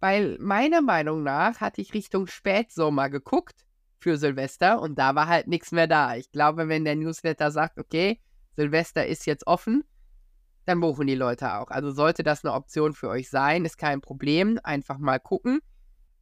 Weil 0.00 0.38
meiner 0.40 0.80
Meinung 0.80 1.22
nach 1.22 1.60
hatte 1.60 1.82
ich 1.82 1.92
Richtung 1.92 2.26
Spätsommer 2.26 3.10
geguckt 3.10 3.66
für 3.98 4.16
Silvester 4.16 4.80
und 4.80 4.98
da 4.98 5.16
war 5.16 5.26
halt 5.26 5.48
nichts 5.48 5.70
mehr 5.70 5.86
da. 5.86 6.16
Ich 6.16 6.32
glaube, 6.32 6.66
wenn 6.68 6.86
der 6.86 6.96
Newsletter 6.96 7.50
sagt, 7.50 7.78
okay, 7.78 8.18
Silvester 8.56 9.06
ist 9.06 9.26
jetzt 9.26 9.46
offen, 9.46 9.84
dann 10.64 10.80
buchen 10.80 11.08
die 11.08 11.14
Leute 11.14 11.56
auch. 11.56 11.68
Also 11.68 11.90
sollte 11.90 12.22
das 12.22 12.42
eine 12.42 12.54
Option 12.54 12.94
für 12.94 13.10
euch 13.10 13.28
sein, 13.28 13.66
ist 13.66 13.76
kein 13.76 14.00
Problem. 14.00 14.58
Einfach 14.62 14.96
mal 14.96 15.20
gucken. 15.20 15.60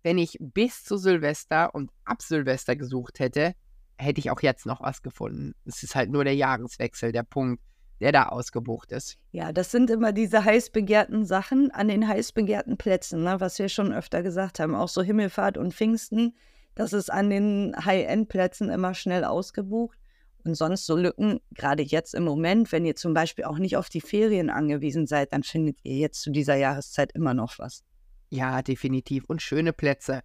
Wenn 0.02 0.18
ich 0.18 0.36
bis 0.40 0.82
zu 0.82 0.96
Silvester 0.96 1.72
und 1.76 1.92
ab 2.04 2.22
Silvester 2.22 2.74
gesucht 2.74 3.20
hätte, 3.20 3.54
hätte 3.98 4.20
ich 4.20 4.30
auch 4.30 4.40
jetzt 4.40 4.66
noch 4.66 4.80
was 4.80 5.02
gefunden. 5.02 5.54
Es 5.64 5.82
ist 5.82 5.94
halt 5.94 6.10
nur 6.10 6.24
der 6.24 6.34
Jahreswechsel, 6.34 7.12
der 7.12 7.22
Punkt, 7.22 7.62
der 8.00 8.12
da 8.12 8.24
ausgebucht 8.26 8.92
ist. 8.92 9.16
Ja, 9.32 9.52
das 9.52 9.70
sind 9.70 9.90
immer 9.90 10.12
diese 10.12 10.44
heiß 10.44 10.70
begehrten 10.70 11.24
Sachen 11.24 11.70
an 11.70 11.88
den 11.88 12.06
heiß 12.06 12.32
begehrten 12.32 12.76
Plätzen, 12.76 13.22
ne, 13.22 13.40
was 13.40 13.58
wir 13.58 13.68
schon 13.68 13.92
öfter 13.92 14.22
gesagt 14.22 14.60
haben. 14.60 14.74
Auch 14.74 14.88
so 14.88 15.02
Himmelfahrt 15.02 15.56
und 15.56 15.72
Pfingsten, 15.72 16.36
das 16.74 16.92
ist 16.92 17.10
an 17.10 17.30
den 17.30 17.74
High-End-Plätzen 17.84 18.68
immer 18.68 18.94
schnell 18.94 19.24
ausgebucht. 19.24 19.98
Und 20.44 20.54
sonst 20.54 20.86
so 20.86 20.96
Lücken, 20.96 21.40
gerade 21.54 21.82
jetzt 21.82 22.14
im 22.14 22.22
Moment, 22.22 22.70
wenn 22.70 22.84
ihr 22.84 22.94
zum 22.94 23.14
Beispiel 23.14 23.44
auch 23.44 23.58
nicht 23.58 23.76
auf 23.76 23.88
die 23.88 24.00
Ferien 24.00 24.48
angewiesen 24.48 25.08
seid, 25.08 25.32
dann 25.32 25.42
findet 25.42 25.78
ihr 25.82 25.96
jetzt 25.96 26.22
zu 26.22 26.30
dieser 26.30 26.54
Jahreszeit 26.54 27.10
immer 27.14 27.34
noch 27.34 27.58
was. 27.58 27.82
Ja, 28.30 28.62
definitiv. 28.62 29.24
Und 29.24 29.42
schöne 29.42 29.72
Plätze. 29.72 30.22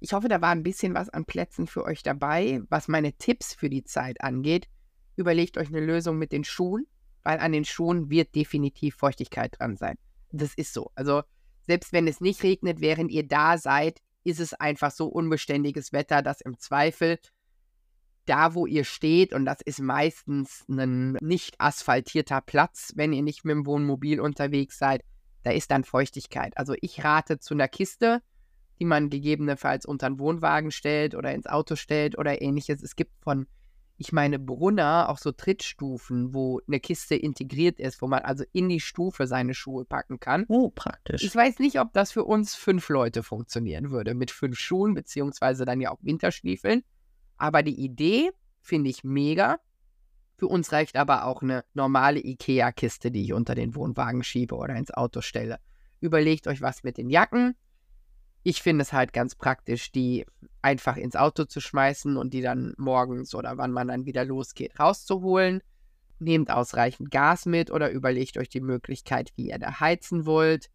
Ich 0.00 0.12
hoffe, 0.12 0.28
da 0.28 0.40
war 0.40 0.50
ein 0.50 0.62
bisschen 0.62 0.94
was 0.94 1.08
an 1.08 1.24
Plätzen 1.24 1.66
für 1.66 1.84
euch 1.84 2.02
dabei. 2.02 2.60
Was 2.68 2.88
meine 2.88 3.14
Tipps 3.14 3.54
für 3.54 3.70
die 3.70 3.84
Zeit 3.84 4.20
angeht, 4.20 4.68
überlegt 5.16 5.56
euch 5.56 5.68
eine 5.68 5.80
Lösung 5.80 6.18
mit 6.18 6.32
den 6.32 6.44
Schuhen, 6.44 6.86
weil 7.22 7.38
an 7.38 7.52
den 7.52 7.64
Schuhen 7.64 8.10
wird 8.10 8.34
definitiv 8.34 8.96
Feuchtigkeit 8.96 9.58
dran 9.58 9.76
sein. 9.76 9.96
Das 10.32 10.54
ist 10.54 10.74
so. 10.74 10.90
Also 10.94 11.22
selbst 11.66 11.92
wenn 11.92 12.06
es 12.06 12.20
nicht 12.20 12.42
regnet, 12.42 12.80
während 12.80 13.10
ihr 13.10 13.26
da 13.26 13.58
seid, 13.58 14.00
ist 14.24 14.40
es 14.40 14.54
einfach 14.54 14.90
so 14.90 15.06
unbeständiges 15.06 15.92
Wetter, 15.92 16.22
dass 16.22 16.40
im 16.40 16.58
Zweifel 16.58 17.18
da, 18.26 18.54
wo 18.54 18.66
ihr 18.66 18.84
steht, 18.84 19.32
und 19.32 19.44
das 19.44 19.60
ist 19.60 19.80
meistens 19.80 20.64
ein 20.68 21.12
nicht 21.20 21.60
asphaltierter 21.60 22.40
Platz, 22.40 22.92
wenn 22.96 23.12
ihr 23.12 23.22
nicht 23.22 23.44
mit 23.44 23.54
dem 23.54 23.66
Wohnmobil 23.66 24.20
unterwegs 24.20 24.78
seid, 24.78 25.02
da 25.44 25.52
ist 25.52 25.70
dann 25.70 25.84
Feuchtigkeit. 25.84 26.56
Also 26.58 26.74
ich 26.80 27.04
rate 27.04 27.38
zu 27.38 27.54
einer 27.54 27.68
Kiste, 27.68 28.20
die 28.78 28.84
man 28.84 29.10
gegebenenfalls 29.10 29.86
unter 29.86 30.06
einen 30.06 30.18
Wohnwagen 30.18 30.70
stellt 30.70 31.14
oder 31.14 31.32
ins 31.32 31.46
Auto 31.46 31.76
stellt 31.76 32.18
oder 32.18 32.42
ähnliches. 32.42 32.82
Es 32.82 32.96
gibt 32.96 33.12
von, 33.22 33.46
ich 33.96 34.12
meine, 34.12 34.38
Brunner 34.38 35.08
auch 35.08 35.18
so 35.18 35.32
Trittstufen, 35.32 36.34
wo 36.34 36.60
eine 36.66 36.80
Kiste 36.80 37.14
integriert 37.14 37.80
ist, 37.80 38.02
wo 38.02 38.06
man 38.06 38.20
also 38.20 38.44
in 38.52 38.68
die 38.68 38.80
Stufe 38.80 39.26
seine 39.26 39.54
Schuhe 39.54 39.84
packen 39.84 40.20
kann. 40.20 40.44
Oh, 40.48 40.70
praktisch. 40.70 41.22
Ich 41.22 41.34
weiß 41.34 41.58
nicht, 41.60 41.80
ob 41.80 41.92
das 41.92 42.12
für 42.12 42.24
uns 42.24 42.54
fünf 42.54 42.88
Leute 42.88 43.22
funktionieren 43.22 43.90
würde, 43.90 44.14
mit 44.14 44.30
fünf 44.30 44.58
Schuhen, 44.58 44.94
beziehungsweise 44.94 45.64
dann 45.64 45.80
ja 45.80 45.90
auch 45.90 45.98
Winterstiefeln. 46.02 46.82
Aber 47.38 47.62
die 47.62 47.80
Idee 47.80 48.30
finde 48.60 48.90
ich 48.90 49.04
mega. 49.04 49.58
Für 50.36 50.48
uns 50.48 50.70
reicht 50.72 50.96
aber 50.96 51.24
auch 51.24 51.40
eine 51.40 51.64
normale 51.72 52.20
IKEA-Kiste, 52.20 53.10
die 53.10 53.24
ich 53.24 53.32
unter 53.32 53.54
den 53.54 53.74
Wohnwagen 53.74 54.22
schiebe 54.22 54.54
oder 54.54 54.76
ins 54.76 54.90
Auto 54.90 55.22
stelle. 55.22 55.58
Überlegt 56.00 56.46
euch 56.46 56.60
was 56.60 56.82
mit 56.82 56.98
den 56.98 57.08
Jacken. 57.08 57.54
Ich 58.48 58.62
finde 58.62 58.82
es 58.82 58.92
halt 58.92 59.12
ganz 59.12 59.34
praktisch, 59.34 59.90
die 59.90 60.24
einfach 60.62 60.96
ins 60.96 61.16
Auto 61.16 61.46
zu 61.46 61.60
schmeißen 61.60 62.16
und 62.16 62.32
die 62.32 62.42
dann 62.42 62.74
morgens 62.78 63.34
oder 63.34 63.58
wann 63.58 63.72
man 63.72 63.88
dann 63.88 64.06
wieder 64.06 64.24
losgeht, 64.24 64.78
rauszuholen. 64.78 65.62
Nehmt 66.20 66.52
ausreichend 66.52 67.10
Gas 67.10 67.46
mit 67.46 67.72
oder 67.72 67.90
überlegt 67.90 68.36
euch 68.36 68.48
die 68.48 68.60
Möglichkeit, 68.60 69.32
wie 69.34 69.48
ihr 69.48 69.58
da 69.58 69.80
heizen 69.80 70.26
wollt. 70.26 70.70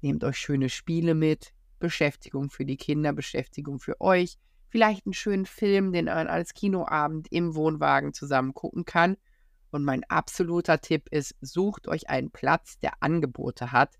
Nehmt 0.00 0.24
euch 0.24 0.38
schöne 0.38 0.70
Spiele 0.70 1.14
mit. 1.14 1.52
Beschäftigung 1.80 2.48
für 2.48 2.64
die 2.64 2.78
Kinder, 2.78 3.12
Beschäftigung 3.12 3.78
für 3.78 4.00
euch 4.00 4.38
vielleicht 4.70 5.04
einen 5.04 5.12
schönen 5.12 5.44
Film, 5.44 5.92
den 5.92 6.06
man 6.06 6.28
als 6.28 6.54
Kinoabend 6.54 7.30
im 7.30 7.54
Wohnwagen 7.54 8.14
zusammen 8.14 8.54
gucken 8.54 8.86
kann. 8.86 9.18
Und 9.70 9.84
mein 9.84 10.02
absoluter 10.04 10.80
Tipp 10.80 11.10
ist, 11.10 11.34
sucht 11.42 11.88
euch 11.88 12.08
einen 12.08 12.30
Platz, 12.30 12.78
der 12.78 13.02
Angebote 13.02 13.70
hat, 13.70 13.98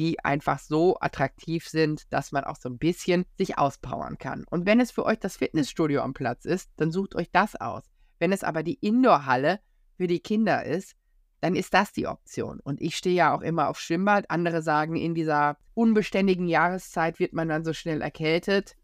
die 0.00 0.18
einfach 0.24 0.58
so 0.58 0.96
attraktiv 0.98 1.68
sind, 1.68 2.10
dass 2.10 2.32
man 2.32 2.44
auch 2.44 2.56
so 2.56 2.70
ein 2.70 2.78
bisschen 2.78 3.26
sich 3.36 3.58
auspowern 3.58 4.16
kann. 4.16 4.46
Und 4.48 4.64
wenn 4.64 4.80
es 4.80 4.90
für 4.90 5.04
euch 5.04 5.18
das 5.18 5.36
Fitnessstudio 5.36 6.00
am 6.00 6.14
Platz 6.14 6.46
ist, 6.46 6.70
dann 6.78 6.90
sucht 6.90 7.14
euch 7.14 7.30
das 7.30 7.54
aus. 7.54 7.82
Wenn 8.18 8.32
es 8.32 8.42
aber 8.42 8.62
die 8.62 8.78
Indoorhalle 8.80 9.60
für 9.98 10.06
die 10.06 10.20
Kinder 10.20 10.64
ist, 10.64 10.96
dann 11.42 11.54
ist 11.54 11.74
das 11.74 11.92
die 11.92 12.06
Option. 12.06 12.60
Und 12.60 12.80
ich 12.80 12.96
stehe 12.96 13.14
ja 13.14 13.34
auch 13.34 13.42
immer 13.42 13.68
auf 13.68 13.78
Schwimmbad. 13.78 14.30
Andere 14.30 14.62
sagen, 14.62 14.96
in 14.96 15.14
dieser 15.14 15.58
unbeständigen 15.74 16.48
Jahreszeit 16.48 17.18
wird 17.18 17.34
man 17.34 17.50
dann 17.50 17.66
so 17.66 17.74
schnell 17.74 18.00
erkältet. 18.00 18.76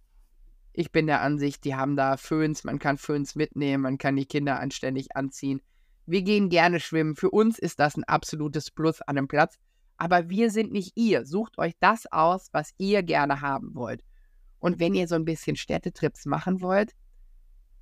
Ich 0.74 0.92
bin 0.92 1.06
der 1.06 1.22
Ansicht, 1.22 1.64
die 1.64 1.74
haben 1.74 1.96
da 1.96 2.18
Föhns, 2.18 2.62
man 2.62 2.78
kann 2.78 2.98
Föhns 2.98 3.36
mitnehmen, 3.36 3.82
man 3.82 3.96
kann 3.96 4.16
die 4.16 4.26
Kinder 4.26 4.60
anständig 4.60 5.16
anziehen. 5.16 5.62
Wir 6.04 6.20
gehen 6.20 6.50
gerne 6.50 6.78
schwimmen. 6.78 7.16
Für 7.16 7.30
uns 7.30 7.58
ist 7.58 7.80
das 7.80 7.96
ein 7.96 8.04
absolutes 8.04 8.70
Plus 8.70 9.00
an 9.00 9.16
einem 9.16 9.28
Platz. 9.28 9.58
Aber 9.96 10.28
wir 10.28 10.50
sind 10.50 10.72
nicht 10.72 10.92
ihr. 10.96 11.24
Sucht 11.24 11.58
euch 11.58 11.74
das 11.80 12.10
aus, 12.10 12.48
was 12.52 12.72
ihr 12.78 13.02
gerne 13.02 13.40
haben 13.40 13.74
wollt. 13.74 14.02
Und 14.58 14.78
wenn 14.78 14.94
ihr 14.94 15.08
so 15.08 15.14
ein 15.14 15.24
bisschen 15.24 15.56
Städtetrips 15.56 16.26
machen 16.26 16.60
wollt, 16.60 16.92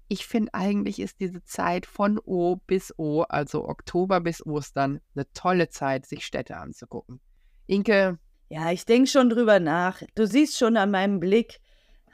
ich 0.09 0.26
finde 0.26 0.53
eigentlich 0.53 1.01
ist 1.01 1.20
diese 1.20 1.43
Zeit 1.45 1.86
von 1.86 2.18
O 2.18 2.57
bis 2.66 2.93
O, 2.99 3.22
also 3.22 3.66
Oktober 3.66 4.20
bis 4.20 4.45
Ostern, 4.45 5.01
eine 5.14 5.30
tolle 5.32 5.70
Zeit, 5.70 6.07
sich 6.07 6.26
Städte 6.26 6.57
anzugucken. 6.57 7.20
Inke. 7.66 8.18
Ja, 8.51 8.70
ich 8.70 8.84
denke 8.84 9.09
schon 9.09 9.30
drüber 9.30 9.61
nach. 9.61 10.03
Du 10.14 10.26
siehst 10.26 10.59
schon 10.59 10.76
an 10.76 10.91
meinem 10.91 11.20
Blick, 11.20 11.61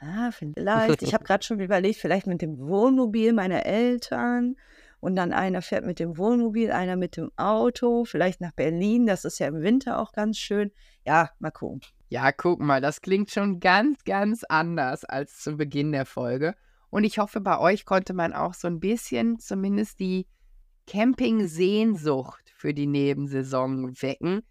Ah, 0.01 0.31
vielleicht. 0.31 1.01
Ich 1.03 1.13
habe 1.13 1.23
gerade 1.23 1.43
schon 1.43 1.59
überlegt, 1.59 1.99
vielleicht 1.99 2.27
mit 2.27 2.41
dem 2.41 2.57
Wohnmobil 2.57 3.33
meiner 3.33 3.65
Eltern 3.65 4.55
und 5.01 5.15
dann 5.15 5.33
einer 5.33 5.61
fährt 5.61 5.85
mit 5.85 5.99
dem 5.99 6.17
Wohnmobil, 6.17 6.71
einer 6.71 6.95
mit 6.95 7.17
dem 7.17 7.31
Auto, 7.35 8.05
vielleicht 8.05 8.39
nach 8.39 8.53
Berlin. 8.53 9.07
Das 9.07 9.25
ist 9.25 9.39
ja 9.39 9.47
im 9.47 9.61
Winter 9.61 9.99
auch 9.99 10.13
ganz 10.13 10.37
schön. 10.37 10.71
Ja, 11.05 11.31
mal 11.39 11.51
gucken. 11.51 11.81
Ja, 12.09 12.31
guck 12.31 12.61
mal, 12.61 12.81
das 12.81 13.01
klingt 13.01 13.31
schon 13.31 13.59
ganz, 13.59 14.03
ganz 14.03 14.43
anders 14.43 15.03
als 15.03 15.39
zu 15.39 15.57
Beginn 15.57 15.91
der 15.91 16.05
Folge. 16.05 16.55
Und 16.89 17.03
ich 17.03 17.17
hoffe, 17.17 17.41
bei 17.41 17.57
euch 17.57 17.85
konnte 17.85 18.13
man 18.13 18.33
auch 18.33 18.53
so 18.53 18.67
ein 18.67 18.79
bisschen 18.79 19.39
zumindest 19.39 19.99
die 19.99 20.27
Camping-Sehnsucht 20.87 22.53
für 22.55 22.73
die 22.73 22.87
Nebensaison 22.87 23.93
wecken. 24.01 24.41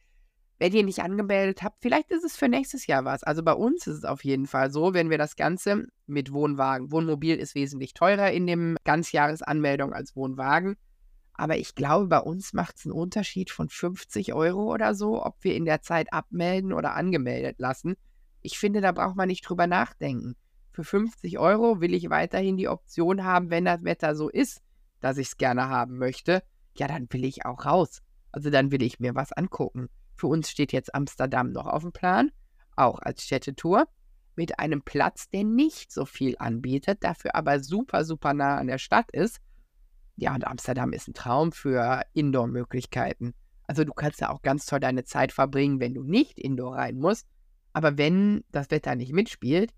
Wenn 0.61 0.75
ihr 0.75 0.85
nicht 0.85 1.01
angemeldet 1.01 1.63
habt, 1.63 1.81
vielleicht 1.81 2.11
ist 2.11 2.23
es 2.23 2.37
für 2.37 2.47
nächstes 2.47 2.87
Jahr 2.87 3.07
was. 3.07 3.23
Also 3.23 3.43
bei 3.43 3.55
uns 3.55 3.87
ist 3.87 3.97
es 3.97 4.05
auf 4.05 4.23
jeden 4.25 4.47
Fall 4.47 4.71
so, 4.71 4.93
wenn 4.93 5.09
wir 5.09 5.17
das 5.17 5.35
Ganze 5.35 5.87
mit 6.07 6.33
Wohnwagen, 6.35 6.93
Wohnmobil 6.93 7.37
ist 7.37 7.55
wesentlich 7.55 7.95
teurer 7.95 8.31
in 8.31 8.47
dem 8.47 8.77
Ganzjahresanmeldung 8.85 9.95
als 9.95 10.15
Wohnwagen. 10.15 10.77
Aber 11.33 11.57
ich 11.57 11.75
glaube, 11.75 12.09
bei 12.09 12.19
uns 12.19 12.53
macht 12.53 12.77
es 12.77 12.85
einen 12.85 12.93
Unterschied 12.93 13.51
von 13.51 13.71
50 13.71 14.35
Euro 14.35 14.71
oder 14.71 14.95
so, 14.95 15.25
ob 15.25 15.37
wir 15.41 15.55
in 15.55 15.65
der 15.65 15.81
Zeit 15.81 16.13
abmelden 16.13 16.75
oder 16.75 16.95
angemeldet 16.95 17.59
lassen. 17.59 17.97
Ich 18.43 18.59
finde, 18.59 18.83
da 18.83 18.93
braucht 18.93 19.17
man 19.17 19.29
nicht 19.29 19.49
drüber 19.49 19.67
nachdenken. 19.67 20.37
Für 20.73 20.85
50 20.85 21.39
Euro 21.39 21.81
will 21.81 21.95
ich 21.95 22.11
weiterhin 22.11 22.59
die 22.59 22.69
Option 22.69 23.25
haben, 23.25 23.49
wenn 23.49 23.65
das 23.65 23.83
Wetter 23.83 24.15
so 24.15 24.29
ist, 24.29 24.61
dass 25.01 25.17
ich 25.17 25.29
es 25.29 25.37
gerne 25.39 25.71
haben 25.71 25.97
möchte. 25.97 26.43
Ja, 26.77 26.87
dann 26.87 27.07
will 27.11 27.25
ich 27.25 27.47
auch 27.47 27.65
raus. 27.65 28.03
Also 28.31 28.51
dann 28.51 28.71
will 28.71 28.83
ich 28.83 29.01
mir 29.01 29.15
was 29.15 29.33
angucken. 29.33 29.89
Für 30.21 30.27
uns 30.27 30.51
steht 30.51 30.73
jetzt 30.73 30.95
Amsterdam 30.95 31.51
noch 31.51 31.65
auf 31.65 31.81
dem 31.81 31.93
Plan, 31.93 32.31
auch 32.77 32.99
als 32.99 33.25
Städtetour, 33.25 33.89
mit 34.37 34.59
einem 34.59 34.83
Platz, 34.83 35.31
der 35.31 35.45
nicht 35.45 35.91
so 35.91 36.05
viel 36.05 36.37
anbietet, 36.39 37.03
dafür 37.03 37.35
aber 37.35 37.61
super, 37.61 38.05
super 38.05 38.35
nah 38.35 38.59
an 38.59 38.67
der 38.67 38.77
Stadt 38.77 39.11
ist. 39.13 39.39
Ja, 40.17 40.35
und 40.35 40.47
Amsterdam 40.47 40.93
ist 40.93 41.09
ein 41.09 41.15
Traum 41.15 41.53
für 41.53 42.03
Indoor-Möglichkeiten. 42.13 43.33
Also 43.67 43.83
du 43.85 43.95
kannst 43.95 44.21
ja 44.21 44.29
auch 44.29 44.43
ganz 44.43 44.67
toll 44.67 44.79
deine 44.79 45.05
Zeit 45.05 45.33
verbringen, 45.33 45.81
wenn 45.81 45.95
du 45.95 46.03
nicht 46.03 46.39
Indoor 46.39 46.77
rein 46.77 46.99
musst. 46.99 47.27
Aber 47.73 47.97
wenn 47.97 48.45
das 48.51 48.71
Wetter 48.71 48.97
nicht 48.97 49.15
mitspielt, 49.15 49.73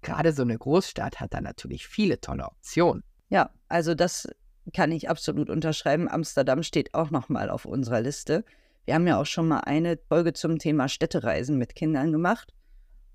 gerade 0.00 0.32
so 0.32 0.44
eine 0.44 0.56
Großstadt 0.56 1.20
hat 1.20 1.34
da 1.34 1.42
natürlich 1.42 1.86
viele 1.86 2.22
tolle 2.22 2.46
Optionen. 2.46 3.04
Ja, 3.28 3.50
also 3.68 3.94
das 3.94 4.28
kann 4.72 4.92
ich 4.92 5.10
absolut 5.10 5.50
unterschreiben. 5.50 6.08
Amsterdam 6.08 6.62
steht 6.62 6.94
auch 6.94 7.10
nochmal 7.10 7.50
auf 7.50 7.66
unserer 7.66 8.00
Liste. 8.00 8.46
Wir 8.84 8.94
haben 8.94 9.06
ja 9.06 9.18
auch 9.18 9.26
schon 9.26 9.48
mal 9.48 9.60
eine 9.60 9.98
Folge 10.08 10.32
zum 10.34 10.58
Thema 10.58 10.88
Städtereisen 10.88 11.56
mit 11.56 11.74
Kindern 11.74 12.12
gemacht. 12.12 12.52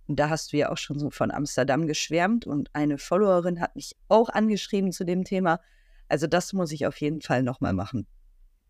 Und 0.07 0.19
da 0.19 0.29
hast 0.29 0.51
du 0.51 0.57
ja 0.57 0.71
auch 0.71 0.77
schon 0.77 0.97
so 0.97 1.11
von 1.11 1.29
Amsterdam 1.29 1.85
geschwärmt 1.85 2.47
und 2.47 2.73
eine 2.73 2.97
Followerin 2.97 3.61
hat 3.61 3.75
mich 3.75 3.95
auch 4.07 4.29
angeschrieben 4.29 4.91
zu 4.91 5.05
dem 5.05 5.23
Thema. 5.23 5.59
Also 6.07 6.25
das 6.25 6.53
muss 6.53 6.71
ich 6.71 6.87
auf 6.87 6.99
jeden 6.99 7.21
Fall 7.21 7.43
nochmal 7.43 7.73
machen. 7.73 8.07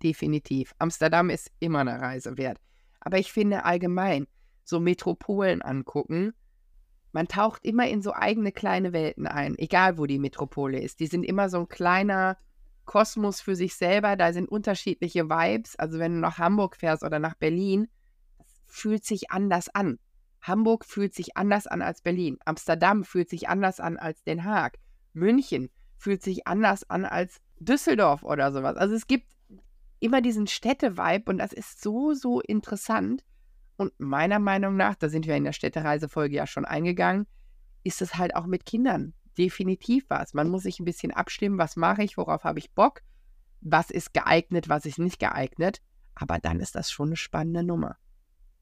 Definitiv. 0.03 0.73
Amsterdam 0.79 1.29
ist 1.29 1.49
immer 1.59 1.79
eine 1.79 2.01
Reise 2.01 2.37
wert. 2.37 2.57
Aber 2.99 3.17
ich 3.17 3.31
finde 3.31 3.63
allgemein, 3.63 4.27
so 4.65 4.81
Metropolen 4.81 5.61
angucken, 5.61 6.33
man 7.13 7.27
taucht 7.27 7.65
immer 7.65 7.87
in 7.87 8.01
so 8.01 8.13
eigene 8.13 8.51
kleine 8.51 8.91
Welten 8.91 9.25
ein, 9.25 9.57
egal 9.57 9.97
wo 9.97 10.05
die 10.05 10.19
Metropole 10.19 10.79
ist. 10.79 10.99
Die 10.99 11.07
sind 11.07 11.23
immer 11.23 11.49
so 11.49 11.61
ein 11.61 11.69
kleiner 11.69 12.37
Kosmos 12.89 13.39
für 13.39 13.55
sich 13.55 13.75
selber. 13.75 14.15
Da 14.15 14.33
sind 14.33 14.49
unterschiedliche 14.49 15.29
Vibes. 15.29 15.75
Also 15.75 15.99
wenn 15.99 16.13
du 16.13 16.19
nach 16.21 16.39
Hamburg 16.39 16.75
fährst 16.75 17.03
oder 17.03 17.19
nach 17.19 17.35
Berlin, 17.35 17.87
fühlt 18.65 19.05
sich 19.05 19.29
anders 19.29 19.69
an. 19.69 19.99
Hamburg 20.41 20.85
fühlt 20.85 21.13
sich 21.13 21.37
anders 21.37 21.67
an 21.67 21.83
als 21.83 22.01
Berlin. 22.01 22.39
Amsterdam 22.45 23.03
fühlt 23.03 23.29
sich 23.29 23.47
anders 23.47 23.79
an 23.79 23.97
als 23.97 24.23
Den 24.23 24.43
Haag. 24.43 24.79
München 25.13 25.69
fühlt 25.97 26.23
sich 26.23 26.47
anders 26.47 26.89
an 26.89 27.05
als 27.05 27.41
Düsseldorf 27.59 28.23
oder 28.23 28.51
sowas. 28.51 28.75
Also 28.75 28.95
es 28.95 29.05
gibt 29.05 29.27
immer 29.99 30.21
diesen 30.21 30.47
Städte-Vibe 30.47 31.29
und 31.29 31.37
das 31.37 31.53
ist 31.53 31.83
so, 31.83 32.15
so 32.15 32.41
interessant. 32.41 33.23
Und 33.77 33.93
meiner 33.99 34.39
Meinung 34.39 34.75
nach, 34.75 34.95
da 34.95 35.09
sind 35.09 35.27
wir 35.27 35.35
in 35.35 35.43
der 35.43 35.53
Städtereisefolge 35.53 36.35
ja 36.35 36.47
schon 36.47 36.65
eingegangen, 36.65 37.27
ist 37.83 38.01
es 38.01 38.15
halt 38.15 38.35
auch 38.35 38.47
mit 38.47 38.65
Kindern 38.65 39.13
definitiv 39.39 40.05
was. 40.09 40.33
Man 40.33 40.49
muss 40.49 40.63
sich 40.63 40.79
ein 40.79 40.85
bisschen 40.85 41.11
abstimmen, 41.11 41.57
was 41.57 41.75
mache 41.75 42.03
ich, 42.03 42.17
worauf 42.17 42.43
habe 42.43 42.59
ich 42.59 42.71
Bock, 42.73 43.01
was 43.61 43.89
ist 43.89 44.13
geeignet, 44.13 44.69
was 44.69 44.85
ist 44.85 44.99
nicht 44.99 45.19
geeignet. 45.19 45.81
Aber 46.13 46.37
dann 46.37 46.59
ist 46.59 46.75
das 46.75 46.91
schon 46.91 47.09
eine 47.09 47.15
spannende 47.15 47.63
Nummer. 47.63 47.97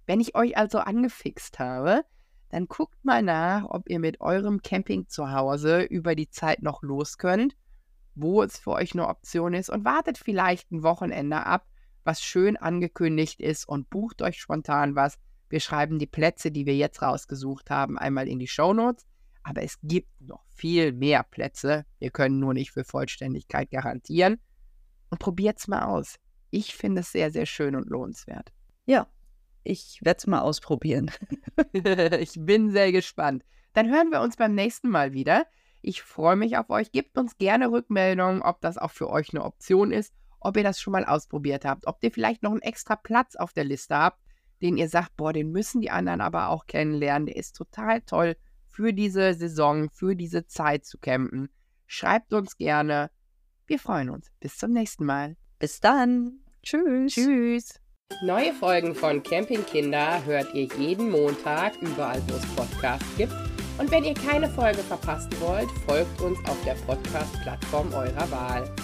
Wenn 0.05 0.21
ich 0.21 0.35
euch 0.35 0.55
also 0.55 0.77
angefixt 0.77 1.59
habe, 1.59 2.05
dann 2.49 2.67
guckt 2.67 3.03
mal 3.03 3.23
nach, 3.23 3.65
ob 3.65 3.89
ihr 3.89 3.99
mit 3.99 4.21
eurem 4.21 4.61
Camping 4.61 5.07
zu 5.07 5.31
Hause 5.31 5.81
über 5.81 6.15
die 6.15 6.29
Zeit 6.29 6.61
noch 6.61 6.81
los 6.81 7.17
könnt, 7.17 7.57
wo 8.15 8.41
es 8.41 8.57
für 8.57 8.71
euch 8.71 8.93
eine 8.93 9.07
Option 9.07 9.53
ist 9.53 9.69
und 9.69 9.83
wartet 9.83 10.17
vielleicht 10.17 10.71
ein 10.71 10.83
Wochenende 10.83 11.45
ab, 11.45 11.67
was 12.03 12.21
schön 12.21 12.55
angekündigt 12.55 13.41
ist 13.41 13.67
und 13.67 13.89
bucht 13.89 14.21
euch 14.21 14.39
spontan 14.39 14.95
was. 14.95 15.17
Wir 15.49 15.59
schreiben 15.59 15.99
die 15.99 16.07
Plätze, 16.07 16.51
die 16.51 16.65
wir 16.65 16.75
jetzt 16.75 17.01
rausgesucht 17.01 17.69
haben, 17.69 17.97
einmal 17.97 18.27
in 18.27 18.39
die 18.39 18.47
Show 18.47 18.73
Notes. 18.73 19.05
Aber 19.47 19.63
es 19.63 19.79
gibt 19.81 20.09
noch 20.19 20.43
viel 20.49 20.91
mehr 20.91 21.23
Plätze. 21.23 21.85
Wir 21.99 22.11
können 22.11 22.37
nur 22.37 22.53
nicht 22.53 22.71
für 22.71 22.83
Vollständigkeit 22.83 23.71
garantieren. 23.71 24.41
Und 25.09 25.19
probiert 25.19 25.57
es 25.57 25.69
mal 25.69 25.83
aus. 25.83 26.15
Ich 26.49 26.75
finde 26.75 26.99
es 26.99 27.13
sehr, 27.13 27.31
sehr 27.31 27.45
schön 27.45 27.77
und 27.77 27.89
lohnenswert. 27.89 28.51
Ja, 28.85 29.07
ich 29.63 29.99
werde 30.03 30.17
es 30.17 30.27
mal 30.27 30.41
ausprobieren. 30.41 31.11
ich 32.19 32.33
bin 32.37 32.71
sehr 32.71 32.91
gespannt. 32.91 33.45
Dann 33.71 33.89
hören 33.89 34.11
wir 34.11 34.19
uns 34.19 34.35
beim 34.35 34.53
nächsten 34.53 34.89
Mal 34.89 35.13
wieder. 35.13 35.45
Ich 35.81 36.01
freue 36.01 36.35
mich 36.35 36.57
auf 36.57 36.69
euch. 36.69 36.91
Gebt 36.91 37.17
uns 37.17 37.37
gerne 37.37 37.71
Rückmeldungen, 37.71 38.41
ob 38.41 38.59
das 38.59 38.77
auch 38.77 38.91
für 38.91 39.09
euch 39.09 39.29
eine 39.33 39.45
Option 39.45 39.93
ist, 39.93 40.13
ob 40.41 40.57
ihr 40.57 40.63
das 40.63 40.81
schon 40.81 40.91
mal 40.91 41.05
ausprobiert 41.05 41.63
habt, 41.63 41.87
ob 41.87 42.03
ihr 42.03 42.11
vielleicht 42.11 42.43
noch 42.43 42.51
einen 42.51 42.61
extra 42.63 42.97
Platz 42.97 43.37
auf 43.37 43.53
der 43.53 43.63
Liste 43.63 43.95
habt, 43.95 44.19
den 44.61 44.75
ihr 44.75 44.89
sagt, 44.89 45.15
boah, 45.15 45.31
den 45.31 45.53
müssen 45.53 45.79
die 45.79 45.91
anderen 45.91 46.19
aber 46.19 46.49
auch 46.49 46.65
kennenlernen. 46.65 47.27
Der 47.27 47.37
ist 47.37 47.55
total 47.55 48.01
toll 48.01 48.35
für 48.77 48.93
diese 48.93 49.33
Saison, 49.33 49.89
für 49.89 50.15
diese 50.15 50.45
Zeit 50.45 50.85
zu 50.85 50.99
campen. 50.99 51.49
Schreibt 51.87 52.31
uns 52.31 52.57
gerne. 52.57 53.09
Wir 53.65 53.79
freuen 53.79 54.11
uns. 54.11 54.29
Bis 54.39 54.55
zum 54.57 54.71
nächsten 54.71 55.03
Mal. 55.03 55.35
Bis 55.57 55.79
dann. 55.79 56.41
Tschüss. 56.61 57.15
Tschüss. 57.15 57.79
Neue 58.21 58.53
Folgen 58.53 58.93
von 58.93 59.23
Camping 59.23 59.65
Kinder 59.65 60.23
hört 60.25 60.53
ihr 60.53 60.67
jeden 60.77 61.09
Montag 61.09 61.75
überall, 61.81 62.21
wo 62.27 62.35
es 62.35 62.45
Podcasts 62.55 63.17
gibt. 63.17 63.33
Und 63.79 63.89
wenn 63.89 64.03
ihr 64.03 64.13
keine 64.13 64.47
Folge 64.47 64.83
verpassen 64.83 65.31
wollt, 65.39 65.71
folgt 65.87 66.21
uns 66.21 66.37
auf 66.47 66.63
der 66.63 66.75
Podcast-Plattform 66.85 67.91
eurer 67.93 68.29
Wahl. 68.29 68.75